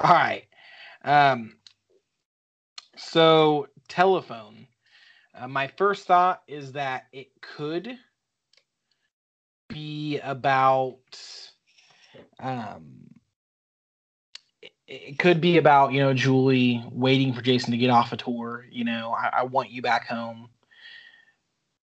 All 0.00 0.12
right. 0.12 0.44
Um. 1.04 1.56
So 2.96 3.68
telephone. 3.88 4.66
Uh, 5.34 5.48
my 5.48 5.68
first 5.68 6.06
thought 6.06 6.42
is 6.48 6.72
that 6.72 7.06
it 7.12 7.28
could 7.40 7.96
be 9.68 10.18
about 10.18 10.98
um 12.40 13.09
it 14.90 15.20
could 15.20 15.40
be 15.40 15.56
about 15.56 15.92
you 15.92 16.00
know 16.00 16.12
Julie 16.12 16.84
waiting 16.90 17.32
for 17.32 17.42
Jason 17.42 17.70
to 17.70 17.78
get 17.78 17.90
off 17.90 18.12
a 18.12 18.16
tour. 18.16 18.66
You 18.70 18.84
know, 18.84 19.14
I, 19.16 19.40
I 19.40 19.42
want 19.44 19.70
you 19.70 19.82
back 19.82 20.08
home. 20.08 20.50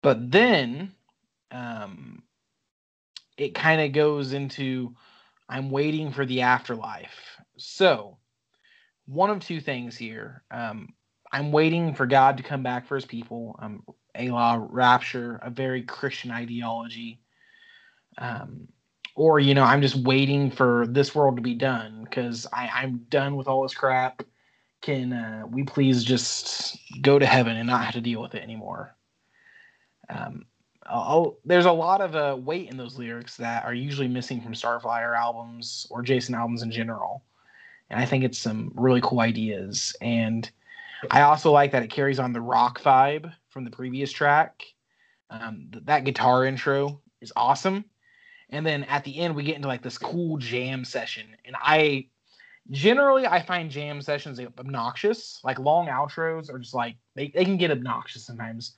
But 0.02 0.32
then, 0.32 0.94
um, 1.52 2.24
it 3.38 3.54
kind 3.54 3.82
of 3.82 3.92
goes 3.92 4.32
into 4.32 4.96
I'm 5.50 5.70
waiting 5.70 6.12
for 6.12 6.26
the 6.26 6.42
afterlife. 6.42 7.38
So, 7.58 8.18
one 9.06 9.30
of 9.30 9.42
two 9.42 9.60
things 9.60 9.98
here. 9.98 10.44
Um, 10.50 10.94
I'm 11.32 11.52
waiting 11.52 11.96
for 11.96 12.06
God 12.06 12.38
to 12.38 12.44
come 12.44 12.64
back 12.64 12.88
for 12.88 12.96
His 12.96 13.06
people. 13.06 13.60
Um, 13.60 13.84
Allah 14.18 14.66
rapture, 14.70 15.42
a 15.44 15.50
very 15.50 15.82
Christian 15.84 16.32
ideology. 16.32 17.20
Um, 18.18 18.70
or 19.16 19.40
you 19.40 19.54
know 19.54 19.64
i'm 19.64 19.82
just 19.82 19.96
waiting 19.96 20.50
for 20.50 20.86
this 20.88 21.14
world 21.14 21.36
to 21.36 21.42
be 21.42 21.54
done 21.54 22.04
because 22.04 22.48
i'm 22.54 23.06
done 23.10 23.36
with 23.36 23.48
all 23.48 23.64
this 23.64 23.74
crap. 23.74 24.24
Can 24.82 25.14
uh, 25.14 25.44
we 25.50 25.64
please 25.64 26.04
just 26.04 26.78
go 27.02 27.18
to 27.18 27.26
heaven 27.26 27.56
and 27.56 27.68
not 27.68 27.86
have 27.86 27.94
to 27.94 28.02
deal 28.02 28.22
with 28.22 28.36
it 28.36 28.44
anymore? 28.44 28.94
Um, 30.10 30.46
I'll, 30.86 31.38
there's 31.46 31.64
a 31.64 31.72
lot 31.72 32.02
of 32.02 32.18
uh, 32.18 32.36
weight 32.38 32.70
in 32.70 32.76
those 32.76 33.00
lyrics 33.00 33.38
that 33.38 33.64
are 33.64 33.74
usually 33.74 34.10
missing 34.10 34.42
from 34.42 34.52
starflyer 34.52 35.18
albums 35.18 35.88
or 35.90 36.02
jason 36.02 36.36
albums 36.36 36.64
in 36.64 36.72
general. 36.72 37.24
And 37.90 37.98
i 37.98 38.06
think 38.06 38.26
it's 38.26 38.38
some 38.38 38.74
really 38.76 39.00
cool 39.02 39.22
ideas. 39.22 39.96
And 40.02 40.52
i 41.12 41.22
also 41.22 41.50
like 41.52 41.72
that 41.72 41.84
it 41.84 41.90
carries 41.90 42.20
on 42.20 42.34
the 42.34 42.42
rock 42.42 42.82
vibe 42.82 43.34
from 43.48 43.64
the 43.64 43.72
previous 43.72 44.12
track. 44.12 44.66
Um, 45.30 45.70
th- 45.72 45.86
that 45.86 46.04
guitar 46.04 46.46
intro 46.46 47.02
is 47.22 47.32
awesome 47.38 47.86
and 48.54 48.66
then 48.66 48.84
at 48.84 49.04
the 49.04 49.18
end 49.18 49.36
we 49.36 49.44
get 49.44 49.56
into 49.56 49.68
like 49.68 49.82
this 49.82 49.98
cool 49.98 50.38
jam 50.38 50.86
session. 50.86 51.36
And 51.44 51.56
i 51.60 52.08
generally 52.72 53.28
i 53.28 53.42
find 53.42 53.70
jam 53.70 54.02
sessions 54.02 54.40
obnoxious. 54.40 55.42
Like 55.44 55.60
long 55.60 55.88
outros 55.88 56.54
are 56.54 56.60
just 56.60 56.74
like 56.74 56.96
they, 57.16 57.30
they 57.30 57.44
can 57.44 57.58
get 57.58 57.72
obnoxious 57.72 58.26
sometimes. 58.26 58.76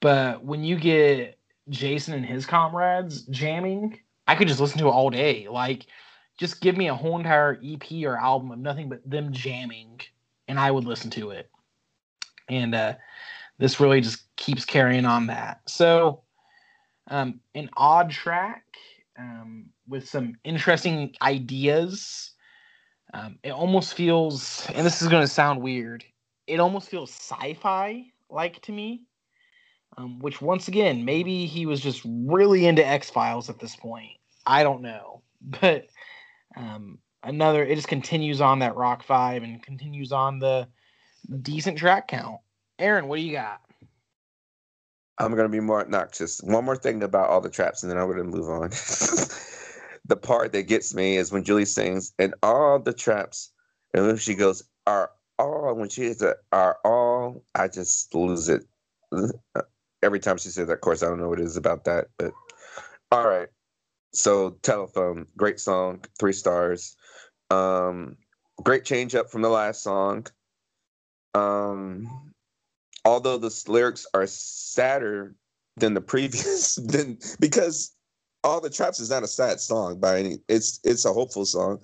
But 0.00 0.44
when 0.44 0.62
you 0.62 0.76
get 0.76 1.38
jason 1.68 2.14
and 2.14 2.26
his 2.26 2.46
comrades 2.46 3.22
jamming 3.22 3.98
i 4.26 4.34
could 4.34 4.48
just 4.48 4.60
listen 4.60 4.78
to 4.78 4.86
it 4.86 4.92
all 4.92 5.10
day. 5.10 5.48
Like 5.48 5.86
just 6.38 6.60
give 6.60 6.76
me 6.76 6.88
a 6.88 6.94
whole 6.94 7.18
entire 7.18 7.58
ep 7.64 7.90
or 8.04 8.18
album 8.18 8.50
of 8.50 8.58
nothing 8.58 8.88
but 8.88 9.08
them 9.08 9.32
jamming 9.32 10.00
and 10.46 10.60
i 10.60 10.70
would 10.70 10.84
listen 10.84 11.10
to 11.12 11.30
it. 11.30 11.50
And 12.48 12.74
uh 12.74 12.94
this 13.58 13.78
really 13.80 14.00
just 14.00 14.34
keeps 14.36 14.64
carrying 14.64 15.04
on 15.04 15.26
that. 15.26 15.60
So 15.66 16.22
um, 17.10 17.40
an 17.54 17.68
odd 17.76 18.10
track 18.10 18.64
um, 19.20 19.66
with 19.86 20.08
some 20.08 20.34
interesting 20.44 21.14
ideas. 21.22 22.32
Um, 23.12 23.38
it 23.42 23.50
almost 23.50 23.94
feels, 23.94 24.66
and 24.72 24.86
this 24.86 25.02
is 25.02 25.08
going 25.08 25.22
to 25.22 25.28
sound 25.28 25.60
weird, 25.60 26.04
it 26.46 26.60
almost 26.60 26.88
feels 26.88 27.10
sci 27.10 27.54
fi 27.54 28.06
like 28.28 28.60
to 28.62 28.72
me. 28.72 29.02
Um, 29.98 30.20
which, 30.20 30.40
once 30.40 30.68
again, 30.68 31.04
maybe 31.04 31.46
he 31.46 31.66
was 31.66 31.80
just 31.80 32.02
really 32.04 32.66
into 32.66 32.86
X 32.86 33.10
Files 33.10 33.50
at 33.50 33.58
this 33.58 33.74
point. 33.74 34.12
I 34.46 34.62
don't 34.62 34.82
know. 34.82 35.22
But 35.42 35.86
um, 36.54 36.98
another, 37.22 37.64
it 37.64 37.74
just 37.74 37.88
continues 37.88 38.42
on 38.42 38.58
that 38.58 38.76
rock 38.76 39.06
vibe 39.06 39.42
and 39.42 39.62
continues 39.62 40.12
on 40.12 40.38
the 40.38 40.68
decent 41.40 41.78
track 41.78 42.08
count. 42.08 42.40
Aaron, 42.78 43.08
what 43.08 43.16
do 43.16 43.22
you 43.22 43.32
got? 43.32 43.62
I'm 45.20 45.36
gonna 45.36 45.50
be 45.50 45.60
more 45.60 45.82
obnoxious. 45.82 46.40
One 46.42 46.64
more 46.64 46.76
thing 46.76 47.02
about 47.02 47.28
all 47.28 47.42
the 47.42 47.50
traps, 47.50 47.82
and 47.82 47.90
then 47.90 47.98
I'm 47.98 48.10
gonna 48.10 48.24
move 48.24 48.48
on. 48.48 48.70
the 50.06 50.16
part 50.20 50.52
that 50.52 50.62
gets 50.62 50.94
me 50.94 51.18
is 51.18 51.30
when 51.30 51.44
Julie 51.44 51.66
sings, 51.66 52.14
and 52.18 52.34
all 52.42 52.78
the 52.78 52.94
traps, 52.94 53.52
and 53.92 54.06
when 54.06 54.16
she 54.16 54.34
goes, 54.34 54.64
are 54.86 55.10
all, 55.38 55.74
when 55.74 55.90
she 55.90 56.04
hits 56.04 56.22
are 56.52 56.78
all, 56.84 57.44
I 57.54 57.68
just 57.68 58.14
lose 58.14 58.48
it. 58.48 58.64
Every 60.02 60.20
time 60.20 60.38
she 60.38 60.48
says 60.48 60.68
that, 60.68 60.72
of 60.72 60.80
course, 60.80 61.02
I 61.02 61.08
don't 61.08 61.20
know 61.20 61.28
what 61.28 61.38
it 61.40 61.44
is 61.44 61.58
about 61.58 61.84
that, 61.84 62.06
but 62.18 62.32
all 63.12 63.28
right. 63.28 63.48
So, 64.12 64.56
Telephone, 64.62 65.26
great 65.36 65.60
song, 65.60 66.02
three 66.18 66.32
stars. 66.32 66.96
Um, 67.50 68.16
great 68.62 68.84
change 68.86 69.14
up 69.14 69.30
from 69.30 69.42
the 69.42 69.50
last 69.50 69.82
song. 69.82 70.26
Um, 71.34 72.29
although 73.04 73.38
the 73.38 73.64
lyrics 73.68 74.06
are 74.14 74.26
sadder 74.26 75.34
than 75.76 75.94
the 75.94 76.00
previous, 76.00 76.74
than 76.86 77.18
because 77.38 77.94
all 78.42 78.60
the 78.60 78.70
traps 78.70 79.00
is 79.00 79.10
not 79.10 79.22
a 79.22 79.28
sad 79.28 79.60
song 79.60 80.00
by 80.00 80.18
any 80.18 80.38
it's 80.48 80.80
it's 80.84 81.04
a 81.04 81.12
hopeful 81.12 81.44
song. 81.44 81.78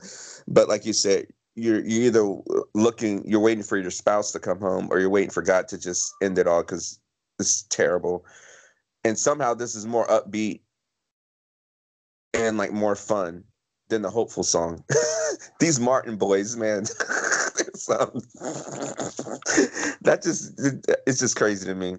But 0.49 0.69
like 0.69 0.87
you 0.87 0.93
said 0.93 1.27
you're 1.55 1.85
you're 1.85 2.03
either 2.03 2.37
looking 2.75 3.27
you're 3.27 3.41
waiting 3.41 3.65
for 3.65 3.77
your 3.79 3.91
spouse 3.91 4.31
to 4.33 4.39
come 4.39 4.61
home 4.61 4.89
or 4.91 5.01
you're 5.01 5.11
waiting 5.11 5.31
for 5.31 5.43
god 5.43 5.67
to 5.69 5.79
just 5.79 6.15
end 6.23 6.39
it 6.39 6.47
all 6.47 6.63
because 6.63 7.01
it's 7.39 7.63
terrible. 7.65 8.25
And 9.05 9.19
somehow 9.19 9.55
this 9.55 9.75
is 9.75 9.87
more 9.87 10.07
upbeat 10.07 10.61
and 12.35 12.59
like 12.59 12.73
more 12.73 12.97
fun 12.97 13.45
than 13.89 14.03
the 14.03 14.11
hopeful 14.11 14.43
song. 14.43 14.85
These 15.61 15.81
martin 15.81 16.17
boys 16.17 16.57
man 16.57 16.85
that 20.03 20.21
just 20.23 20.53
it's 21.07 21.19
just 21.19 21.37
crazy 21.37 21.67
to 21.67 21.75
me 21.75 21.97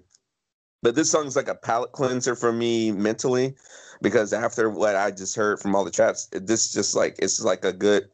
but 0.82 0.94
this 0.94 1.10
song's 1.10 1.36
like 1.36 1.48
a 1.48 1.54
palate 1.54 1.92
cleanser 1.92 2.34
for 2.36 2.52
me 2.52 2.92
mentally 2.92 3.54
because 4.00 4.32
after 4.32 4.70
what 4.70 4.96
I 4.96 5.10
just 5.10 5.34
heard 5.34 5.58
from 5.58 5.74
all 5.74 5.84
the 5.84 5.90
traps, 5.90 6.28
this 6.32 6.72
just 6.72 6.94
like 6.94 7.16
it's 7.18 7.42
like 7.42 7.64
a 7.64 7.72
good 7.72 8.08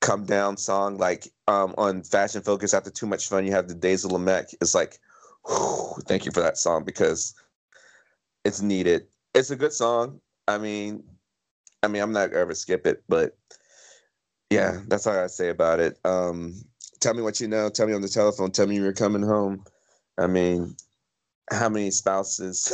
come 0.00 0.24
down 0.24 0.56
song. 0.56 0.98
Like 0.98 1.28
um, 1.48 1.74
on 1.78 2.02
Fashion 2.02 2.42
Focus, 2.42 2.74
after 2.74 2.90
Too 2.90 3.06
Much 3.06 3.28
Fun, 3.28 3.44
you 3.44 3.52
have 3.52 3.68
the 3.68 3.74
Days 3.74 4.04
of 4.04 4.12
Lamech. 4.12 4.50
It's 4.60 4.74
like, 4.74 4.98
whew, 5.46 5.94
thank 6.06 6.24
you 6.24 6.32
for 6.32 6.40
that 6.40 6.58
song 6.58 6.84
because 6.84 7.34
it's 8.44 8.62
needed. 8.62 9.06
It's 9.34 9.50
a 9.50 9.56
good 9.56 9.72
song. 9.72 10.20
I 10.46 10.58
mean, 10.58 11.02
I 11.82 11.88
mean, 11.88 12.02
I'm 12.02 12.12
not 12.12 12.30
gonna 12.30 12.42
ever 12.42 12.54
skip 12.54 12.86
it, 12.86 13.02
but 13.08 13.36
yeah, 14.50 14.80
that's 14.86 15.06
all 15.06 15.18
I 15.18 15.26
say 15.26 15.48
about 15.48 15.80
it. 15.80 15.98
Um, 16.04 16.54
tell 17.00 17.14
me 17.14 17.22
what 17.22 17.40
you 17.40 17.48
know. 17.48 17.68
Tell 17.68 17.86
me 17.86 17.94
on 17.94 18.02
the 18.02 18.08
telephone. 18.08 18.50
Tell 18.50 18.66
me 18.66 18.76
you're 18.76 18.92
coming 18.92 19.22
home. 19.22 19.64
I 20.18 20.26
mean, 20.26 20.76
how 21.50 21.68
many 21.68 21.90
spouses 21.90 22.68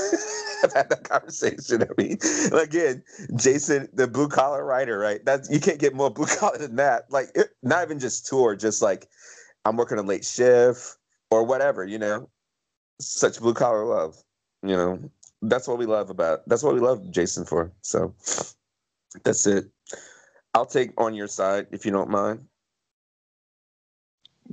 have 0.62 0.72
had 0.72 0.90
that 0.90 1.04
conversation? 1.04 1.82
I 1.82 1.88
mean, 1.96 2.18
again, 2.52 3.02
Jason, 3.36 3.88
the 3.92 4.06
blue 4.06 4.28
collar 4.28 4.64
writer, 4.64 4.98
right? 4.98 5.24
That's 5.24 5.50
you 5.50 5.60
can't 5.60 5.78
get 5.78 5.94
more 5.94 6.10
blue 6.12 6.26
collar 6.26 6.58
than 6.58 6.76
that. 6.76 7.04
Like, 7.10 7.30
it, 7.34 7.48
not 7.62 7.84
even 7.84 7.98
just 7.98 8.26
tour, 8.26 8.56
just 8.56 8.82
like 8.82 9.08
I'm 9.64 9.76
working 9.76 9.98
a 9.98 10.02
late 10.02 10.24
shift 10.24 10.96
or 11.30 11.44
whatever. 11.44 11.84
You 11.84 11.98
know, 11.98 12.28
such 13.00 13.40
blue 13.40 13.54
collar 13.54 13.84
love. 13.84 14.16
You 14.62 14.76
know, 14.76 15.10
that's 15.42 15.68
what 15.68 15.78
we 15.78 15.86
love 15.86 16.10
about. 16.10 16.40
That's 16.48 16.62
what 16.62 16.74
we 16.74 16.80
love 16.80 17.10
Jason 17.10 17.44
for. 17.44 17.72
So 17.82 18.14
that's 19.24 19.46
it. 19.46 19.66
I'll 20.54 20.66
take 20.66 20.98
on 20.98 21.14
your 21.14 21.28
side 21.28 21.66
if 21.70 21.84
you 21.84 21.92
don't 21.92 22.10
mind. 22.10 22.46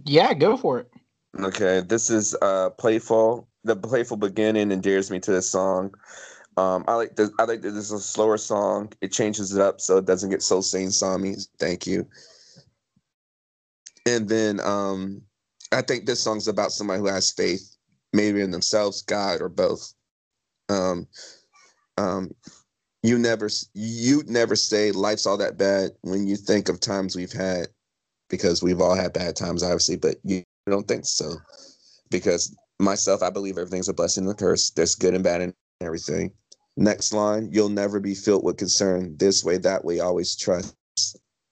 Yeah, 0.06 0.34
go 0.34 0.58
for 0.58 0.80
it. 0.80 0.92
Okay, 1.40 1.82
this 1.82 2.10
is 2.10 2.36
uh 2.42 2.70
playful 2.72 3.48
the 3.64 3.76
playful 3.76 4.18
beginning 4.18 4.72
endears 4.72 5.10
me 5.10 5.20
to 5.22 5.32
this 5.32 5.50
song. 5.50 5.94
Um, 6.58 6.84
I 6.88 6.96
like 6.96 7.16
this. 7.16 7.32
I 7.40 7.46
like 7.46 7.62
that 7.62 7.72
this 7.72 7.86
is 7.86 7.92
a 7.92 8.00
slower 8.00 8.38
song. 8.38 8.92
It 9.02 9.12
changes 9.12 9.56
it 9.56 9.62
up 9.62 9.82
so 9.82 9.98
it 9.98 10.06
doesn't 10.06 10.30
get 10.30 10.44
so 10.44 10.62
sing 10.62 10.90
songy. 10.90 11.48
Thank 11.60 11.88
you. 11.88 12.08
And 14.06 14.28
then 14.28 14.60
um, 14.60 15.22
I 15.72 15.82
think 15.82 16.06
this 16.06 16.22
song's 16.22 16.48
about 16.48 16.72
somebody 16.72 17.00
who 17.00 17.08
has 17.08 17.32
faith, 17.32 17.76
maybe 18.12 18.42
in 18.42 18.52
themselves, 18.52 19.02
God, 19.02 19.42
or 19.42 19.50
both. 19.50 19.94
Um, 20.70 21.08
um, 21.98 22.36
you 23.02 23.18
never 23.18 23.50
you 23.74 24.24
never 24.28 24.56
say 24.56 24.92
life's 24.92 25.26
all 25.26 25.38
that 25.38 25.58
bad 25.58 25.92
when 26.02 26.28
you 26.28 26.36
think 26.36 26.70
of 26.70 26.80
times 26.80 27.16
we've 27.16 27.34
had, 27.34 27.68
because 28.34 28.64
we've 28.64 28.82
all 28.82 28.96
had 28.96 29.14
bad 29.14 29.36
times, 29.36 29.62
obviously, 29.62 29.96
but 29.96 30.16
you 30.24 30.42
don't 30.68 30.88
think 30.88 31.06
so, 31.06 31.36
because 32.10 32.58
myself, 32.80 33.22
I 33.22 33.30
believe 33.30 33.60
everything's 33.60 33.90
a 33.90 33.94
blessing 33.94 34.24
and 34.24 34.34
a 34.34 34.36
curse. 34.36 34.72
There's 34.72 34.96
good 34.96 35.14
and 35.14 35.24
bad 35.24 35.42
in 35.42 35.54
everything. 35.82 36.32
Next 36.76 37.14
line, 37.14 37.50
you'll 37.52 37.70
never 37.70 38.00
be 38.00 38.16
filled 38.16 38.44
with 38.44 38.58
concern 38.58 39.16
this 39.20 39.44
way, 39.44 39.60
that 39.60 39.86
way, 39.86 40.00
always 40.00 40.36
trust. 40.36 40.76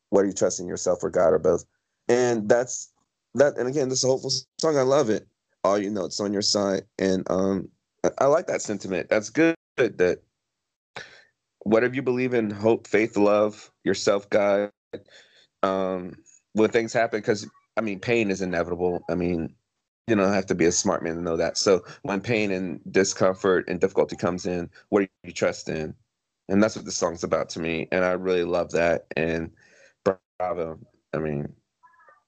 What 0.09 0.21
are 0.21 0.25
you 0.25 0.33
trusting 0.33 0.67
yourself 0.67 1.03
or 1.03 1.11
God 1.11 1.33
or 1.33 1.37
both? 1.37 1.65
And 2.07 2.49
that's 2.49 2.91
that. 3.35 3.59
And 3.59 3.67
again, 3.67 3.87
this 3.87 3.99
is 3.99 4.05
a 4.05 4.07
hopeful 4.07 4.31
song. 4.59 4.75
I 4.75 4.81
love 4.81 5.11
it. 5.11 5.27
All 5.63 5.77
you 5.77 5.91
know, 5.91 6.05
it's 6.05 6.19
on 6.19 6.33
your 6.33 6.41
side. 6.41 6.81
And 6.97 7.29
um, 7.29 7.69
I, 8.17 8.25
like 8.25 8.47
that 8.47 8.63
sentiment. 8.63 9.07
That's 9.07 9.29
good 9.29 9.55
that 9.77 10.23
whatever 11.59 11.93
you 11.93 12.01
believe 12.01 12.33
in, 12.33 12.49
hope, 12.49 12.87
faith, 12.87 13.17
love, 13.17 13.71
yourself, 13.83 14.27
God, 14.31 14.71
um, 15.61 16.15
when 16.53 16.69
things 16.69 16.93
happen, 16.93 17.19
because 17.19 17.47
I 17.77 17.81
mean, 17.81 17.99
pain 17.99 18.31
is 18.31 18.41
inevitable. 18.41 19.03
I 19.09 19.15
mean, 19.15 19.53
you 20.07 20.15
don't 20.15 20.33
have 20.33 20.45
to 20.47 20.55
be 20.55 20.65
a 20.65 20.71
smart 20.71 21.03
man 21.03 21.15
to 21.15 21.21
know 21.21 21.37
that. 21.37 21.57
So 21.57 21.83
when 22.03 22.21
pain 22.21 22.51
and 22.51 22.81
discomfort 22.91 23.65
and 23.67 23.79
difficulty 23.79 24.15
comes 24.15 24.45
in, 24.45 24.69
what 24.89 25.01
do 25.01 25.07
you 25.23 25.31
trust 25.31 25.69
in? 25.69 25.93
And 26.49 26.61
that's 26.61 26.75
what 26.75 26.85
the 26.85 26.91
song's 26.91 27.23
about 27.23 27.49
to 27.49 27.59
me. 27.59 27.87
And 27.91 28.03
I 28.03 28.11
really 28.11 28.43
love 28.43 28.71
that. 28.71 29.05
And 29.15 29.51
bravo. 30.03 30.79
I 31.13 31.17
mean, 31.17 31.53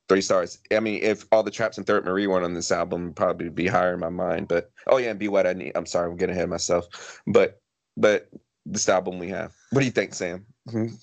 three 0.08 0.22
stars. 0.22 0.60
I 0.72 0.80
mean, 0.80 1.02
if 1.02 1.26
all 1.32 1.44
the 1.44 1.52
traps 1.52 1.78
and 1.78 1.86
third 1.88 2.06
Marie 2.06 2.28
weren't 2.28 2.46
on 2.46 2.54
this 2.54 2.72
album, 2.72 3.14
probably 3.14 3.50
be 3.50 3.68
higher 3.68 3.94
in 3.94 4.00
my 4.00 4.10
mind. 4.10 4.48
But 4.48 4.72
oh 4.88 4.98
yeah, 4.98 5.10
and 5.10 5.20
be 5.20 5.28
what 5.28 5.48
I 5.48 5.54
need. 5.54 5.74
I'm 5.76 5.86
sorry, 5.86 6.10
I'm 6.10 6.18
getting 6.18 6.36
ahead 6.36 6.46
of 6.46 6.50
myself. 6.50 7.22
But 7.28 7.62
but 7.98 8.30
this 8.66 8.88
album 8.88 9.20
we 9.20 9.30
have. 9.30 9.54
What 9.72 9.82
do 9.82 9.86
you 9.86 9.92
think, 9.92 10.14
Sam? 10.14 10.46
Mm-hmm. 10.70 10.96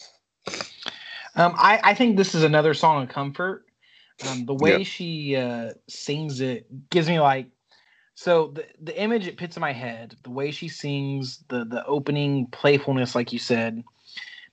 Um, 1.36 1.54
I, 1.56 1.80
I 1.82 1.94
think 1.94 2.16
this 2.16 2.34
is 2.34 2.42
another 2.42 2.74
song 2.74 3.02
of 3.02 3.08
comfort. 3.08 3.64
Um, 4.28 4.44
the 4.44 4.54
way 4.54 4.78
yep. 4.78 4.86
she 4.86 5.36
uh, 5.36 5.70
sings 5.88 6.40
it 6.40 6.90
gives 6.90 7.08
me 7.08 7.20
like 7.20 7.46
so 8.20 8.48
the 8.48 8.66
the 8.82 9.00
image 9.00 9.26
it 9.26 9.38
puts 9.38 9.56
in 9.56 9.62
my 9.62 9.72
head, 9.72 10.14
the 10.24 10.30
way 10.30 10.50
she 10.50 10.68
sings, 10.68 11.42
the 11.48 11.64
the 11.64 11.82
opening 11.86 12.48
playfulness, 12.48 13.14
like 13.14 13.32
you 13.32 13.38
said, 13.38 13.82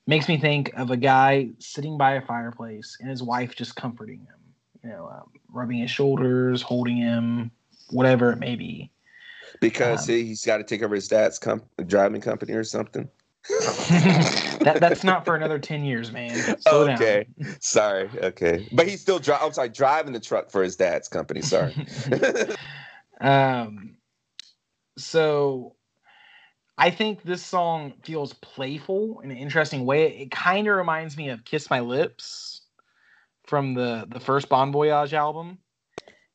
makes 0.05 0.29
me 0.29 0.37
think 0.37 0.71
of 0.77 0.89
a 0.89 0.95
guy 0.95 1.49
sitting 1.59 1.97
by 1.97 2.13
a 2.13 2.21
fireplace 2.21 2.95
and 3.01 3.09
his 3.09 3.21
wife 3.21 3.55
just 3.55 3.75
comforting 3.75 4.19
him, 4.19 4.39
you 4.85 4.89
know, 4.89 5.09
um, 5.13 5.29
rubbing 5.51 5.79
his 5.79 5.91
shoulders, 5.91 6.61
holding 6.61 6.95
him, 6.95 7.51
whatever 7.89 8.31
it 8.31 8.39
may 8.39 8.55
be. 8.55 8.89
Because 9.59 10.07
um, 10.07 10.15
he's 10.15 10.45
got 10.45 10.59
to 10.59 10.63
take 10.63 10.81
over 10.81 10.95
his 10.95 11.09
dad's 11.09 11.37
comp- 11.37 11.67
driving 11.87 12.21
company 12.21 12.53
or 12.53 12.63
something. 12.63 13.09
that 14.63 14.77
that's 14.79 15.03
not 15.03 15.25
for 15.25 15.35
another 15.35 15.59
ten 15.59 15.85
years, 15.85 16.11
man. 16.11 16.59
Slow 16.61 16.89
okay, 16.89 17.27
sorry. 17.59 18.09
Okay, 18.21 18.67
but 18.71 18.87
he's 18.87 19.01
still 19.01 19.19
driving. 19.19 19.47
I'm 19.47 19.53
sorry, 19.53 19.69
driving 19.69 20.13
the 20.13 20.19
truck 20.19 20.51
for 20.51 20.63
his 20.63 20.75
dad's 20.75 21.07
company. 21.07 21.41
Sorry. 21.41 21.73
um, 23.21 23.95
so 24.97 25.75
I 26.77 26.91
think 26.91 27.23
this 27.23 27.43
song 27.43 27.93
feels 28.03 28.33
playful 28.33 29.21
in 29.21 29.31
an 29.31 29.37
interesting 29.37 29.85
way. 29.85 30.07
It 30.17 30.31
kind 30.31 30.67
of 30.67 30.75
reminds 30.75 31.15
me 31.15 31.29
of 31.29 31.45
"Kiss 31.45 31.69
My 31.69 31.79
Lips" 31.79 32.61
from 33.45 33.73
the 33.73 34.05
the 34.09 34.19
first 34.19 34.49
Bon 34.49 34.71
Voyage 34.71 35.13
album. 35.13 35.57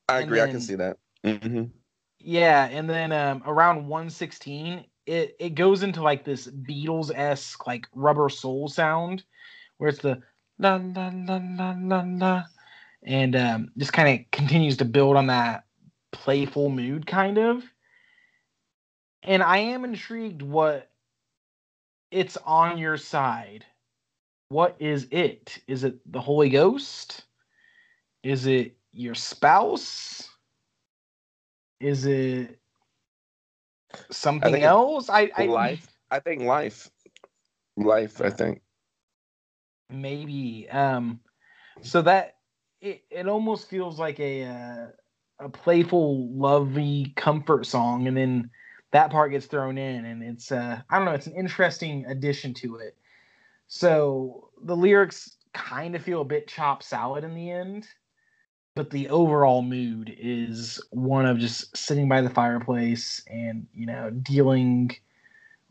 I 0.09 0.21
agree. 0.21 0.39
Then, 0.39 0.49
I 0.49 0.53
can 0.53 0.61
see 0.61 0.75
that. 0.77 0.97
Mm-hmm. 1.25 1.65
Yeah, 2.19 2.69
and 2.71 2.89
then 2.89 3.13
um, 3.13 3.43
around 3.47 3.89
116, 3.89 4.85
it 5.07 5.37
it 5.39 5.51
goes 5.55 5.83
into 5.83 6.03
like 6.03 6.25
this 6.25 6.47
Beatles 6.47 7.11
esque 7.15 7.67
like 7.67 7.87
rubber 7.95 8.29
soul 8.29 8.69
sound, 8.69 9.25
where 9.79 9.91
it's 9.91 10.01
the 10.01 10.23
la 10.59 10.77
la 10.77 11.11
la 11.13 11.41
la 11.43 11.75
la 11.79 12.05
la, 12.07 12.43
and 13.03 13.37
um, 13.37 13.73
just 13.77 13.93
kind 13.93 14.21
of 14.21 14.31
continues 14.31 14.77
to 14.79 14.85
build 14.85 15.17
on 15.17 15.27
that 15.27 15.65
playful 16.13 16.69
mood, 16.69 17.07
kind 17.07 17.39
of. 17.39 17.65
And 19.23 19.43
I 19.43 19.59
am 19.59 19.85
intrigued 19.85 20.43
what 20.43 20.91
it's 22.11 22.37
on 22.45 22.79
your 22.79 22.97
side. 22.97 23.65
What 24.49 24.77
is 24.79 25.09
it? 25.11 25.59
Is 25.67 25.85
it 25.85 25.99
the 26.11 26.21
Holy 26.21 26.51
Ghost? 26.51 27.25
Is 28.23 28.47
it 28.47 28.77
your 28.93 29.15
spouse? 29.15 30.29
Is 31.81 32.07
it 32.07 32.59
something 34.11 34.55
I 34.55 34.61
else? 34.63 35.09
I, 35.09 35.31
I 35.37 35.47
life. 35.47 35.87
I 36.11 36.21
think 36.21 36.43
life. 36.43 36.91
Life. 37.77 38.21
I 38.21 38.31
think 38.31 38.63
maybe. 39.93 40.69
Um, 40.71 41.21
so 41.83 42.03
that 42.03 42.37
it 42.81 43.05
it 43.11 43.29
almost 43.29 43.69
feels 43.69 43.99
like 43.99 44.19
a 44.21 44.45
uh, 44.45 44.87
a 45.39 45.49
playful, 45.49 46.29
lovey 46.33 47.13
comfort 47.17 47.67
song, 47.67 48.09
and 48.09 48.17
then 48.17 48.51
that 48.93 49.11
part 49.11 49.33
gets 49.33 49.47
thrown 49.47 49.79
in, 49.79 50.05
and 50.05 50.23
it's 50.23 50.51
uh 50.53 50.81
I 50.91 50.97
don't 50.97 51.07
know. 51.07 51.13
It's 51.13 51.27
an 51.27 51.37
interesting 51.37 52.07
addition 52.07 52.55
to 52.55 52.77
it. 52.77 52.97
So 53.69 54.51
the 54.63 54.77
lyrics 54.77 55.37
kind 55.55 55.95
of 55.95 56.03
feel 56.03 56.21
a 56.21 56.27
bit 56.27 56.49
chop 56.49 56.83
salad 56.83 57.25
in 57.25 57.35
the 57.35 57.51
end, 57.51 57.87
but 58.75 58.91
the 58.91 59.09
overall 59.09 59.63
mood 59.63 60.15
is 60.19 60.81
one 60.91 61.27
of 61.27 61.39
just 61.39 61.77
sitting 61.77 62.09
by 62.09 62.21
the 62.21 62.31
fireplace 62.31 63.23
and 63.29 63.67
you 63.75 63.87
know 63.87 64.11
dealing 64.11 64.91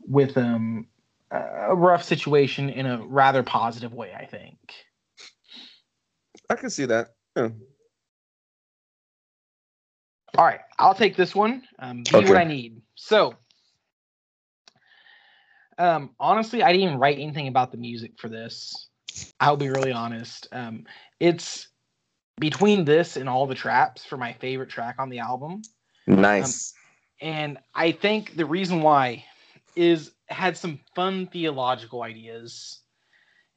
with 0.00 0.36
um 0.36 0.86
a 1.30 1.74
rough 1.74 2.02
situation 2.04 2.68
in 2.68 2.84
a 2.86 3.02
rather 3.06 3.42
positive 3.42 3.94
way. 3.94 4.12
I 4.14 4.26
think. 4.26 4.58
I 6.50 6.54
can 6.54 6.70
see 6.70 6.84
that. 6.84 7.14
Yeah. 7.36 7.48
All 10.36 10.44
right, 10.44 10.60
I'll 10.78 10.94
take 10.94 11.16
this 11.16 11.34
one. 11.34 11.62
Um, 11.78 12.04
be 12.04 12.16
Okay. 12.16 12.28
what 12.28 12.38
I 12.38 12.44
need. 12.44 12.80
So, 12.94 13.34
um, 15.78 16.10
honestly, 16.18 16.62
I 16.62 16.72
didn't 16.72 16.86
even 16.86 16.98
write 16.98 17.18
anything 17.18 17.48
about 17.48 17.70
the 17.70 17.78
music 17.78 18.12
for 18.18 18.28
this. 18.28 18.88
I'll 19.40 19.56
be 19.56 19.68
really 19.68 19.92
honest. 19.92 20.48
Um, 20.52 20.84
it's 21.20 21.68
between 22.40 22.84
this 22.84 23.16
and 23.16 23.28
all 23.28 23.46
the 23.46 23.54
traps 23.54 24.04
for 24.04 24.16
my 24.16 24.32
favorite 24.34 24.70
track 24.70 24.96
on 24.98 25.08
the 25.10 25.18
album, 25.20 25.62
Nice. 26.06 26.74
and 27.20 27.58
I 27.74 27.92
think 27.92 28.36
the 28.36 28.46
reason 28.46 28.82
why 28.82 29.24
is 29.76 30.10
had 30.28 30.56
some 30.56 30.80
fun 30.94 31.26
theological 31.26 32.02
ideas, 32.02 32.80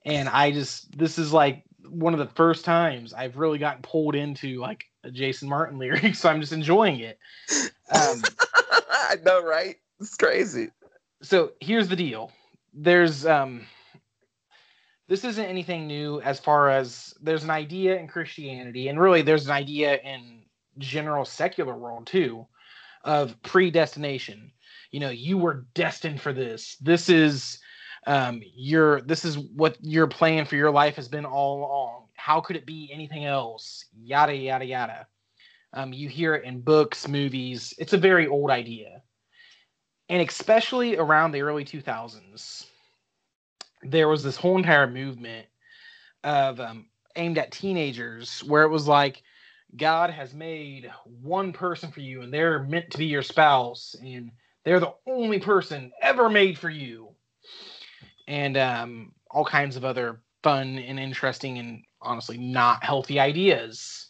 and 0.06 0.30
I 0.30 0.52
just 0.52 0.98
this 0.98 1.18
is 1.18 1.34
like 1.34 1.64
one 1.90 2.14
of 2.14 2.20
the 2.20 2.34
first 2.36 2.66
times 2.66 3.14
I've 3.14 3.38
really 3.38 3.58
gotten 3.60 3.82
pulled 3.82 4.16
into 4.16 4.60
like 4.60 4.86
a 5.04 5.12
Jason 5.12 5.50
Martin 5.50 5.78
lyric, 5.80 6.16
so 6.16 6.30
I'm 6.30 6.42
just 6.42 6.54
enjoying 6.54 7.00
it. 7.00 7.18
Um, 7.92 8.22
I 8.90 9.16
know, 9.24 9.44
right? 9.44 9.76
It's 10.00 10.16
crazy. 10.16 10.70
so 11.22 11.52
here's 11.62 11.88
the 11.88 11.96
deal 11.96 12.32
there's 12.74 13.26
um 13.26 13.66
this 15.08 15.24
isn't 15.24 15.45
anything 15.45 15.88
new 15.88 16.22
as 16.22 16.39
far 16.39 16.70
as 16.70 17.14
there's 17.22 17.43
an 17.43 17.49
idea 17.49 17.97
in 17.97 18.08
christianity 18.08 18.88
and 18.88 18.99
really 18.99 19.22
there's 19.22 19.45
an 19.45 19.51
idea 19.51 19.97
in 19.97 20.41
general 20.78 21.26
secular 21.26 21.76
world 21.76 22.08
too 22.08 22.47
of 23.03 23.39
predestination. 23.43 24.51
You 24.91 24.99
know 24.99 25.10
you 25.10 25.38
were 25.38 25.66
destined 25.74 26.22
for 26.22 26.34
this. 26.34 26.76
This 26.82 27.10
is 27.10 27.60
um 28.08 28.41
your 28.56 29.01
this 29.01 29.26
is 29.26 29.38
what 29.38 29.78
your 29.82 30.08
plan 30.08 30.45
for 30.45 30.56
your 30.56 30.72
life 30.72 30.95
has 30.95 31.08
been 31.08 31.26
all 31.26 31.60
along. 31.60 32.06
How 32.16 32.41
could 32.41 32.56
it 32.56 32.66
be 32.66 32.89
anything 32.91 33.26
else? 33.26 33.86
Yada 33.95 34.36
yada 34.36 34.66
yada. 34.66 35.08
Um 35.74 35.93
you 35.93 36.10
hear 36.10 36.36
it 36.36 36.45
in 36.45 36.62
books 36.62 37.08
movies. 37.08 37.74
It's 37.78 37.93
a 37.93 37.97
very 37.97 38.28
old 38.28 38.49
idea. 38.49 39.01
And 40.10 40.28
especially 40.28 40.97
around 40.97 41.32
the 41.32 41.41
early 41.41 41.66
2000s 41.66 42.66
there 43.84 44.08
was 44.08 44.24
this 44.24 44.38
whole 44.38 44.58
entire 44.58 44.88
movement 44.88 45.48
of 46.24 46.60
um, 46.60 46.88
aimed 47.16 47.38
at 47.38 47.52
teenagers 47.52 48.44
where 48.46 48.64
it 48.64 48.70
was 48.70 48.88
like 48.88 49.22
god 49.78 50.10
has 50.10 50.34
made 50.34 50.92
one 51.22 51.52
person 51.52 51.92
for 51.92 52.00
you 52.00 52.22
and 52.22 52.34
they're 52.34 52.64
meant 52.64 52.90
to 52.90 52.98
be 52.98 53.06
your 53.06 53.22
spouse 53.22 53.96
and 54.02 54.32
they're 54.66 54.80
the 54.80 54.96
only 55.06 55.40
person 55.40 55.92
ever 56.02 56.28
made 56.28 56.58
for 56.58 56.70
you. 56.70 57.10
And 58.28 58.58
um, 58.58 59.12
all 59.30 59.46
kinds 59.46 59.76
of 59.76 59.86
other 59.86 60.20
fun 60.44 60.80
and 60.80 61.00
interesting 61.00 61.60
and 61.60 61.84
honestly 62.02 62.38
not 62.38 62.84
healthy 62.84 63.20
ideas. 63.20 64.08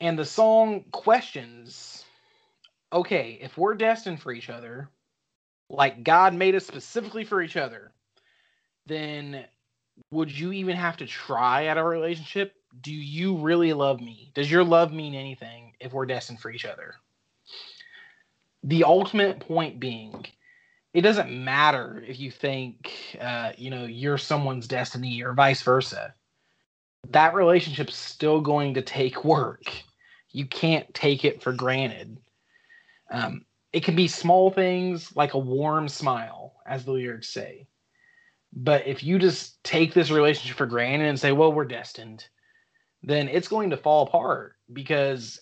And 0.00 0.18
the 0.18 0.24
song 0.24 0.84
questions 0.92 2.00
okay, 2.92 3.40
if 3.42 3.58
we're 3.58 3.74
destined 3.74 4.22
for 4.22 4.30
each 4.30 4.48
other, 4.48 4.88
like 5.68 6.04
God 6.04 6.32
made 6.32 6.54
us 6.54 6.64
specifically 6.64 7.24
for 7.24 7.42
each 7.42 7.56
other, 7.56 7.90
then 8.86 9.44
would 10.10 10.36
you 10.36 10.52
even 10.52 10.76
have 10.76 10.96
to 10.98 11.06
try 11.06 11.66
at 11.66 11.78
a 11.78 11.84
relationship? 11.84 12.54
Do 12.80 12.92
you 12.92 13.36
really 13.36 13.72
love 13.72 14.00
me? 14.00 14.30
Does 14.34 14.50
your 14.50 14.64
love 14.64 14.92
mean 14.92 15.14
anything 15.14 15.74
if 15.80 15.92
we're 15.92 16.06
destined 16.06 16.40
for 16.40 16.50
each 16.50 16.64
other? 16.64 16.96
The 18.64 18.84
ultimate 18.84 19.40
point 19.40 19.78
being, 19.78 20.26
it 20.92 21.02
doesn't 21.02 21.30
matter 21.30 22.02
if 22.06 22.18
you 22.18 22.30
think, 22.30 23.16
uh, 23.20 23.52
you 23.56 23.70
know, 23.70 23.84
you're 23.84 24.18
someone's 24.18 24.66
destiny 24.66 25.22
or 25.22 25.34
vice 25.34 25.62
versa. 25.62 26.14
That 27.10 27.34
relationship's 27.34 27.96
still 27.96 28.40
going 28.40 28.74
to 28.74 28.82
take 28.82 29.24
work. 29.24 29.64
You 30.30 30.46
can't 30.46 30.92
take 30.94 31.24
it 31.24 31.42
for 31.42 31.52
granted. 31.52 32.18
Um, 33.10 33.44
it 33.72 33.84
can 33.84 33.94
be 33.94 34.08
small 34.08 34.50
things 34.50 35.14
like 35.14 35.34
a 35.34 35.38
warm 35.38 35.88
smile, 35.88 36.54
as 36.66 36.84
the 36.84 36.92
lyrics 36.92 37.28
say. 37.28 37.66
But 38.54 38.86
if 38.86 39.02
you 39.02 39.18
just 39.18 39.62
take 39.64 39.94
this 39.94 40.10
relationship 40.10 40.56
for 40.56 40.66
granted 40.66 41.08
and 41.08 41.18
say, 41.18 41.32
well, 41.32 41.52
we're 41.52 41.64
destined, 41.64 42.26
then 43.02 43.28
it's 43.28 43.48
going 43.48 43.70
to 43.70 43.76
fall 43.76 44.06
apart 44.06 44.54
because 44.72 45.40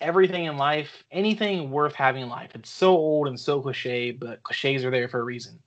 everything 0.00 0.46
in 0.46 0.56
life, 0.56 1.04
anything 1.10 1.70
worth 1.70 1.94
having 1.94 2.22
in 2.22 2.28
life, 2.28 2.50
it's 2.54 2.70
so 2.70 2.90
old 2.90 3.28
and 3.28 3.38
so 3.38 3.60
cliche, 3.60 4.10
but 4.10 4.42
cliches 4.42 4.84
are 4.84 4.90
there 4.90 5.08
for 5.08 5.20
a 5.20 5.24
reason. 5.24 5.60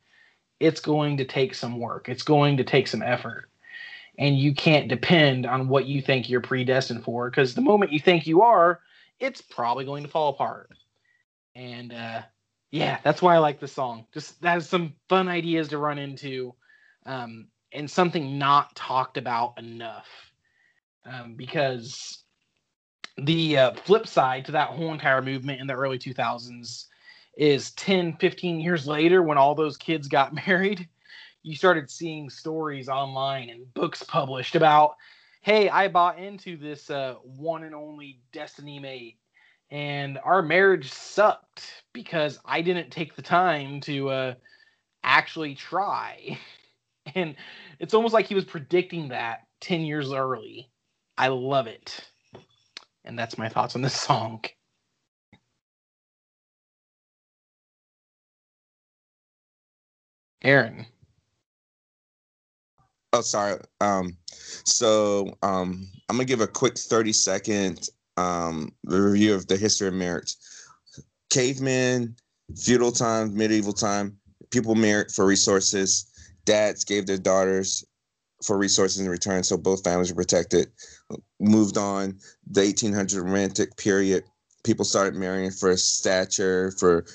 It's 0.60 0.82
going 0.82 1.18
to 1.18 1.26
take 1.26 1.56
some 1.56 1.80
work, 1.80 2.10
it's 2.10 2.24
going 2.24 2.58
to 2.58 2.64
take 2.64 2.88
some 2.88 3.02
effort. 3.02 3.50
And 4.20 4.38
you 4.38 4.54
can't 4.54 4.90
depend 4.90 5.48
on 5.48 5.70
what 5.70 5.86
you 5.86 6.02
think 6.02 6.30
you're 6.30 6.42
predestined 6.42 7.04
for 7.04 7.30
because 7.30 7.56
the 7.56 7.62
moment 7.62 7.92
you 7.92 8.00
think 8.00 8.28
you 8.28 8.44
are, 8.44 8.80
it's 9.20 9.42
probably 9.42 9.86
going 9.86 10.04
to 10.04 10.10
fall 10.10 10.30
apart 10.30 10.70
and 11.56 11.94
uh 11.94 12.22
yeah 12.72 12.98
that's 13.04 13.22
why 13.22 13.36
i 13.36 13.38
like 13.38 13.60
the 13.60 13.68
song 13.68 14.06
just 14.14 14.42
that 14.42 14.54
has 14.54 14.68
some 14.68 14.94
fun 15.08 15.28
ideas 15.28 15.68
to 15.68 15.78
run 15.78 15.98
into 15.98 16.54
um 17.06 17.48
and 17.72 17.90
something 17.90 18.38
not 18.38 18.76
talked 18.76 19.18
about 19.18 19.58
enough 19.58 20.08
um 21.06 21.36
because 21.36 22.24
the 23.18 23.58
uh, 23.58 23.74
flip 23.74 24.08
side 24.08 24.46
to 24.46 24.52
that 24.52 24.70
whole 24.70 24.92
entire 24.92 25.22
movement 25.22 25.62
in 25.62 25.68
the 25.68 25.74
early 25.74 26.00
2000s 26.00 26.86
is 27.38 27.72
10 27.72 28.14
15 28.18 28.60
years 28.60 28.88
later 28.88 29.22
when 29.24 29.38
all 29.38 29.56
those 29.56 29.78
kids 29.78 30.08
got 30.08 30.34
married 30.48 30.88
you 31.44 31.56
started 31.56 31.90
seeing 31.90 32.30
stories 32.30 32.88
online 32.88 33.50
and 33.50 33.72
books 33.74 34.04
published 34.04 34.56
about 34.56 34.96
hey 35.42 35.70
i 35.70 35.88
bought 35.88 36.18
into 36.20 36.58
this 36.58 36.90
uh, 36.90 37.16
one 37.24 37.64
and 37.64 37.76
only 37.76 38.20
destiny 38.32 38.80
mate 38.80 39.18
and 39.74 40.20
our 40.24 40.44
marriage 40.44 40.92
sucked 40.92 41.84
because 41.94 42.40
I 42.46 42.62
didn't 42.62 42.92
take 42.92 43.16
the 43.16 43.24
time 43.24 43.82
to 43.82 44.10
uh, 44.10 44.34
actually 45.04 45.56
try. 45.56 46.40
And 47.16 47.36
it's 47.80 47.94
almost 47.94 48.14
like 48.14 48.28
he 48.28 48.36
was 48.36 48.46
predicting 48.46 49.10
that 49.10 49.48
10 49.62 49.82
years 49.82 50.12
early. 50.12 50.70
I 51.18 51.28
love 51.28 51.68
it. 51.68 52.00
And 53.06 53.18
that's 53.18 53.38
my 53.38 53.50
thoughts 53.50 53.76
on 53.76 53.82
this 53.82 54.00
song. 54.00 54.44
Aaron. 60.42 60.86
Oh, 63.14 63.22
sorry. 63.22 63.60
Um, 63.80 64.18
so 64.66 65.38
um, 65.44 65.88
I'm 66.10 66.18
gonna 66.18 66.26
give 66.26 66.42
a 66.42 66.48
quick 66.48 66.78
30 66.78 67.14
second 67.14 67.90
um 68.18 68.72
review 68.86 69.34
of 69.34 69.48
the 69.48 69.58
history 69.58 69.88
of 69.88 69.94
marriage. 69.94 70.36
Cavemen, 71.30 72.16
feudal 72.56 72.92
time, 72.92 73.36
medieval 73.36 73.74
time, 73.74 74.18
people 74.52 74.76
married 74.76 75.12
for 75.12 75.26
resources. 75.26 76.06
Dads 76.46 76.84
gave 76.84 77.06
their 77.06 77.18
daughters 77.18 77.86
for 78.44 78.58
resources 78.58 79.00
in 79.00 79.10
return, 79.10 79.44
so 79.44 79.58
both 79.58 79.84
families 79.84 80.10
were 80.12 80.18
protected. 80.18 80.72
Moved 81.40 81.78
on, 81.78 82.20
the 82.50 82.62
1800 82.62 83.24
romantic 83.24 83.78
period, 83.78 84.24
people 84.64 84.86
started 84.86 85.16
marrying 85.16 85.52
for 85.52 85.76
stature, 85.78 86.72
for 86.72 87.06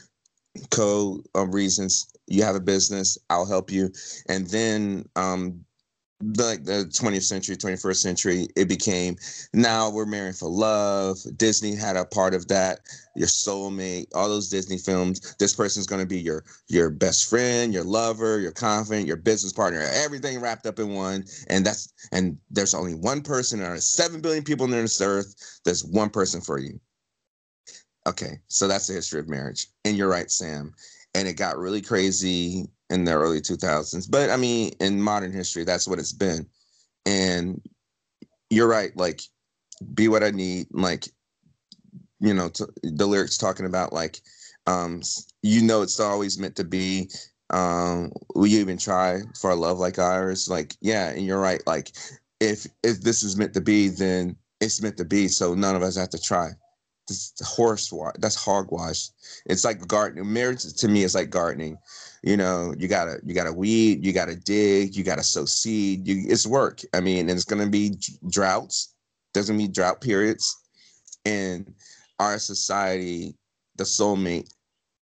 co 0.70 1.20
um, 1.34 1.52
reasons. 1.52 2.06
You 2.26 2.42
have 2.42 2.56
a 2.56 2.60
business, 2.60 3.18
I'll 3.30 3.46
help 3.46 3.70
you. 3.70 3.90
And 4.28 4.46
then 4.48 5.04
um, 5.16 5.64
like 6.20 6.64
the 6.64 6.84
20th 6.90 7.22
century, 7.22 7.56
21st 7.56 7.96
century, 7.96 8.48
it 8.56 8.68
became 8.68 9.16
now 9.52 9.88
we're 9.88 10.04
marrying 10.04 10.32
for 10.32 10.48
love. 10.48 11.18
Disney 11.36 11.76
had 11.76 11.96
a 11.96 12.04
part 12.04 12.34
of 12.34 12.48
that. 12.48 12.80
Your 13.14 13.28
soulmate, 13.28 14.06
all 14.14 14.28
those 14.28 14.48
Disney 14.48 14.78
films. 14.78 15.36
This 15.38 15.54
person's 15.54 15.86
going 15.86 16.00
to 16.00 16.06
be 16.06 16.18
your 16.18 16.44
your 16.68 16.90
best 16.90 17.28
friend, 17.28 17.72
your 17.72 17.84
lover, 17.84 18.40
your 18.40 18.52
confidant, 18.52 19.06
your 19.06 19.16
business 19.16 19.52
partner. 19.52 19.80
Everything 19.80 20.40
wrapped 20.40 20.66
up 20.66 20.78
in 20.78 20.92
one. 20.92 21.24
And 21.48 21.64
that's 21.64 21.92
and 22.12 22.36
there's 22.50 22.74
only 22.74 22.94
one 22.94 23.22
person. 23.22 23.60
There 23.60 23.72
are 23.72 23.78
seven 23.78 24.20
billion 24.20 24.44
people 24.44 24.64
on 24.64 24.70
this 24.70 25.00
earth. 25.00 25.60
There's 25.64 25.84
one 25.84 26.10
person 26.10 26.40
for 26.40 26.58
you. 26.58 26.80
Okay, 28.06 28.38
so 28.48 28.66
that's 28.66 28.86
the 28.86 28.94
history 28.94 29.20
of 29.20 29.28
marriage. 29.28 29.68
And 29.84 29.96
you're 29.96 30.08
right, 30.08 30.30
Sam. 30.30 30.72
And 31.14 31.28
it 31.28 31.34
got 31.34 31.58
really 31.58 31.82
crazy 31.82 32.68
in 32.90 33.04
the 33.04 33.12
early 33.12 33.40
2000s. 33.40 34.10
But 34.10 34.30
I 34.30 34.36
mean, 34.36 34.72
in 34.80 35.00
modern 35.00 35.32
history, 35.32 35.64
that's 35.64 35.86
what 35.86 35.98
it's 35.98 36.12
been. 36.12 36.46
And 37.06 37.60
you're 38.50 38.68
right. 38.68 38.96
Like, 38.96 39.22
be 39.94 40.08
what 40.08 40.24
I 40.24 40.30
need. 40.30 40.66
Like, 40.70 41.08
you 42.20 42.34
know, 42.34 42.48
t- 42.48 42.64
the 42.82 43.06
lyrics 43.06 43.36
talking 43.36 43.66
about 43.66 43.92
like, 43.92 44.20
um, 44.66 45.02
you 45.42 45.62
know, 45.62 45.82
it's 45.82 46.00
always 46.00 46.38
meant 46.38 46.56
to 46.56 46.64
be. 46.64 47.08
Um, 47.50 48.12
you 48.36 48.58
even 48.58 48.76
try 48.76 49.20
for 49.40 49.50
a 49.50 49.54
love 49.56 49.78
like 49.78 49.98
ours? 49.98 50.48
Like, 50.50 50.76
yeah, 50.80 51.08
and 51.10 51.24
you're 51.24 51.40
right. 51.40 51.62
Like, 51.66 51.92
if 52.40 52.66
if 52.82 53.00
this 53.00 53.22
is 53.22 53.36
meant 53.36 53.54
to 53.54 53.60
be, 53.60 53.88
then 53.88 54.36
it's 54.60 54.82
meant 54.82 54.96
to 54.98 55.04
be. 55.04 55.28
So 55.28 55.54
none 55.54 55.76
of 55.76 55.82
us 55.82 55.96
have 55.96 56.10
to 56.10 56.20
try. 56.20 56.50
This 57.06 57.32
horse. 57.42 57.90
That's 58.18 58.34
hogwash. 58.34 59.08
It's 59.46 59.64
like 59.64 59.86
gardening. 59.86 60.30
Marriage 60.30 60.64
to 60.74 60.88
me 60.88 61.04
is 61.04 61.14
like 61.14 61.30
gardening. 61.30 61.78
You 62.22 62.36
know, 62.36 62.74
you 62.78 62.88
gotta 62.88 63.20
you 63.24 63.34
gotta 63.34 63.52
weed, 63.52 64.04
you 64.04 64.12
gotta 64.12 64.36
dig, 64.36 64.96
you 64.96 65.04
gotta 65.04 65.22
sow 65.22 65.44
seed. 65.44 66.06
You, 66.06 66.24
it's 66.28 66.46
work. 66.46 66.80
I 66.94 67.00
mean, 67.00 67.28
it's 67.28 67.44
gonna 67.44 67.68
be 67.68 67.96
droughts. 68.28 68.94
Doesn't 69.34 69.56
mean 69.56 69.72
drought 69.72 70.00
periods. 70.00 70.56
And 71.24 71.72
our 72.18 72.38
society, 72.38 73.36
the 73.76 73.84
soulmate, 73.84 74.52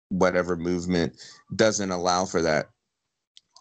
whatever 0.09 0.57
movement, 0.57 1.15
doesn't 1.55 1.91
allow 1.91 2.25
for 2.25 2.43
that. 2.43 2.67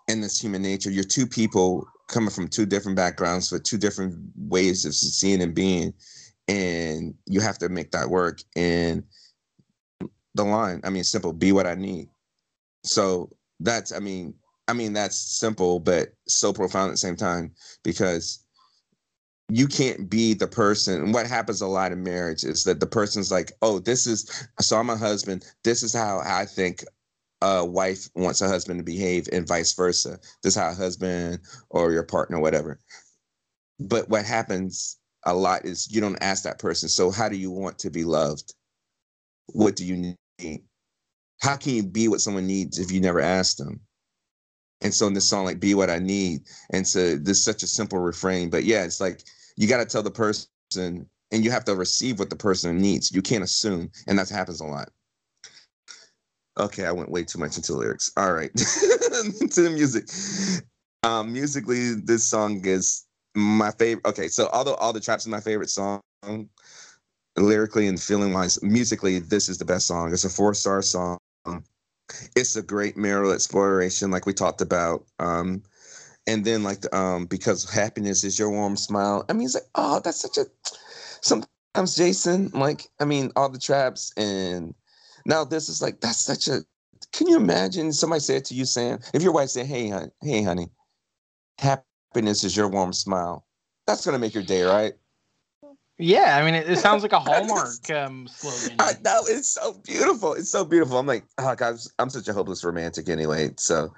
In 0.08 0.22
this 0.22 0.40
human 0.40 0.62
nature, 0.62 0.92
you're 0.92 1.04
two 1.04 1.28
people 1.28 1.88
coming 2.08 2.30
from 2.30 2.48
two 2.48 2.66
different 2.66 2.96
backgrounds 2.96 3.52
with 3.52 3.64
two 3.64 3.78
different 3.78 4.16
ways 4.38 4.86
of 4.86 4.94
seeing 4.94 5.42
and 5.42 5.56
being 5.56 5.94
and 6.48 7.16
you 7.26 7.40
have 7.40 7.58
to 7.58 7.70
make 7.70 7.92
that 7.92 8.10
work 8.10 8.42
and 8.56 9.04
the 10.36 10.44
line 10.44 10.82
i 10.84 10.90
mean 10.90 11.04
simple 11.04 11.34
be 11.34 11.52
what 11.52 11.66
i 11.66 11.74
need 11.74 12.08
so 12.86 13.30
that's 13.60 13.92
i 13.92 14.00
mean 14.00 14.34
i 14.68 14.74
mean 14.74 14.94
that's 14.94 15.18
simple 15.18 15.80
but 15.80 16.10
so 16.28 16.54
profound 16.54 16.90
at 16.90 16.94
the 16.94 16.98
same 16.98 17.16
time 17.16 17.52
because 17.84 18.44
you 19.50 19.68
can't 19.68 20.10
be 20.10 20.34
the 20.34 20.48
person 20.48 21.02
and 21.02 21.14
what 21.14 21.28
happens 21.28 21.62
a 21.62 21.68
lot 21.68 21.92
in 21.92 22.04
marriage 22.04 22.44
is 22.44 22.64
that 22.64 22.80
the 22.80 22.88
person's 22.88 23.32
like 23.32 23.52
oh 23.62 23.80
this 23.80 24.08
is 24.08 24.48
so 24.60 24.78
i'm 24.78 24.90
a 24.90 24.98
husband 24.98 25.46
this 25.64 25.84
is 25.84 25.94
how 25.94 26.22
i 26.26 26.46
think 26.46 26.84
a 27.42 27.66
wife 27.66 28.10
wants 28.16 28.42
a 28.42 28.48
husband 28.48 28.80
to 28.80 28.84
behave 28.84 29.28
and 29.32 29.48
vice 29.48 29.74
versa. 29.74 30.20
This 30.42 30.56
is 30.56 30.62
how 30.62 30.70
a 30.70 30.74
husband 30.74 31.40
or 31.70 31.92
your 31.92 32.04
partner, 32.04 32.40
whatever. 32.40 32.80
But 33.80 34.10
what 34.10 34.26
happens 34.26 34.98
a 35.26 35.34
lot 35.34 35.66
is 35.66 35.92
you 35.94 36.02
don't 36.02 36.22
ask 36.22 36.44
that 36.44 36.60
person, 36.60 36.90
so 36.90 37.12
how 37.12 37.30
do 37.30 37.36
you 37.36 37.52
want 37.52 37.78
to 37.80 37.90
be 37.90 38.04
loved? 38.04 38.54
What 39.48 39.76
do 39.76 39.86
you 39.86 40.16
need? 40.40 40.64
How 41.42 41.56
can 41.58 41.74
you 41.74 41.84
be 41.84 42.08
what 42.08 42.22
someone 42.22 42.48
needs 42.48 42.80
if 42.80 42.92
you 42.92 43.02
never 43.02 43.20
ask 43.20 43.58
them? 43.58 43.80
And 44.82 44.94
so 44.94 45.08
in 45.08 45.14
this 45.14 45.28
song, 45.28 45.46
like 45.46 45.60
"Be 45.60 45.74
What 45.74 45.90
I 45.90 46.00
Need," 46.00 46.42
and 46.72 46.88
so 46.88 47.16
this 47.16 47.38
is 47.38 47.44
such 47.44 47.64
a 47.64 47.68
simple 47.68 48.00
refrain, 48.00 48.50
but 48.50 48.66
yeah, 48.66 48.84
it's 48.84 49.00
like 49.00 49.24
you 49.56 49.68
got 49.68 49.78
to 49.78 49.86
tell 49.86 50.04
the 50.04 50.12
person, 50.12 50.48
and 50.76 51.44
you 51.44 51.52
have 51.52 51.66
to 51.66 51.76
receive 51.76 52.20
what 52.20 52.30
the 52.30 52.36
person 52.36 52.78
needs. 52.78 53.12
You 53.12 53.22
can't 53.22 53.44
assume, 53.44 53.90
and 54.08 54.20
that 54.20 54.30
happens 54.30 54.60
a 54.60 54.66
lot. 54.66 54.90
Okay, 56.58 56.86
I 56.86 56.92
went 56.92 57.10
way 57.12 57.24
too 57.24 57.40
much 57.40 57.58
into 57.58 57.74
lyrics. 57.74 58.12
All 58.18 58.34
right, 58.34 58.54
to 58.56 59.62
the 59.62 59.72
music. 59.74 60.10
Um, 61.04 61.34
musically, 61.34 61.96
this 61.96 62.24
song 62.24 62.66
is 62.66 63.06
my 63.34 63.72
favorite. 63.72 64.06
Okay, 64.06 64.28
so 64.28 64.50
although 64.52 64.76
all 64.76 64.94
the 64.94 65.00
traps 65.00 65.26
are 65.26 65.32
my 65.32 65.42
favorite 65.42 65.70
song, 65.70 66.02
lyrically 67.38 67.88
and 67.88 68.02
feeling 68.02 68.34
wise, 68.34 68.62
musically, 68.62 69.20
this 69.20 69.50
is 69.50 69.58
the 69.58 69.66
best 69.66 69.88
song. 69.88 70.12
It's 70.14 70.26
a 70.26 70.30
four 70.30 70.54
star 70.54 70.82
song. 70.82 71.18
It's 72.36 72.56
a 72.56 72.62
great 72.62 72.98
marital 72.98 73.32
exploration, 73.32 74.12
like 74.12 74.26
we 74.26 74.34
talked 74.34 74.62
about. 74.62 75.06
Um, 75.20 75.64
and 76.28 76.46
then 76.46 76.64
like 76.64 76.94
um, 76.94 77.26
because 77.26 77.70
happiness 77.70 78.24
is 78.24 78.40
your 78.40 78.50
warm 78.50 78.78
smile. 78.78 79.26
I 79.30 79.34
mean, 79.34 79.46
it's 79.46 79.56
like, 79.56 79.70
oh, 79.76 80.02
that's 80.04 80.22
such 80.22 80.38
a. 80.38 80.46
Sometimes 81.22 81.96
Jason, 81.96 82.50
like, 82.54 82.88
I 83.00 83.06
mean, 83.06 83.32
all 83.36 83.50
the 83.50 83.60
traps 83.60 84.14
and 84.18 84.74
now 85.26 85.44
this 85.44 85.70
is 85.70 85.82
like 85.82 86.02
that's 86.02 86.22
such 86.22 86.48
a. 86.48 86.62
Can 87.14 87.28
you 87.28 87.38
imagine 87.38 87.94
somebody 87.94 88.20
said 88.22 88.46
to 88.46 88.56
you, 88.56 88.66
Sam, 88.66 89.00
if 89.14 89.22
your 89.24 89.34
wife 89.34 89.50
said, 89.50 89.66
"Hey, 89.68 89.92
hey, 90.22 90.44
honey, 90.44 90.70
happiness 91.60 92.44
is 92.44 92.56
your 92.58 92.70
warm 92.70 92.94
smile," 92.94 93.46
that's 93.88 94.06
gonna 94.06 94.20
make 94.20 94.34
your 94.34 94.44
day, 94.44 94.64
right? 94.64 94.94
Yeah, 95.98 96.38
I 96.38 96.44
mean, 96.44 96.56
it, 96.56 96.70
it 96.70 96.78
sounds 96.78 97.04
like 97.04 97.14
a 97.14 97.20
Hallmark 97.22 97.90
um, 97.92 98.28
slogan. 98.28 98.76
I 98.80 98.94
know 99.04 99.22
it's 99.28 99.50
so 99.50 99.80
beautiful. 99.84 100.34
It's 100.34 100.52
so 100.52 100.66
beautiful. 100.66 101.00
I'm 101.00 101.08
like, 101.08 101.24
oh 101.38 101.56
God, 101.56 101.78
I'm 102.00 102.10
such 102.10 102.28
a 102.28 102.34
hopeless 102.34 102.64
romantic 102.64 103.08
anyway. 103.08 103.52
So 103.58 103.94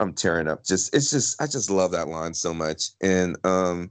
I'm 0.00 0.12
tearing 0.12 0.48
up. 0.48 0.64
Just 0.64 0.94
it's 0.94 1.10
just 1.10 1.40
I 1.40 1.46
just 1.46 1.70
love 1.70 1.92
that 1.92 2.08
line 2.08 2.34
so 2.34 2.52
much. 2.52 2.90
And 3.00 3.36
um 3.44 3.90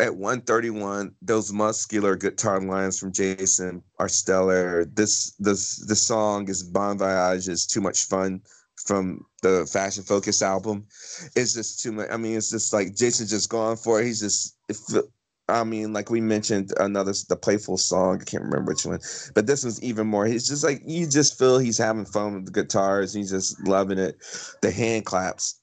at 0.00 0.16
131 0.16 1.14
those 1.22 1.52
muscular 1.52 2.16
guitar 2.16 2.60
lines 2.60 2.98
from 2.98 3.12
jason 3.12 3.80
are 4.00 4.08
stellar 4.08 4.84
this 4.86 5.34
this 5.38 5.76
this 5.86 6.02
song 6.02 6.48
is 6.48 6.64
bon 6.64 6.98
voyage 6.98 7.48
is 7.48 7.64
too 7.64 7.80
much 7.80 8.06
fun 8.06 8.40
from 8.74 9.24
the 9.42 9.68
fashion 9.72 10.02
focus 10.02 10.42
album 10.42 10.84
it's 11.36 11.54
just 11.54 11.80
too 11.80 11.92
much 11.92 12.08
i 12.10 12.16
mean 12.16 12.36
it's 12.36 12.50
just 12.50 12.72
like 12.72 12.94
jason's 12.96 13.30
just 13.30 13.50
going 13.50 13.76
for 13.76 14.00
it 14.00 14.06
he's 14.06 14.20
just 14.20 14.56
i 15.48 15.64
mean 15.64 15.92
like 15.92 16.10
we 16.10 16.20
mentioned 16.20 16.72
another 16.78 17.12
the 17.28 17.36
playful 17.36 17.76
song 17.76 18.20
i 18.20 18.24
can't 18.24 18.44
remember 18.44 18.72
which 18.72 18.84
one 18.84 18.98
but 19.34 19.46
this 19.46 19.64
one's 19.64 19.82
even 19.82 20.06
more 20.06 20.26
he's 20.26 20.46
just 20.46 20.64
like 20.64 20.82
you 20.84 21.06
just 21.06 21.38
feel 21.38 21.58
he's 21.58 21.78
having 21.78 22.04
fun 22.04 22.34
with 22.34 22.46
the 22.46 22.52
guitars 22.52 23.12
he's 23.12 23.30
just 23.30 23.60
loving 23.66 23.98
it 23.98 24.16
the 24.62 24.70
hand 24.70 25.04
claps 25.04 25.60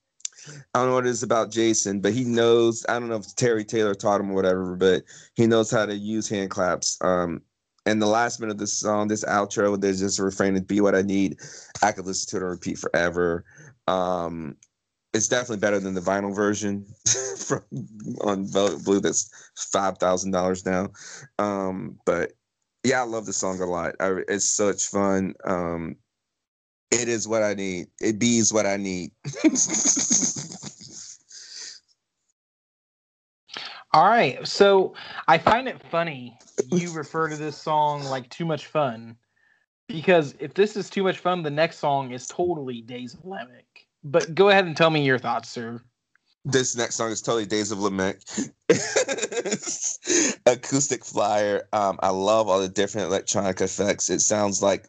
I 0.48 0.80
don't 0.80 0.90
know 0.90 0.96
what 0.96 1.08
it 1.08 1.10
is 1.10 1.24
about 1.24 1.52
Jason, 1.52 2.02
but 2.02 2.14
he 2.14 2.24
knows. 2.24 2.86
I 2.88 3.00
don't 3.00 3.10
know 3.10 3.16
if 3.16 3.36
Terry 3.36 3.66
Taylor 3.66 3.96
taught 3.96 4.22
him 4.22 4.32
or 4.32 4.36
whatever, 4.36 4.76
but 4.76 5.04
he 5.36 5.48
knows 5.48 5.72
how 5.72 5.86
to 5.86 5.96
use 5.96 6.30
hand 6.30 6.52
claps. 6.52 6.98
Um, 7.02 7.42
and 7.86 8.02
the 8.02 8.08
last 8.08 8.40
minute 8.40 8.54
of 8.54 8.58
this 8.60 8.74
song, 8.74 9.08
this 9.08 9.24
outro, 9.26 9.80
there's 9.80 10.00
just 10.00 10.20
a 10.20 10.24
refrain 10.24 10.56
to 10.56 10.62
"Be 10.62 10.82
what 10.82 10.96
I 10.96 11.02
need." 11.02 11.40
I 11.82 11.92
could 11.92 12.06
listen 12.06 12.30
to 12.32 12.38
it 12.38 12.48
and 12.48 12.52
repeat 12.52 12.78
forever. 12.78 13.44
Um, 13.88 14.58
it's 15.16 15.30
definitely 15.30 15.62
better 15.62 15.80
than 15.80 15.94
the 15.94 16.02
vinyl 16.02 16.36
version 16.36 16.86
from 17.38 17.64
on 18.22 18.46
Velvet 18.46 18.84
Blue. 18.84 19.00
That's 19.00 19.30
five 19.56 19.98
thousand 19.98 20.32
dollars 20.32 20.66
now. 20.66 20.90
Um, 21.40 21.98
but 22.06 22.34
yeah, 22.84 23.02
I 23.02 23.06
love 23.06 23.26
the 23.26 23.34
song 23.34 23.62
a 23.62 23.66
lot. 23.66 23.96
I, 24.00 24.24
it's 24.28 24.50
such 24.50 24.88
fun. 24.88 25.34
Um, 25.46 25.96
it 26.92 27.08
is 27.08 27.28
what 27.28 27.44
I 27.44 27.54
need. 27.54 27.88
It 28.02 28.20
bees 28.20 28.52
what 28.52 28.66
I 28.66 28.76
need. 28.78 29.12
All 33.94 34.06
right. 34.06 34.46
So 34.46 34.94
I 35.30 35.38
find 35.38 35.70
it 35.70 35.82
funny 35.90 36.38
you 36.70 36.92
refer 36.92 37.30
to 37.30 37.38
this 37.38 37.58
song 37.58 38.04
like 38.04 38.30
too 38.30 38.46
much 38.46 38.66
fun. 38.68 39.16
Because 39.88 40.36
if 40.40 40.54
this 40.54 40.76
is 40.76 40.90
too 40.90 41.04
much 41.04 41.20
fun, 41.20 41.44
the 41.44 41.52
next 41.52 41.78
song 41.78 42.12
is 42.12 42.28
totally 42.28 42.82
Days 42.82 43.14
of 43.14 43.24
Lamech. 43.24 43.85
But 44.06 44.34
go 44.36 44.50
ahead 44.50 44.66
and 44.66 44.78
tell 44.78 44.92
me 44.92 45.04
your 45.04 45.20
thoughts, 45.20 45.50
sir. 45.50 45.82
This 46.46 46.78
next 46.78 46.96
song 46.96 47.12
is 47.12 47.22
totally 47.22 47.48
Days 47.48 47.72
of 47.72 47.80
Lament. 47.80 48.24
Acoustic 50.46 51.04
flyer. 51.04 51.68
Um, 51.74 52.00
I 52.02 52.10
love 52.10 52.48
all 52.48 52.62
the 52.62 52.70
different 52.70 53.08
electronic 53.08 53.60
effects. 53.62 54.12
It 54.12 54.20
sounds 54.20 54.62
like 54.62 54.88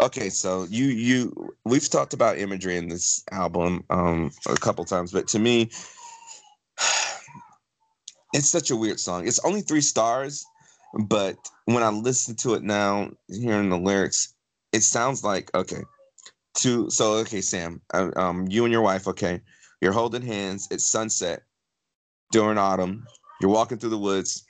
Okay, 0.00 0.30
so 0.30 0.64
you 0.70 0.86
you 0.86 1.54
we've 1.64 1.88
talked 1.88 2.14
about 2.14 2.38
imagery 2.38 2.76
in 2.76 2.88
this 2.88 3.24
album 3.32 3.84
um 3.90 4.30
a 4.48 4.54
couple 4.54 4.84
times, 4.84 5.10
but 5.12 5.26
to 5.28 5.38
me 5.40 5.70
it's 8.32 8.48
such 8.48 8.70
a 8.70 8.76
weird 8.76 9.00
song. 9.00 9.26
It's 9.26 9.44
only 9.44 9.60
3 9.62 9.80
stars, 9.80 10.44
but 11.06 11.36
when 11.64 11.82
I 11.82 11.88
listen 11.88 12.36
to 12.36 12.54
it 12.54 12.62
now, 12.62 13.10
hearing 13.28 13.70
the 13.70 13.78
lyrics, 13.78 14.34
it 14.72 14.82
sounds 14.82 15.24
like 15.24 15.52
okay. 15.54 15.82
To 16.58 16.90
so 16.90 17.12
okay, 17.14 17.40
Sam, 17.40 17.80
uh, 17.94 18.10
um 18.16 18.46
you 18.48 18.64
and 18.64 18.72
your 18.72 18.82
wife, 18.82 19.06
okay. 19.08 19.40
You're 19.80 19.92
holding 19.92 20.22
hands, 20.22 20.66
it's 20.70 20.88
sunset 20.88 21.42
during 22.32 22.58
autumn. 22.58 23.06
You're 23.40 23.50
walking 23.50 23.78
through 23.78 23.90
the 23.90 23.98
woods 23.98 24.44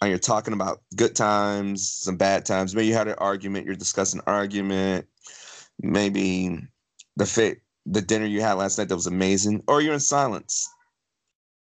and 0.00 0.10
you're 0.10 0.18
talking 0.18 0.54
about 0.54 0.82
good 0.96 1.14
times, 1.14 1.88
some 1.88 2.16
bad 2.16 2.44
times. 2.44 2.74
Maybe 2.74 2.88
you 2.88 2.94
had 2.94 3.08
an 3.08 3.14
argument, 3.18 3.66
you're 3.66 3.74
discussing 3.74 4.20
argument. 4.26 5.06
Maybe 5.80 6.58
the 7.16 7.26
fit, 7.26 7.62
the 7.86 8.02
dinner 8.02 8.26
you 8.26 8.40
had 8.40 8.54
last 8.54 8.78
night 8.78 8.88
that 8.88 8.96
was 8.96 9.06
amazing, 9.06 9.62
or 9.68 9.80
you're 9.80 9.94
in 9.94 10.00
silence. 10.00 10.68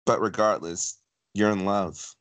But 0.07 0.21
regardless, 0.21 0.99
you're 1.35 1.51
in 1.51 1.65
love. 1.65 2.15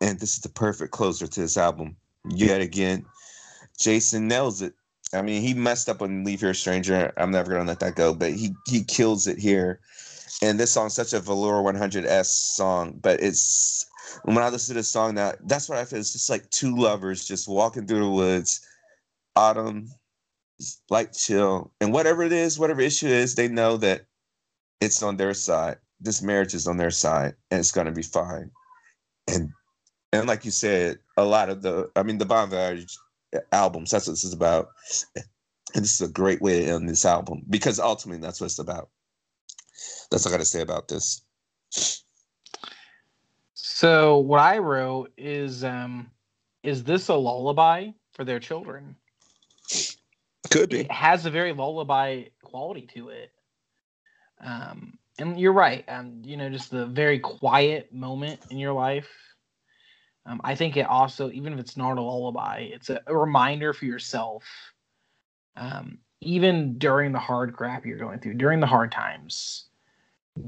And 0.00 0.18
this 0.18 0.34
is 0.34 0.40
the 0.40 0.48
perfect 0.48 0.92
closer 0.92 1.26
to 1.26 1.40
this 1.40 1.56
album. 1.56 1.96
Yet 2.28 2.60
again, 2.60 3.04
Jason 3.78 4.28
nails 4.28 4.62
it. 4.62 4.74
I 5.14 5.22
mean, 5.22 5.42
he 5.42 5.54
messed 5.54 5.88
up 5.88 6.02
on 6.02 6.24
Leave 6.24 6.40
Here 6.40 6.54
Stranger. 6.54 7.12
I'm 7.16 7.30
never 7.30 7.52
gonna 7.52 7.64
let 7.64 7.80
that 7.80 7.94
go, 7.94 8.14
but 8.14 8.32
he 8.32 8.54
he 8.66 8.82
kills 8.84 9.26
it 9.26 9.38
here. 9.38 9.80
And 10.42 10.58
this 10.58 10.72
song's 10.72 10.94
such 10.94 11.12
a 11.12 11.20
Velour 11.20 11.62
100s 11.62 12.26
song, 12.26 12.98
but 13.00 13.22
it's 13.22 13.86
when 14.24 14.38
I 14.38 14.48
listen 14.48 14.74
to 14.74 14.80
this 14.80 14.88
song 14.88 15.14
now, 15.14 15.32
that's 15.44 15.68
what 15.68 15.78
I 15.78 15.84
feel. 15.84 15.98
It's 15.98 16.12
just 16.12 16.30
like 16.30 16.48
two 16.50 16.76
lovers 16.76 17.26
just 17.26 17.48
walking 17.48 17.86
through 17.86 18.00
the 18.00 18.10
woods, 18.10 18.66
autumn, 19.36 19.88
like 20.90 21.12
chill, 21.12 21.72
and 21.80 21.92
whatever 21.92 22.22
it 22.22 22.32
is, 22.32 22.58
whatever 22.58 22.80
issue 22.80 23.08
is, 23.08 23.34
they 23.34 23.48
know 23.48 23.76
that 23.78 24.02
it's 24.80 25.02
on 25.02 25.16
their 25.16 25.34
side. 25.34 25.76
This 26.00 26.22
marriage 26.22 26.54
is 26.54 26.66
on 26.66 26.76
their 26.76 26.90
side, 26.90 27.34
and 27.50 27.60
it's 27.60 27.72
gonna 27.72 27.92
be 27.92 28.02
fine. 28.02 28.50
And 29.28 29.50
and 30.12 30.28
like 30.28 30.44
you 30.44 30.50
said, 30.50 30.98
a 31.16 31.24
lot 31.24 31.48
of 31.48 31.62
the, 31.62 31.90
I 31.96 32.04
mean, 32.04 32.18
the 32.18 32.24
Bon 32.24 32.48
Voyage 32.48 32.96
albums. 33.52 33.90
That's 33.90 34.06
what 34.06 34.12
this 34.12 34.24
is 34.24 34.32
about. 34.32 34.68
And 35.74 35.82
this 35.82 36.00
is 36.00 36.08
a 36.08 36.12
great 36.12 36.40
way 36.40 36.60
to 36.60 36.72
end 36.72 36.88
this 36.88 37.04
album 37.04 37.42
because 37.50 37.80
ultimately 37.80 38.20
that's 38.20 38.40
what 38.40 38.46
it's 38.46 38.60
about. 38.60 38.90
That's 40.10 40.24
all 40.24 40.32
I 40.32 40.36
got 40.36 40.40
to 40.40 40.44
say 40.44 40.60
about 40.60 40.86
this. 40.88 41.22
So 43.54 44.18
what 44.18 44.40
I 44.40 44.58
wrote 44.58 45.12
is 45.16 45.64
um 45.64 46.10
is 46.62 46.84
this 46.84 47.08
a 47.08 47.14
lullaby 47.14 47.90
for 48.12 48.24
their 48.24 48.38
children? 48.38 48.94
Could 50.50 50.70
be. 50.70 50.80
It 50.80 50.92
has 50.92 51.26
a 51.26 51.30
very 51.30 51.52
lullaby 51.52 52.24
quality 52.42 52.88
to 52.94 53.08
it. 53.08 53.32
Um 54.40 54.96
and 55.18 55.40
you're 55.40 55.52
right. 55.52 55.84
Um 55.88 56.22
you 56.24 56.36
know 56.36 56.48
just 56.50 56.70
the 56.70 56.86
very 56.86 57.18
quiet 57.18 57.92
moment 57.92 58.40
in 58.50 58.58
your 58.58 58.72
life. 58.72 59.08
Um 60.26 60.40
I 60.44 60.54
think 60.54 60.76
it 60.76 60.86
also 60.86 61.30
even 61.30 61.52
if 61.52 61.58
it's 61.58 61.76
not 61.76 61.98
a 61.98 62.02
lullaby, 62.02 62.68
it's 62.72 62.90
a, 62.90 63.00
a 63.06 63.16
reminder 63.16 63.72
for 63.72 63.84
yourself 63.84 64.44
um 65.56 65.98
even 66.20 66.78
during 66.78 67.12
the 67.12 67.18
hard 67.18 67.54
crap 67.54 67.84
you're 67.84 67.98
going 67.98 68.18
through, 68.18 68.34
during 68.34 68.60
the 68.60 68.66
hard 68.66 68.90
times, 68.90 69.66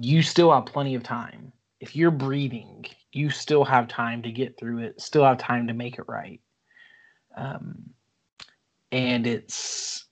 you 0.01 0.23
still 0.23 0.53
have 0.53 0.67
plenty 0.67 0.95
of 0.95 1.03
time. 1.03 1.53
If 1.81 1.95
you're 1.95 2.11
breathing, 2.11 2.87
you 3.13 3.31
still 3.31 3.65
have 3.65 3.87
time 3.87 4.23
to 4.23 4.33
get 4.33 4.59
through 4.59 4.79
it, 4.79 5.01
still 5.01 5.25
have 5.25 5.39
time 5.39 5.67
to 5.67 5.75
make 5.75 5.99
it 5.99 6.07
right. 6.09 6.41
Um, 7.37 7.91
and 8.91 9.27
it's 9.27 10.07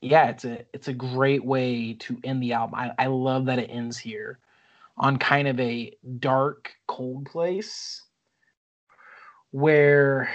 yeah, 0.00 0.28
it's 0.28 0.44
a 0.44 0.64
it's 0.72 0.88
a 0.88 0.92
great 0.92 1.44
way 1.44 1.94
to 1.94 2.18
end 2.22 2.42
the 2.42 2.52
album. 2.52 2.76
I, 2.76 2.92
I 2.98 3.06
love 3.06 3.46
that 3.46 3.58
it 3.58 3.70
ends 3.70 3.98
here 3.98 4.38
on 4.96 5.16
kind 5.16 5.48
of 5.48 5.58
a 5.58 5.96
dark, 6.20 6.72
cold 6.86 7.26
place 7.26 8.02
where 9.50 10.30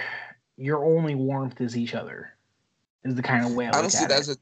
your 0.56 0.84
only 0.84 1.14
warmth 1.14 1.60
is 1.60 1.76
each 1.76 1.94
other. 1.94 2.30
Is 3.04 3.14
the 3.14 3.22
kind 3.22 3.44
of 3.44 3.54
way 3.54 3.66
I, 3.66 3.70
I 3.70 3.80
don't 3.80 3.90
see 3.90 4.06
that 4.06 4.18
as 4.18 4.30
a 4.30 4.36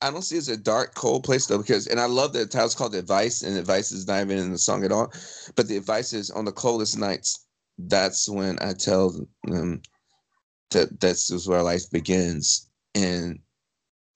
I 0.00 0.12
don't 0.12 0.22
see 0.22 0.36
it 0.36 0.38
as 0.38 0.48
a 0.48 0.56
dark, 0.56 0.94
cold 0.94 1.24
place 1.24 1.46
though, 1.46 1.58
because 1.58 1.88
and 1.88 1.98
I 1.98 2.06
love 2.06 2.32
that 2.32 2.38
the 2.38 2.46
title's 2.46 2.74
called 2.74 2.94
Advice, 2.94 3.42
and 3.42 3.58
Advice 3.58 3.90
is 3.90 4.06
not 4.06 4.20
even 4.20 4.38
in 4.38 4.52
the 4.52 4.58
song 4.58 4.84
at 4.84 4.92
all. 4.92 5.12
But 5.56 5.66
the 5.66 5.76
advice 5.76 6.12
is 6.12 6.30
on 6.30 6.44
the 6.44 6.52
coldest 6.52 6.98
nights, 6.98 7.46
that's 7.78 8.28
when 8.28 8.58
I 8.60 8.74
tell 8.74 9.14
them 9.44 9.82
that 10.70 11.00
this 11.00 11.30
is 11.30 11.48
where 11.48 11.62
life 11.62 11.90
begins. 11.90 12.68
And 12.94 13.40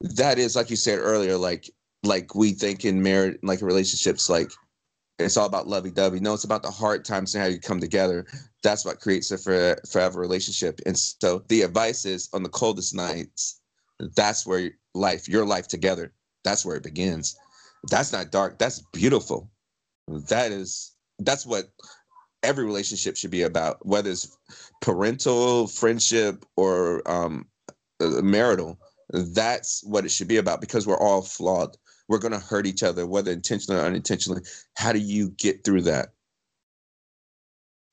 that 0.00 0.38
is 0.38 0.54
like 0.54 0.70
you 0.70 0.76
said 0.76 0.98
earlier, 0.98 1.36
like 1.36 1.68
like 2.04 2.34
we 2.34 2.52
think 2.52 2.84
in 2.84 3.02
marriage 3.02 3.38
like 3.42 3.62
relationships, 3.62 4.28
like 4.28 4.50
it's 5.18 5.36
all 5.36 5.46
about 5.46 5.68
lovey 5.68 5.90
dovey. 5.90 6.20
No, 6.20 6.34
it's 6.34 6.44
about 6.44 6.62
the 6.62 6.70
hard 6.70 7.04
times 7.04 7.34
and 7.34 7.42
how 7.42 7.48
you 7.48 7.60
come 7.60 7.80
together. 7.80 8.26
That's 8.62 8.84
what 8.84 9.00
creates 9.00 9.30
a 9.30 9.38
for, 9.38 9.76
forever 9.90 10.20
relationship. 10.20 10.80
And 10.86 10.98
so 10.98 11.44
the 11.48 11.62
advice 11.62 12.04
is 12.04 12.28
on 12.32 12.42
the 12.42 12.48
coldest 12.48 12.94
nights, 12.94 13.60
that's 14.16 14.46
where 14.46 14.70
life, 14.94 15.28
your 15.28 15.46
life 15.46 15.68
together, 15.68 16.12
that's 16.44 16.64
where 16.64 16.76
it 16.76 16.82
begins. 16.82 17.36
That's 17.90 18.12
not 18.12 18.30
dark. 18.30 18.58
That's 18.58 18.82
beautiful. 18.92 19.50
That 20.08 20.52
is 20.52 20.94
that's 21.18 21.46
what 21.46 21.70
every 22.42 22.64
relationship 22.64 23.16
should 23.16 23.30
be 23.30 23.42
about, 23.42 23.84
whether 23.86 24.10
it's 24.10 24.36
parental, 24.80 25.68
friendship, 25.68 26.44
or 26.56 27.08
um, 27.10 27.46
uh, 28.00 28.22
marital. 28.22 28.78
That's 29.10 29.82
what 29.84 30.04
it 30.04 30.10
should 30.10 30.28
be 30.28 30.38
about 30.38 30.60
because 30.60 30.86
we're 30.86 30.98
all 30.98 31.22
flawed. 31.22 31.76
We're 32.08 32.18
going 32.18 32.32
to 32.32 32.38
hurt 32.38 32.66
each 32.66 32.82
other, 32.82 33.06
whether 33.06 33.30
intentionally 33.30 33.80
or 33.80 33.84
unintentionally. 33.84 34.42
How 34.76 34.92
do 34.92 34.98
you 34.98 35.30
get 35.30 35.64
through 35.64 35.82
that? 35.82 36.10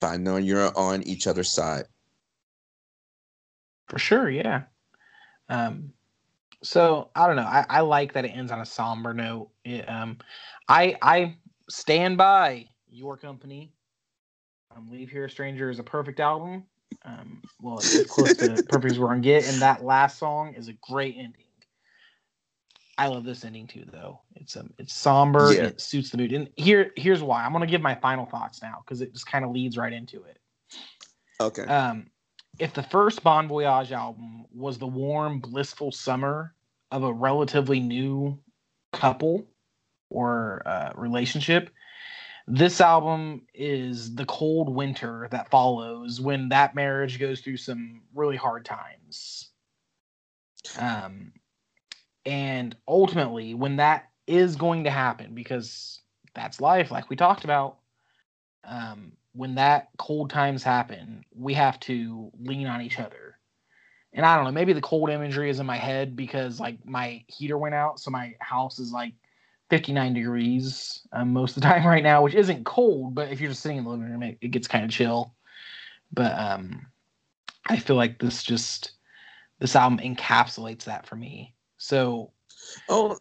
By 0.02 0.18
knowing 0.18 0.46
you're 0.46 0.78
on 0.78 1.04
each 1.04 1.28
other's 1.28 1.52
side. 1.52 1.86
For 3.88 4.00
sure, 4.00 4.30
yeah. 4.30 4.64
Um, 5.50 5.94
so 6.64 7.10
I 7.16 7.28
don't 7.28 7.36
know. 7.36 7.44
I, 7.44 7.66
I 7.70 7.82
like 7.82 8.14
that 8.14 8.26
it 8.26 8.30
ends 8.30 8.52
on 8.52 8.62
a 8.62 8.66
somber 8.66 9.14
note. 9.14 9.50
It, 9.66 9.90
um, 9.90 10.18
I 10.68 10.96
I 11.02 11.36
stand 11.70 12.18
by 12.18 12.68
your 12.90 13.18
company. 13.18 13.72
Um, 14.76 14.90
Leave 14.92 15.10
Here 15.10 15.26
a 15.26 15.30
Stranger 15.30 15.70
is 15.70 15.80
a 15.80 15.84
perfect 15.84 16.20
album. 16.20 16.64
Um, 17.04 17.42
well, 17.62 17.80
it's 17.80 18.06
close 18.06 18.38
to 18.38 18.64
perfect 18.70 18.92
as 18.92 19.00
we're 19.00 19.08
gonna 19.08 19.22
get, 19.22 19.48
and 19.48 19.62
that 19.62 19.84
last 19.84 20.20
song 20.20 20.54
is 20.54 20.68
a 20.68 20.74
great 20.74 21.16
ending. 21.18 21.49
I 23.00 23.08
love 23.08 23.24
this 23.24 23.46
ending 23.46 23.66
too, 23.66 23.86
though. 23.94 24.20
It's 24.36 24.58
um, 24.58 24.74
it's 24.78 24.94
somber. 24.94 25.54
Yeah. 25.54 25.68
it 25.68 25.80
suits 25.80 26.10
the 26.10 26.18
mood. 26.18 26.34
And 26.34 26.50
here, 26.58 26.92
here's 26.98 27.24
why. 27.24 27.46
I'm 27.46 27.54
gonna 27.54 27.66
give 27.66 27.82
my 27.82 27.96
final 27.96 28.26
thoughts 28.26 28.62
now 28.62 28.84
because 28.84 29.00
it 29.00 29.14
just 29.14 29.26
kind 29.26 29.46
of 29.46 29.52
leads 29.52 29.78
right 29.78 29.94
into 29.94 30.22
it. 30.24 30.38
Okay. 31.40 31.64
Um, 31.64 32.08
if 32.60 32.74
the 32.74 32.84
first 32.84 33.24
Bon 33.24 33.48
Voyage 33.48 33.94
album 33.94 34.46
was 34.54 34.78
the 34.78 34.86
warm, 34.86 35.40
blissful 35.40 35.94
summer 35.94 36.54
of 36.92 37.04
a 37.04 37.14
relatively 37.14 37.80
new 37.80 38.38
couple 38.92 39.48
or 40.10 40.62
uh, 40.66 40.92
relationship, 40.96 41.70
this 42.48 42.82
album 42.82 43.44
is 43.54 44.14
the 44.14 44.26
cold 44.26 44.68
winter 44.68 45.30
that 45.32 45.50
follows 45.50 46.20
when 46.20 46.50
that 46.50 46.76
marriage 46.76 47.18
goes 47.18 47.40
through 47.40 47.58
some 47.58 48.02
really 48.14 48.36
hard 48.36 48.66
times. 48.66 49.52
Um, 50.78 51.32
and 52.30 52.78
ultimately, 52.88 53.56
when 53.56 53.78
that 53.78 54.12
is 54.28 54.56
going 54.56 54.84
to 54.84 54.92
happen, 54.92 55.34
because 55.34 56.00
that's 56.36 56.62
life, 56.62 56.92
like 56.92 57.10
we 57.10 57.16
talked 57.16 57.44
about, 57.44 57.80
um, 58.64 59.14
when 59.34 59.56
that 59.56 59.88
cold 59.98 60.30
times 60.30 60.62
happen, 60.62 61.26
we 61.36 61.56
have 61.56 61.80
to 61.80 62.32
lean 62.40 62.68
on 62.68 62.84
each 62.84 63.00
other. 63.00 63.40
And 64.14 64.24
I 64.24 64.36
don't 64.36 64.46
know, 64.46 64.52
maybe 64.52 64.74
the 64.74 64.82
cold 64.82 65.10
imagery 65.10 65.50
is 65.50 65.60
in 65.60 65.66
my 65.66 65.78
head 65.78 66.16
because 66.16 66.60
like 66.60 66.78
my 66.86 67.24
heater 67.26 67.58
went 67.58 67.74
out, 67.74 68.00
so 68.00 68.12
my 68.12 68.36
house 68.40 68.78
is 68.78 68.92
like 68.92 69.14
59 69.72 70.14
degrees 70.14 71.02
um, 71.12 71.34
most 71.34 71.58
of 71.58 71.64
the 71.64 71.70
time 71.70 71.88
right 71.88 72.04
now, 72.04 72.22
which 72.22 72.36
isn't 72.36 72.64
cold, 72.64 73.16
but 73.16 73.32
if 73.32 73.42
you're 73.42 73.50
just 73.50 73.64
sitting 73.64 73.80
in 73.80 73.86
the 73.86 73.90
living 73.90 74.08
room, 74.08 74.22
it, 74.22 74.38
it 74.40 74.52
gets 74.52 74.68
kind 74.68 74.86
of 74.86 74.92
chill. 74.92 75.34
But 76.14 76.38
um, 76.38 76.86
I 77.68 77.78
feel 77.78 77.96
like 77.96 78.20
this 78.20 78.44
just 78.44 78.92
this 79.58 79.76
album 79.76 79.98
encapsulates 79.98 80.84
that 80.84 81.08
for 81.08 81.16
me. 81.16 81.56
So, 81.80 82.32
oh, 82.90 83.18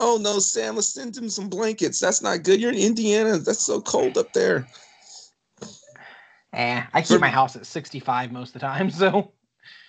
oh 0.00 0.18
no, 0.20 0.38
Sam, 0.40 0.74
let's 0.74 0.92
send 0.92 1.16
him 1.16 1.30
some 1.30 1.48
blankets. 1.48 2.00
That's 2.00 2.20
not 2.20 2.42
good. 2.42 2.60
You're 2.60 2.72
in 2.72 2.78
Indiana. 2.78 3.38
That's 3.38 3.62
so 3.62 3.80
cold 3.80 4.18
up 4.18 4.32
there. 4.32 4.68
Eh, 6.52 6.82
I 6.92 7.00
keep 7.00 7.08
for, 7.08 7.18
my 7.18 7.28
house 7.28 7.56
at 7.56 7.64
65 7.64 8.30
most 8.30 8.48
of 8.48 8.54
the 8.54 8.58
time, 8.58 8.90
so. 8.90 9.32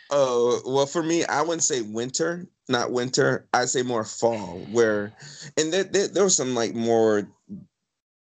Oh 0.10 0.62
well, 0.66 0.86
for 0.86 1.02
me, 1.02 1.26
I 1.26 1.42
wouldn't 1.42 1.64
say 1.64 1.82
winter, 1.82 2.48
not 2.70 2.92
winter. 2.92 3.48
I'd 3.54 3.70
say 3.70 3.82
more 3.82 4.06
fall, 4.06 4.60
where, 4.72 5.12
and 5.58 5.74
there, 5.74 5.84
there, 5.84 6.08
there 6.08 6.24
were 6.24 6.30
some 6.30 6.54
like 6.54 6.76
more 6.76 7.28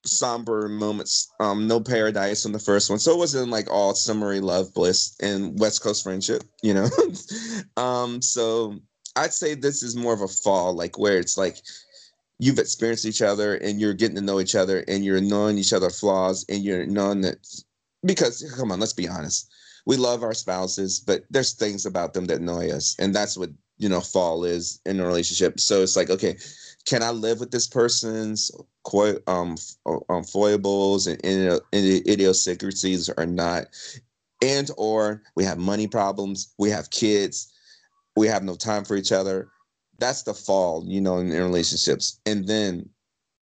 somber 0.06 0.68
moments. 0.68 1.30
Um, 1.38 1.68
no 1.68 1.80
paradise 1.80 2.46
on 2.46 2.52
the 2.52 2.58
first 2.58 2.88
one, 2.88 2.98
so 2.98 3.12
it 3.12 3.18
wasn't 3.18 3.50
like 3.50 3.70
all 3.70 3.94
summery 3.94 4.40
love, 4.40 4.72
bliss, 4.72 5.14
and 5.20 5.58
West 5.60 5.82
Coast 5.82 6.02
friendship. 6.02 6.42
You 6.62 6.74
know, 6.74 6.88
um, 7.76 8.22
so 8.22 8.80
I'd 9.16 9.32
say 9.32 9.54
this 9.54 9.82
is 9.82 9.96
more 9.96 10.14
of 10.14 10.20
a 10.22 10.28
fall, 10.28 10.74
like 10.74 10.98
where 10.98 11.18
it's 11.18 11.36
like 11.36 11.58
you've 12.38 12.58
experienced 12.58 13.04
each 13.04 13.22
other 13.22 13.56
and 13.56 13.80
you're 13.80 13.94
getting 13.94 14.16
to 14.16 14.22
know 14.22 14.40
each 14.40 14.54
other 14.54 14.84
and 14.88 15.04
you're 15.04 15.20
knowing 15.20 15.58
each 15.58 15.72
other 15.72 15.90
flaws 15.90 16.44
and 16.48 16.64
you're 16.64 16.86
knowing 16.86 17.20
that 17.22 17.36
because 18.04 18.42
come 18.56 18.72
on, 18.72 18.80
let's 18.80 18.92
be 18.92 19.08
honest. 19.08 19.52
We 19.86 19.96
love 19.96 20.22
our 20.22 20.34
spouses, 20.34 21.00
but 21.00 21.24
there's 21.30 21.52
things 21.52 21.86
about 21.86 22.14
them 22.14 22.26
that 22.26 22.40
annoy 22.40 22.70
us, 22.70 22.94
and 22.98 23.14
that's 23.14 23.36
what 23.36 23.50
you 23.78 23.88
know 23.88 24.00
fall 24.00 24.44
is 24.44 24.80
in 24.86 25.00
a 25.00 25.06
relationship. 25.06 25.58
So 25.58 25.82
it's 25.82 25.96
like, 25.96 26.08
okay, 26.08 26.36
can 26.84 27.02
I 27.02 27.10
live 27.10 27.40
with 27.40 27.50
this 27.50 27.66
person's 27.66 28.50
um, 29.26 29.56
um 30.08 30.24
foibles 30.24 31.06
and, 31.06 31.24
and 31.24 31.60
idiosyncrasies 31.72 33.10
or 33.16 33.26
not? 33.26 33.66
And 34.40 34.70
or 34.76 35.22
we 35.36 35.44
have 35.44 35.58
money 35.58 35.86
problems, 35.86 36.54
we 36.58 36.70
have 36.70 36.90
kids, 36.90 37.51
we 38.16 38.26
have 38.28 38.42
no 38.42 38.54
time 38.54 38.84
for 38.84 38.96
each 38.96 39.12
other. 39.12 39.48
That's 39.98 40.22
the 40.22 40.34
fall, 40.34 40.84
you 40.86 41.00
know, 41.00 41.18
in, 41.18 41.30
in 41.30 41.42
relationships. 41.42 42.20
And 42.26 42.46
then 42.46 42.88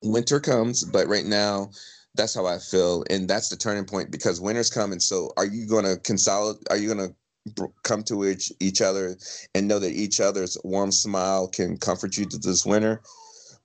winter 0.03 0.39
comes, 0.39 0.83
but 0.83 1.07
right 1.07 1.25
now 1.25 1.71
that's 2.17 2.33
how 2.33 2.45
I 2.45 2.57
feel, 2.57 3.05
and 3.09 3.29
that's 3.29 3.49
the 3.49 3.55
turning 3.55 3.85
point 3.85 4.11
because 4.11 4.41
winter's 4.41 4.69
coming. 4.69 4.99
So, 4.99 5.31
are 5.37 5.45
you 5.45 5.67
going 5.67 5.85
to 5.85 5.97
consolidate? 5.97 6.63
Are 6.69 6.77
you 6.77 6.93
going 6.93 7.13
to 7.55 7.71
come 7.83 8.03
to 8.03 8.25
each, 8.25 8.51
each 8.59 8.81
other 8.81 9.15
and 9.55 9.67
know 9.67 9.79
that 9.79 9.93
each 9.93 10.19
other's 10.19 10.57
warm 10.63 10.91
smile 10.91 11.47
can 11.47 11.77
comfort 11.77 12.17
you 12.17 12.25
to 12.25 12.37
this 12.37 12.65
winter, 12.65 13.01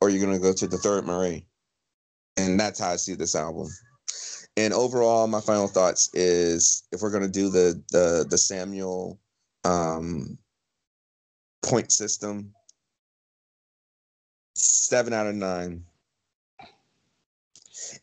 or 0.00 0.08
are 0.08 0.10
you 0.10 0.20
going 0.20 0.36
to 0.36 0.42
go 0.42 0.52
to 0.52 0.66
the 0.68 0.78
third 0.78 1.06
Marie? 1.06 1.46
And 2.36 2.60
that's 2.60 2.78
how 2.78 2.90
I 2.90 2.96
see 2.96 3.14
this 3.14 3.34
album. 3.34 3.68
And 4.56 4.72
overall, 4.74 5.26
my 5.26 5.40
final 5.40 5.66
thoughts 5.66 6.10
is 6.12 6.84
if 6.92 7.00
we're 7.00 7.10
going 7.10 7.22
to 7.22 7.28
do 7.28 7.48
the 7.48 7.82
the 7.90 8.26
the 8.28 8.38
Samuel 8.38 9.18
um, 9.64 10.38
point 11.62 11.92
system, 11.92 12.52
seven 14.54 15.12
out 15.12 15.26
of 15.26 15.34
nine 15.34 15.84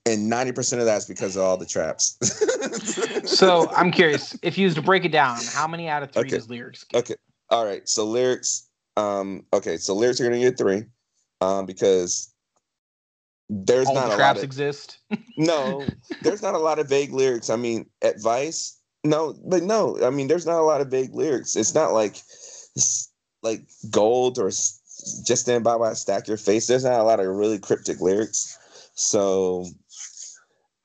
and 0.05 0.31
90% 0.31 0.79
of 0.79 0.85
that's 0.85 1.05
because 1.05 1.35
of 1.35 1.43
all 1.43 1.57
the 1.57 1.65
traps. 1.65 2.17
so 3.37 3.69
I'm 3.71 3.91
curious 3.91 4.37
if 4.41 4.57
you 4.57 4.65
was 4.65 4.75
to 4.75 4.81
break 4.81 5.05
it 5.05 5.11
down, 5.11 5.37
how 5.53 5.67
many 5.67 5.87
out 5.87 6.03
of 6.03 6.11
three 6.11 6.21
okay. 6.21 6.29
does 6.29 6.49
lyrics 6.49 6.83
get? 6.83 6.99
Okay. 6.99 7.15
All 7.49 7.65
right. 7.65 7.87
So 7.87 8.05
lyrics, 8.05 8.67
Um, 8.97 9.45
okay, 9.53 9.77
so 9.77 9.95
lyrics 9.95 10.19
are 10.19 10.25
gonna 10.25 10.39
get 10.39 10.57
three, 10.57 10.83
um, 11.41 11.65
because 11.65 12.33
there's 13.49 13.87
All 13.87 13.95
not 13.95 14.01
the 14.01 14.07
a 14.07 14.09
lot 14.09 14.13
of 14.13 14.17
traps 14.17 14.43
exist. 14.43 14.99
no, 15.37 15.85
there's 16.21 16.41
not 16.41 16.53
a 16.53 16.59
lot 16.59 16.79
of 16.79 16.89
vague 16.89 17.13
lyrics. 17.13 17.49
I 17.49 17.55
mean, 17.55 17.85
advice, 18.01 18.79
no, 19.03 19.35
but 19.45 19.63
no, 19.63 19.97
I 20.03 20.09
mean, 20.09 20.27
there's 20.27 20.45
not 20.45 20.59
a 20.59 20.63
lot 20.63 20.81
of 20.81 20.89
vague 20.89 21.15
lyrics. 21.15 21.55
It's 21.55 21.73
not 21.73 21.93
like 21.93 22.17
like 23.41 23.61
gold 23.89 24.37
or 24.37 24.49
just 24.49 25.37
stand 25.37 25.63
by 25.63 25.77
by 25.77 25.93
stack 25.93 26.27
your 26.27 26.37
face. 26.37 26.67
There's 26.67 26.83
not 26.83 26.99
a 26.99 27.03
lot 27.03 27.19
of 27.19 27.27
really 27.27 27.59
cryptic 27.59 28.01
lyrics. 28.01 28.57
So, 28.95 29.65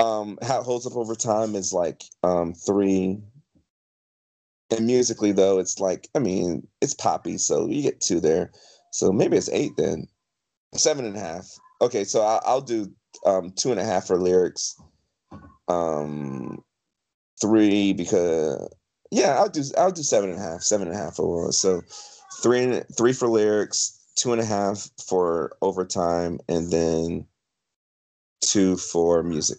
um, 0.00 0.38
how 0.42 0.60
it 0.60 0.64
holds 0.64 0.86
up 0.86 0.96
over 0.96 1.14
time 1.14 1.54
is 1.54 1.72
like 1.72 2.02
um 2.22 2.54
three. 2.54 3.20
And 4.70 4.86
musically 4.86 5.32
though, 5.32 5.58
it's 5.58 5.78
like 5.80 6.08
I 6.14 6.18
mean, 6.18 6.66
it's 6.80 6.94
poppy, 6.94 7.38
so 7.38 7.66
you 7.66 7.82
get 7.82 8.00
two 8.00 8.20
there. 8.20 8.52
So 8.92 9.12
maybe 9.12 9.36
it's 9.36 9.50
eight 9.50 9.76
then, 9.76 10.06
seven 10.74 11.04
and 11.04 11.16
a 11.16 11.20
half. 11.20 11.48
Okay, 11.80 12.04
so 12.04 12.22
I'll, 12.22 12.42
I'll 12.44 12.60
do 12.60 12.92
um 13.26 13.52
two 13.56 13.70
and 13.70 13.80
a 13.80 13.84
half 13.84 14.06
for 14.06 14.18
lyrics 14.18 14.76
um 15.68 16.62
three 17.40 17.92
because 17.92 18.68
yeah 19.10 19.38
i'll 19.38 19.48
do 19.48 19.62
i'll 19.78 19.90
do 19.90 20.02
seven 20.02 20.30
and 20.30 20.38
a 20.38 20.42
half 20.42 20.60
seven 20.60 20.88
and 20.88 20.96
a 20.96 20.98
half 20.98 21.18
overall 21.18 21.52
so 21.52 21.82
three 22.42 22.62
and 22.64 22.84
three 22.96 23.12
for 23.12 23.28
lyrics 23.28 24.00
two 24.16 24.32
and 24.32 24.40
a 24.40 24.44
half 24.44 24.88
for 25.06 25.56
overtime 25.60 26.38
and 26.48 26.70
then 26.70 27.26
two 28.40 28.76
for 28.76 29.22
music 29.22 29.58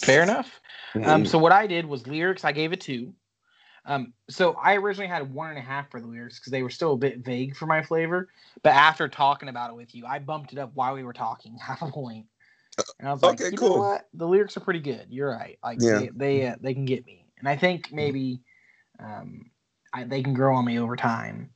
Fair 0.00 0.22
enough. 0.22 0.60
Mm-hmm. 0.94 1.08
Um, 1.08 1.26
so 1.26 1.38
what 1.38 1.52
I 1.52 1.66
did 1.66 1.86
was 1.86 2.06
lyrics. 2.06 2.44
I 2.44 2.52
gave 2.52 2.72
it 2.72 2.80
two. 2.80 3.12
Um, 3.84 4.12
so 4.28 4.54
I 4.54 4.76
originally 4.76 5.08
had 5.08 5.32
one 5.32 5.50
and 5.50 5.58
a 5.58 5.62
half 5.62 5.90
for 5.90 6.00
the 6.00 6.06
lyrics 6.06 6.38
because 6.38 6.50
they 6.50 6.62
were 6.62 6.70
still 6.70 6.94
a 6.94 6.96
bit 6.96 7.24
vague 7.24 7.56
for 7.56 7.66
my 7.66 7.82
flavor. 7.82 8.28
But 8.62 8.74
after 8.74 9.08
talking 9.08 9.48
about 9.48 9.70
it 9.70 9.76
with 9.76 9.94
you, 9.94 10.06
I 10.06 10.18
bumped 10.18 10.52
it 10.52 10.58
up 10.58 10.72
while 10.74 10.94
we 10.94 11.04
were 11.04 11.12
talking, 11.12 11.56
half 11.60 11.82
a 11.82 11.90
point. 11.90 12.26
And 12.98 13.08
I 13.08 13.12
was 13.12 13.22
like, 13.22 13.40
Okay, 13.40 13.50
you 13.50 13.58
cool. 13.58 13.68
know 13.68 13.80
what? 13.80 14.08
The 14.14 14.26
lyrics 14.26 14.56
are 14.56 14.60
pretty 14.60 14.80
good. 14.80 15.06
You're 15.10 15.30
right. 15.30 15.58
Like 15.62 15.80
Yeah. 15.80 16.00
they 16.00 16.10
they, 16.14 16.46
uh, 16.46 16.56
they 16.60 16.74
can 16.74 16.84
get 16.84 17.06
me, 17.06 17.26
and 17.38 17.48
I 17.48 17.56
think 17.56 17.92
maybe 17.92 18.40
um, 18.98 19.50
I, 19.96 20.04
they 20.04 20.22
can 20.22 20.34
grow 20.34 20.54
on 20.54 20.64
me 20.64 20.78
over 20.78 20.96
time. 20.96 21.50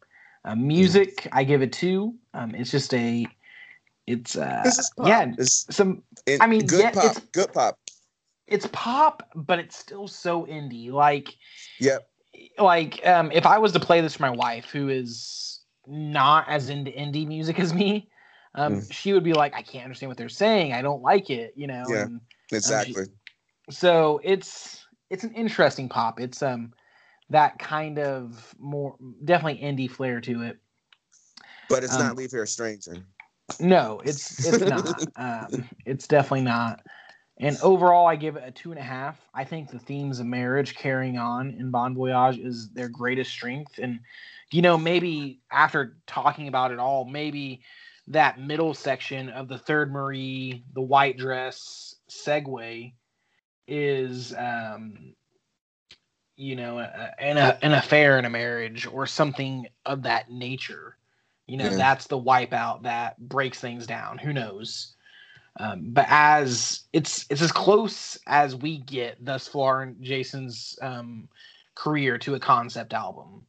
Uh, 0.45 0.55
music, 0.55 1.29
I 1.33 1.45
give 1.45 1.61
it 1.61 1.73
two. 1.73 2.15
Um, 2.33 2.55
it's 2.55 2.71
just 2.71 2.95
a, 2.95 3.27
it's 4.07 4.37
uh, 4.37 4.63
this 4.65 4.79
is 4.79 4.91
pop. 4.97 5.07
yeah, 5.09 5.33
It's, 5.37 5.67
some 5.75 6.03
it- 6.27 6.43
I 6.43 6.47
mean, 6.47 6.67
good 6.67 6.81
yeah, 6.81 6.91
pop 6.91 7.05
it's- 7.05 7.27
good 7.33 7.53
pop 7.53 7.79
it's 8.47 8.67
pop, 8.73 9.29
but 9.37 9.59
it's 9.61 9.77
still 9.77 10.09
so 10.09 10.45
indie. 10.47 10.91
Like 10.91 11.37
yep 11.79 12.09
like 12.59 13.07
um 13.07 13.31
if 13.33 13.47
I 13.47 13.59
was 13.59 13.73
to 13.73 13.81
play 13.81 14.01
this 14.01 14.17
for 14.17 14.23
my 14.23 14.31
wife 14.31 14.65
who 14.71 14.89
is 14.89 15.61
not 15.87 16.49
as 16.49 16.69
into 16.69 16.91
indie 16.91 17.27
music 17.27 17.61
as 17.61 17.73
me, 17.73 18.09
um 18.57 18.81
Mm. 18.81 18.93
she 18.93 19.13
would 19.13 19.23
be 19.23 19.35
like, 19.35 19.55
I 19.55 19.63
can't 19.63 19.85
understand 19.85 20.09
what 20.11 20.17
they're 20.17 20.29
saying. 20.29 20.73
I 20.73 20.83
don't 20.83 21.03
like 21.03 21.31
it, 21.31 21.53
you 21.57 21.69
know. 21.69 21.85
Yeah. 21.89 22.05
And 22.05 22.21
exactly 22.51 23.05
so 23.71 24.21
it's 24.25 24.85
it's 25.11 25.23
an 25.23 25.33
interesting 25.35 25.89
pop. 25.89 26.19
It's 26.19 26.43
um 26.43 26.73
that 27.31 27.59
kind 27.59 27.99
of 27.99 28.55
more 28.59 28.97
definitely 29.25 29.63
indie 29.63 29.91
flair 29.91 30.21
to 30.21 30.43
it. 30.43 30.59
but 31.69 31.85
it's 31.85 31.95
um, 31.95 32.01
not 32.01 32.17
leave 32.17 32.31
here 32.31 32.47
stranger 32.47 32.97
No, 33.59 34.01
it's 34.05 34.47
it's 34.47 34.69
not. 34.69 35.07
um, 35.17 35.69
it's 35.87 36.07
definitely 36.07 36.43
not. 36.43 36.81
And 37.41 37.59
overall, 37.63 38.07
I 38.07 38.17
give 38.17 38.37
it 38.37 38.43
a 38.47 38.51
two 38.51 38.71
and 38.71 38.79
a 38.79 38.83
half. 38.83 39.19
I 39.33 39.45
think 39.45 39.71
the 39.71 39.79
themes 39.79 40.21
of 40.21 40.27
marriage 40.27 40.75
carrying 40.75 41.17
on 41.17 41.51
in 41.51 41.71
Bon 41.71 41.95
Voyage 41.95 42.39
is 42.39 42.69
their 42.71 42.91
greatest 42.91 43.31
strength. 43.31 43.79
And, 43.79 44.01
you 44.53 44.61
know, 44.61 44.77
maybe 44.77 45.41
after 45.51 45.97
talking 46.07 46.49
about 46.49 46.71
it 46.71 46.79
all, 46.79 47.07
maybe 47.07 47.63
that 48.09 48.39
middle 48.39 48.75
section 48.75 49.31
of 49.31 49.49
the 49.49 49.57
third 49.57 49.91
Marie, 49.91 50.65
the 50.75 50.83
white 50.83 51.17
dress 51.17 51.95
segue 52.11 52.93
is, 53.67 54.35
um, 54.37 55.15
you 56.41 56.57
know, 56.57 56.79
an, 56.79 57.37
a, 57.37 57.59
an 57.63 57.73
affair 57.75 58.19
in 58.19 58.25
a 58.25 58.31
marriage 58.31 58.87
or 58.87 59.07
something 59.07 59.67
of 59.85 60.03
that 60.05 60.31
nature. 60.31 60.97
You 61.47 61.59
know, 61.59 61.69
Yeah. 61.71 61.77
that's 61.77 62.07
the 62.07 62.19
wipeout 62.19 62.83
that 62.85 63.19
breaks 63.19 63.61
things 63.61 63.87
down. 63.87 64.19
Who 64.19 64.33
knows? 64.33 64.95
Um, 65.59 65.91
but 65.93 66.07
as 66.09 66.83
it's 66.93 67.27
it's 67.29 67.43
as 67.43 67.53
close 67.53 68.17
as 68.27 68.57
we 68.57 68.79
get 68.79 69.23
thus 69.23 69.49
far 69.49 69.83
in 69.83 69.97
Jason's 70.01 70.79
um, 70.81 71.29
career 71.75 72.17
to 72.19 72.37
a 72.37 72.41
concept 72.41 72.95
album. 72.95 73.45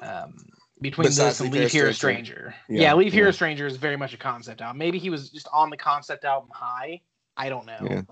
Um, 0.00 0.34
between 0.80 1.06
Besides 1.06 1.38
this 1.38 1.40
and 1.46 1.52
Leave 1.54 1.70
Here 1.70 1.88
a 1.88 1.94
Stranger. 1.94 2.54
Yeah, 2.68 2.82
Yeah, 2.82 2.94
Leave 2.94 3.12
Here 3.12 3.28
a 3.28 3.32
Stranger 3.32 3.66
is 3.66 3.76
very 3.76 3.96
much 3.96 4.14
a 4.14 4.18
concept 4.18 4.60
album. 4.60 4.78
Maybe 4.78 4.98
he 4.98 5.10
was 5.10 5.30
just 5.30 5.48
on 5.52 5.70
the 5.70 5.76
concept 5.76 6.24
album 6.24 6.50
high. 6.52 7.00
I 7.36 7.48
don't 7.48 7.66
know. 7.66 7.78
Yeah. 7.82 8.02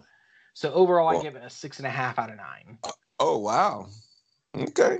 So 0.54 0.72
overall, 0.72 1.06
Well- 1.08 1.20
I 1.20 1.22
give 1.22 1.36
it 1.36 1.42
a 1.44 1.50
six 1.50 1.78
and 1.78 1.86
a 1.86 1.90
half 1.90 2.18
out 2.18 2.30
of 2.30 2.36
nine. 2.36 2.78
Oh 3.24 3.38
wow. 3.38 3.86
Okay. 4.56 4.98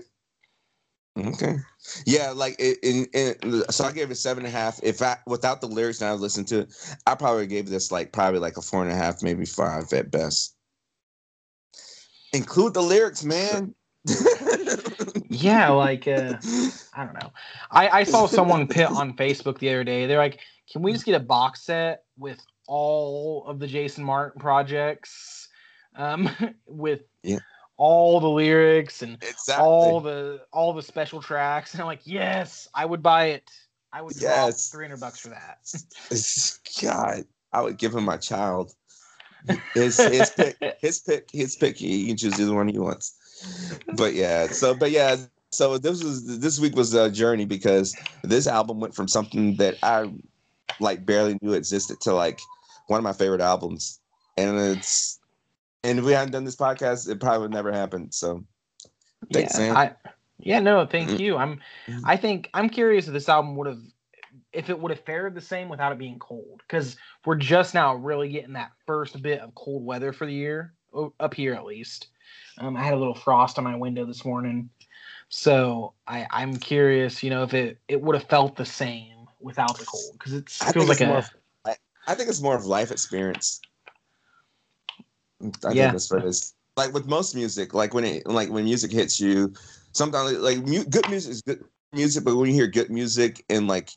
Okay. 1.18 1.56
Yeah, 2.06 2.30
like 2.30 2.54
it, 2.60 2.78
in, 2.84 3.06
in 3.12 3.64
so 3.68 3.82
I 3.84 3.90
gave 3.90 4.12
it 4.12 4.14
seven 4.14 4.46
and 4.46 4.54
a 4.54 4.56
half. 4.56 4.78
If 4.80 5.02
I 5.02 5.16
without 5.26 5.60
the 5.60 5.66
lyrics 5.66 6.00
and 6.00 6.08
I 6.08 6.12
listened 6.12 6.46
to 6.48 6.60
it, 6.60 6.96
I 7.04 7.16
probably 7.16 7.48
gave 7.48 7.68
this 7.68 7.90
like 7.90 8.12
probably 8.12 8.38
like 8.38 8.56
a 8.56 8.62
four 8.62 8.84
and 8.84 8.92
a 8.92 8.94
half, 8.94 9.24
maybe 9.24 9.44
five 9.44 9.92
at 9.92 10.12
best. 10.12 10.54
Include 12.32 12.74
the 12.74 12.82
lyrics, 12.82 13.24
man. 13.24 13.74
Yeah, 15.28 15.70
like 15.70 16.06
uh, 16.06 16.34
I 16.94 17.04
don't 17.04 17.14
know. 17.14 17.32
I, 17.70 17.88
I 17.88 18.04
saw 18.04 18.26
someone 18.26 18.66
pit 18.66 18.86
on 18.86 19.12
Facebook 19.16 19.58
the 19.58 19.70
other 19.70 19.82
day. 19.82 20.06
They're 20.06 20.18
like, 20.18 20.40
"Can 20.70 20.82
we 20.82 20.92
just 20.92 21.06
get 21.06 21.14
a 21.14 21.24
box 21.24 21.62
set 21.62 22.02
with 22.18 22.38
all 22.66 23.46
of 23.46 23.58
the 23.58 23.66
Jason 23.66 24.04
Martin 24.04 24.38
projects, 24.38 25.48
um, 25.96 26.28
with 26.66 27.00
Yeah. 27.22 27.38
All 27.76 28.20
the 28.20 28.28
lyrics 28.28 29.02
and 29.02 29.18
exactly. 29.22 29.64
all 29.64 30.00
the 30.00 30.42
all 30.52 30.72
the 30.72 30.82
special 30.82 31.20
tracks?" 31.20 31.72
And 31.72 31.80
I'm 31.82 31.86
like, 31.86 32.06
"Yes, 32.06 32.68
I 32.74 32.84
would 32.84 33.02
buy 33.02 33.26
it. 33.26 33.50
I 33.92 34.02
would 34.02 34.14
Yes. 34.20 34.70
three 34.70 34.84
hundred 34.84 35.00
bucks 35.00 35.20
for 35.20 35.30
that." 35.30 35.58
God, 36.82 37.24
I 37.52 37.60
would 37.60 37.78
give 37.78 37.94
him 37.94 38.04
my 38.04 38.16
child. 38.16 38.72
His 39.74 39.98
his 40.04 40.30
pick, 40.30 40.56
his 40.80 41.00
pick, 41.00 41.28
his 41.32 41.56
pick. 41.56 41.76
He 41.76 42.06
can 42.06 42.16
choose 42.16 42.40
either 42.40 42.54
one 42.54 42.68
he 42.68 42.78
wants. 42.78 43.16
But 43.96 44.14
yeah, 44.14 44.46
so 44.46 44.74
but 44.74 44.90
yeah, 44.90 45.16
so 45.50 45.78
this 45.78 46.02
was 46.02 46.38
this 46.40 46.58
week 46.60 46.76
was 46.76 46.94
a 46.94 47.10
journey 47.10 47.44
because 47.44 47.94
this 48.22 48.46
album 48.46 48.80
went 48.80 48.94
from 48.94 49.08
something 49.08 49.56
that 49.56 49.78
I 49.82 50.10
like 50.80 51.04
barely 51.04 51.38
knew 51.42 51.52
existed 51.52 52.00
to 52.02 52.14
like 52.14 52.40
one 52.86 52.98
of 52.98 53.04
my 53.04 53.12
favorite 53.12 53.40
albums, 53.40 54.00
and 54.36 54.58
it's 54.58 55.18
and 55.84 55.98
if 55.98 56.04
we 56.04 56.12
hadn't 56.12 56.32
done 56.32 56.44
this 56.44 56.56
podcast, 56.56 57.08
it 57.08 57.20
probably 57.20 57.40
would 57.40 57.50
never 57.52 57.72
happen. 57.72 58.12
So 58.12 58.44
Thanks, 59.32 59.58
yeah, 59.58 59.74
Sam. 59.74 59.76
I, 59.76 59.92
yeah, 60.38 60.60
no, 60.60 60.86
thank 60.86 61.10
Mm. 61.10 61.20
you. 61.20 61.36
I'm. 61.36 61.60
I 62.04 62.16
think 62.16 62.50
I'm 62.54 62.68
curious 62.68 63.06
if 63.06 63.12
this 63.12 63.28
album 63.28 63.56
would 63.56 63.68
have 63.68 63.80
if 64.52 64.70
it 64.70 64.78
would 64.78 64.90
have 64.90 65.04
fared 65.04 65.34
the 65.34 65.40
same 65.40 65.68
without 65.68 65.92
it 65.92 65.98
being 65.98 66.18
cold 66.18 66.62
because 66.66 66.96
we're 67.24 67.36
just 67.36 67.74
now 67.74 67.94
really 67.94 68.28
getting 68.28 68.54
that 68.54 68.72
first 68.86 69.20
bit 69.22 69.40
of 69.40 69.54
cold 69.54 69.84
weather 69.84 70.12
for 70.12 70.26
the 70.26 70.32
year 70.32 70.72
up 71.20 71.34
here 71.34 71.54
at 71.54 71.64
least. 71.64 72.08
Um, 72.58 72.76
I 72.76 72.82
had 72.82 72.94
a 72.94 72.98
little 72.98 73.14
frost 73.14 73.58
on 73.58 73.64
my 73.64 73.76
window 73.76 74.04
this 74.04 74.24
morning, 74.24 74.70
so 75.28 75.94
I 76.06 76.26
I'm 76.30 76.56
curious, 76.56 77.22
you 77.22 77.30
know, 77.30 77.42
if 77.44 77.54
it 77.54 77.78
it 77.88 78.00
would 78.00 78.14
have 78.16 78.28
felt 78.28 78.56
the 78.56 78.64
same 78.64 79.26
without 79.40 79.78
the 79.78 79.84
cold 79.84 80.12
because 80.14 80.32
it 80.32 80.56
I 80.60 80.72
feels 80.72 80.88
like 80.88 80.96
it's 80.96 81.00
a 81.02 81.06
more 81.06 81.18
of- 81.18 81.30
I 82.04 82.14
think 82.14 82.28
it's 82.28 82.42
more 82.42 82.56
of 82.56 82.66
life 82.66 82.90
experience. 82.90 83.60
I 85.64 85.74
Yeah. 85.74 85.74
think 85.74 85.92
that's 85.92 86.10
what 86.10 86.24
it 86.24 86.28
is. 86.28 86.54
Like 86.76 86.92
with 86.92 87.06
most 87.06 87.34
music, 87.34 87.74
like 87.74 87.94
when 87.94 88.04
it 88.04 88.26
like 88.26 88.50
when 88.50 88.64
music 88.64 88.92
hits 88.92 89.20
you, 89.20 89.52
sometimes 89.92 90.32
like 90.38 90.58
mu- 90.58 90.84
good 90.84 91.08
music 91.08 91.32
is 91.32 91.42
good 91.42 91.64
music, 91.92 92.24
but 92.24 92.36
when 92.36 92.48
you 92.48 92.54
hear 92.54 92.66
good 92.66 92.90
music 92.90 93.44
and 93.50 93.68
like 93.68 93.90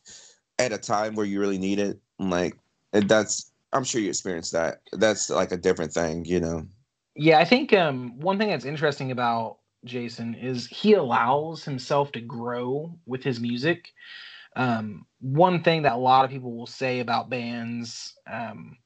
at 0.60 0.74
a 0.74 0.78
time 0.78 1.16
where 1.16 1.26
you 1.26 1.40
really 1.40 1.58
need 1.58 1.80
it, 1.80 2.00
like 2.20 2.58
that's 2.92 3.52
I'm 3.74 3.84
sure 3.84 4.02
you 4.02 4.10
experienced 4.10 4.54
that. 4.54 4.82
That's 4.94 5.30
like 5.30 5.52
a 5.52 5.58
different 5.58 5.94
thing, 5.94 6.26
you 6.26 6.40
know. 6.40 6.68
Yeah, 7.16 7.40
I 7.40 7.46
think 7.46 7.74
um, 7.74 8.20
one 8.20 8.38
thing 8.38 8.50
that's 8.50 8.66
interesting 8.66 9.12
about 9.12 9.60
Jason 9.86 10.36
is 10.36 10.68
he 10.68 10.94
allows 10.94 11.64
himself 11.64 12.12
to 12.14 12.22
grow 12.22 12.98
with 13.06 13.24
his 13.24 13.40
music. 13.40 13.94
Um, 14.56 15.06
one 15.20 15.64
thing 15.64 15.84
that 15.84 15.94
a 15.94 15.98
lot 15.98 16.26
of 16.26 16.32
people 16.32 16.56
will 16.56 16.66
say 16.66 17.00
about 17.00 17.30
bands, 17.30 18.14
um, 18.32 18.78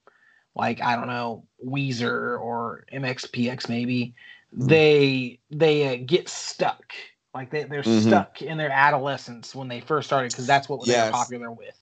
like 0.56 0.82
I 0.82 0.95
don't 0.95 1.08
know 1.08 1.45
Weezer 1.66 2.39
or 2.39 2.86
MXPX, 2.91 3.70
maybe 3.70 4.16
Mhm. 4.56 4.68
they 4.68 5.39
they 5.52 5.93
uh, 5.95 6.04
get 6.06 6.28
stuck. 6.30 6.93
Like 7.34 7.52
they 7.52 7.64
they're 7.64 7.84
Mhm. 7.84 8.08
stuck 8.08 8.41
in 8.41 8.58
their 8.58 8.72
adolescence 8.72 9.54
when 9.54 9.68
they 9.68 9.80
first 9.82 10.08
started 10.08 10.32
because 10.32 10.47
that's 10.47 10.68
what 10.68 10.86
they 10.86 10.93
Yes. 10.93 11.08
were 11.08 11.12
popular 11.18 11.52
with 11.52 11.76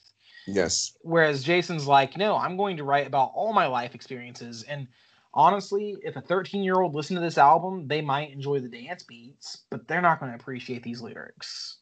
Yes. 0.46 0.94
whereas 1.02 1.44
Jason's 1.44 1.88
like, 1.88 2.18
no, 2.18 2.36
I'm 2.38 2.56
going 2.58 2.78
to 2.78 2.84
write 2.84 3.06
about 3.08 3.32
all 3.34 3.52
my 3.54 3.68
life 3.68 3.94
experiences. 3.96 4.64
And 4.64 4.88
honestly, 5.34 5.98
if 6.04 6.16
a 6.16 6.22
13 6.22 6.64
year 6.64 6.80
old 6.82 6.96
listened 6.96 7.18
to 7.18 7.22
this 7.22 7.38
album, 7.38 7.88
they 7.88 8.02
might 8.02 8.32
enjoy 8.32 8.60
the 8.60 8.70
dance 8.70 9.04
beats, 9.04 9.64
but 9.70 9.88
they're 9.88 10.02
not 10.02 10.20
going 10.20 10.32
to 10.32 10.38
appreciate 10.38 10.84
these 10.84 11.02
lyrics. 11.02 11.78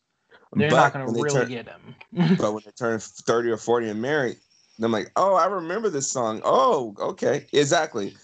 they're 0.53 0.69
But 0.71 0.77
not 0.77 0.93
going 0.93 1.05
to 1.05 1.11
they 1.11 1.21
really 1.21 1.39
turn- 1.39 1.47
get 1.49 1.67
him. 1.67 1.95
but 2.37 2.53
when 2.53 2.63
they 2.65 2.71
turn 2.71 2.99
30 2.99 3.49
or 3.51 3.57
40 3.57 3.89
and 3.89 4.01
married, 4.01 4.37
I'm 4.83 4.91
like, 4.91 5.11
oh, 5.15 5.35
I 5.35 5.45
remember 5.45 5.89
this 5.89 6.11
song. 6.11 6.41
Oh, 6.43 6.95
okay. 6.99 7.45
Exactly. 7.53 8.15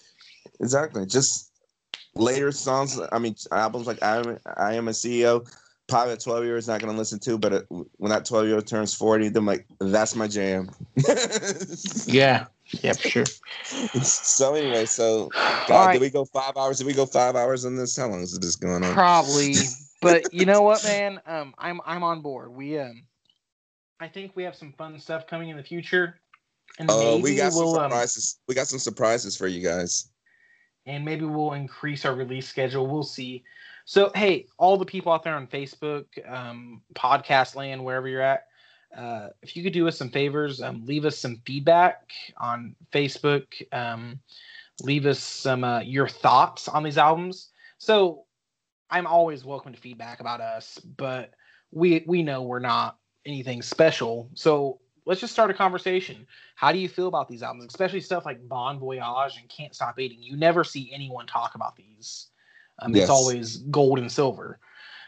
Exactly. 0.59 1.05
Just 1.05 1.51
later 2.15 2.51
songs, 2.51 2.99
I 3.11 3.19
mean, 3.19 3.35
albums 3.51 3.87
like 3.87 4.03
I 4.03 4.17
Am, 4.17 4.39
I 4.57 4.73
Am 4.73 4.87
a 4.87 4.91
CEO, 4.91 5.49
probably 5.87 6.13
a 6.13 6.17
12 6.17 6.43
year 6.43 6.57
is 6.57 6.67
not 6.67 6.81
going 6.81 6.91
to 6.91 6.97
listen 6.97 7.19
to, 7.19 7.37
but 7.37 7.53
it, 7.53 7.65
when 7.69 8.09
that 8.09 8.25
12 8.25 8.47
year 8.47 8.55
old 8.55 8.67
turns 8.67 8.93
40, 8.93 9.29
then 9.29 9.45
like, 9.45 9.65
that's 9.79 10.15
my 10.15 10.27
jam. 10.27 10.69
yeah. 12.05 12.47
Yeah, 12.81 12.93
for 12.93 13.09
sure. 13.09 13.25
so, 14.03 14.55
anyway, 14.55 14.85
so, 14.85 15.29
God, 15.67 15.87
right. 15.87 15.93
did 15.93 16.01
we 16.01 16.09
go 16.09 16.25
five 16.25 16.55
hours? 16.55 16.77
Did 16.77 16.87
we 16.87 16.93
go 16.93 17.05
five 17.05 17.35
hours 17.35 17.65
on 17.65 17.75
this? 17.75 17.97
How 17.97 18.07
long 18.07 18.21
is 18.21 18.37
this 18.39 18.55
going 18.55 18.83
on? 18.83 18.93
Probably, 18.93 19.55
but 20.01 20.33
you 20.33 20.45
know 20.45 20.61
what, 20.61 20.83
man? 20.83 21.19
Um, 21.25 21.53
I'm 21.57 21.81
I'm 21.85 22.03
on 22.03 22.21
board. 22.21 22.51
We 22.53 22.79
um, 22.79 23.03
I 23.99 24.07
think 24.07 24.35
we 24.35 24.43
have 24.43 24.55
some 24.55 24.73
fun 24.73 24.97
stuff 24.99 25.27
coming 25.27 25.49
in 25.49 25.57
the 25.57 25.63
future, 25.63 26.20
and 26.79 26.89
Oh, 26.91 27.17
maybe 27.17 27.23
we 27.23 27.35
got 27.35 27.53
some 27.53 27.63
we'll 27.65 27.79
um, 27.79 27.89
surprises. 27.91 28.39
we 28.47 28.55
got 28.55 28.67
some 28.67 28.79
surprises 28.79 29.35
for 29.37 29.47
you 29.47 29.61
guys. 29.61 30.09
and 30.85 31.05
maybe 31.05 31.25
we'll 31.25 31.53
increase 31.53 32.05
our 32.05 32.15
release 32.15 32.47
schedule. 32.47 32.87
We'll 32.87 33.03
see. 33.03 33.43
So, 33.85 34.11
hey, 34.15 34.47
all 34.57 34.77
the 34.77 34.85
people 34.85 35.11
out 35.11 35.23
there 35.23 35.35
on 35.35 35.47
Facebook, 35.47 36.05
um, 36.31 36.81
podcast 36.95 37.55
land, 37.55 37.83
wherever 37.83 38.07
you're 38.07 38.21
at, 38.21 38.47
uh, 38.95 39.29
if 39.41 39.55
you 39.55 39.63
could 39.63 39.73
do 39.73 39.87
us 39.87 39.97
some 39.97 40.09
favors, 40.09 40.61
um, 40.61 40.85
leave 40.85 41.05
us 41.05 41.17
some 41.17 41.41
feedback 41.45 42.09
on 42.37 42.75
Facebook. 42.91 43.45
Um, 43.73 44.19
leave 44.83 45.05
us 45.05 45.19
some 45.19 45.63
uh, 45.63 45.79
your 45.81 46.07
thoughts 46.07 46.67
on 46.67 46.83
these 46.83 46.97
albums. 46.97 47.49
So, 47.77 48.25
I'm 48.89 49.07
always 49.07 49.45
welcome 49.45 49.71
to 49.73 49.79
feedback 49.79 50.19
about 50.19 50.41
us, 50.41 50.77
but 50.97 51.31
we 51.71 52.03
we 52.05 52.23
know 52.23 52.41
we're 52.41 52.59
not 52.59 52.97
anything 53.25 53.61
special. 53.61 54.29
So 54.33 54.80
let's 55.05 55.21
just 55.21 55.33
start 55.33 55.49
a 55.51 55.53
conversation. 55.53 56.27
How 56.55 56.71
do 56.71 56.79
you 56.79 56.89
feel 56.89 57.07
about 57.07 57.27
these 57.27 57.43
albums, 57.43 57.65
especially 57.65 58.01
stuff 58.01 58.25
like 58.25 58.47
Bon 58.47 58.79
Voyage 58.79 59.37
and 59.39 59.49
Can't 59.49 59.73
Stop 59.75 59.99
Eating? 59.99 60.21
You 60.21 60.37
never 60.37 60.63
see 60.63 60.91
anyone 60.93 61.27
talk 61.27 61.55
about 61.55 61.75
these. 61.75 62.27
Um, 62.79 62.93
Yes. 62.95 63.03
It's 63.03 63.09
always 63.09 63.57
gold 63.57 63.99
and 63.99 64.11
silver. 64.11 64.59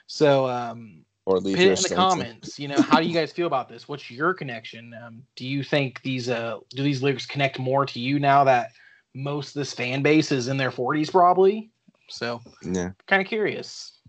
So 0.08 0.48
um, 0.48 1.06
Or 1.26 1.40
leave 1.40 1.58
put 1.58 1.66
it 1.66 1.78
in 1.78 1.84
the 1.84 1.90
comments. 1.90 2.60
You 2.60 2.68
know, 2.68 2.82
how 2.82 3.00
do 3.00 3.08
you 3.08 3.14
guys 3.14 3.32
feel 3.32 3.48
about 3.48 3.70
this? 3.70 3.88
What's 3.88 4.12
your 4.12 4.34
connection? 4.34 4.94
Um, 4.94 5.24
do 5.36 5.46
you 5.48 5.64
think 5.64 6.02
these 6.02 6.30
uh 6.30 6.60
do 6.70 6.84
these 6.84 7.02
lyrics 7.02 7.26
connect 7.26 7.60
more 7.60 7.86
to 7.86 8.00
you 8.00 8.20
now 8.20 8.44
that 8.44 8.72
most 9.16 9.50
of 9.50 9.54
this 9.56 9.74
fan 9.74 10.02
base 10.02 10.32
is 10.32 10.48
in 10.48 10.58
their 10.58 10.72
40s 10.72 11.12
probably? 11.12 11.72
So 12.10 12.42
Yeah. 12.62 12.92
kind 13.08 13.22
of 13.22 13.28
curious. 13.28 14.00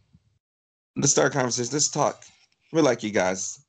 Let's 0.97 1.13
start 1.13 1.33
a 1.35 1.37
conversation. 1.37 1.73
Let's 1.73 1.89
talk. 1.89 2.25
We 2.73 2.81
like 2.81 3.03
you 3.03 3.11
guys. 3.11 3.64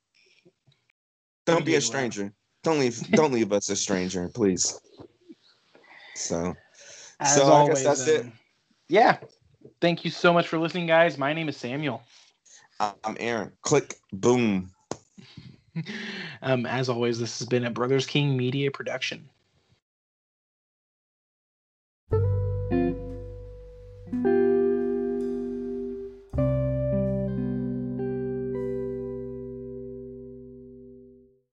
Don't 1.45 1.65
be 1.65 1.75
a 1.75 1.81
stranger. 1.81 2.33
Don't 2.63 2.79
leave. 2.79 2.99
Don't 3.11 3.31
leave 3.31 3.53
us 3.53 3.69
a 3.69 3.75
stranger, 3.75 4.29
please. 4.29 4.79
So 6.15 6.55
As 7.19 7.35
So, 7.35 7.43
I 7.43 7.47
guess 7.47 7.51
always, 7.51 7.83
that's 7.83 8.07
it. 8.07 8.21
um, 8.21 8.31
Yeah. 8.89 9.17
Thank 9.81 10.05
you 10.05 10.11
so 10.11 10.33
much 10.33 10.47
for 10.47 10.57
listening, 10.57 10.87
guys. 10.87 11.17
My 11.17 11.33
name 11.33 11.49
is 11.49 11.57
Samuel. 11.57 12.01
I'm 12.79 13.17
Aaron. 13.19 13.51
Click. 13.61 13.95
Boom. 14.11 14.69
um, 16.41 16.65
as 16.65 16.89
always, 16.89 17.19
this 17.19 17.39
has 17.39 17.47
been 17.47 17.65
a 17.65 17.71
Brothers 17.71 18.05
King 18.05 18.35
Media 18.35 18.71
production. 18.71 19.29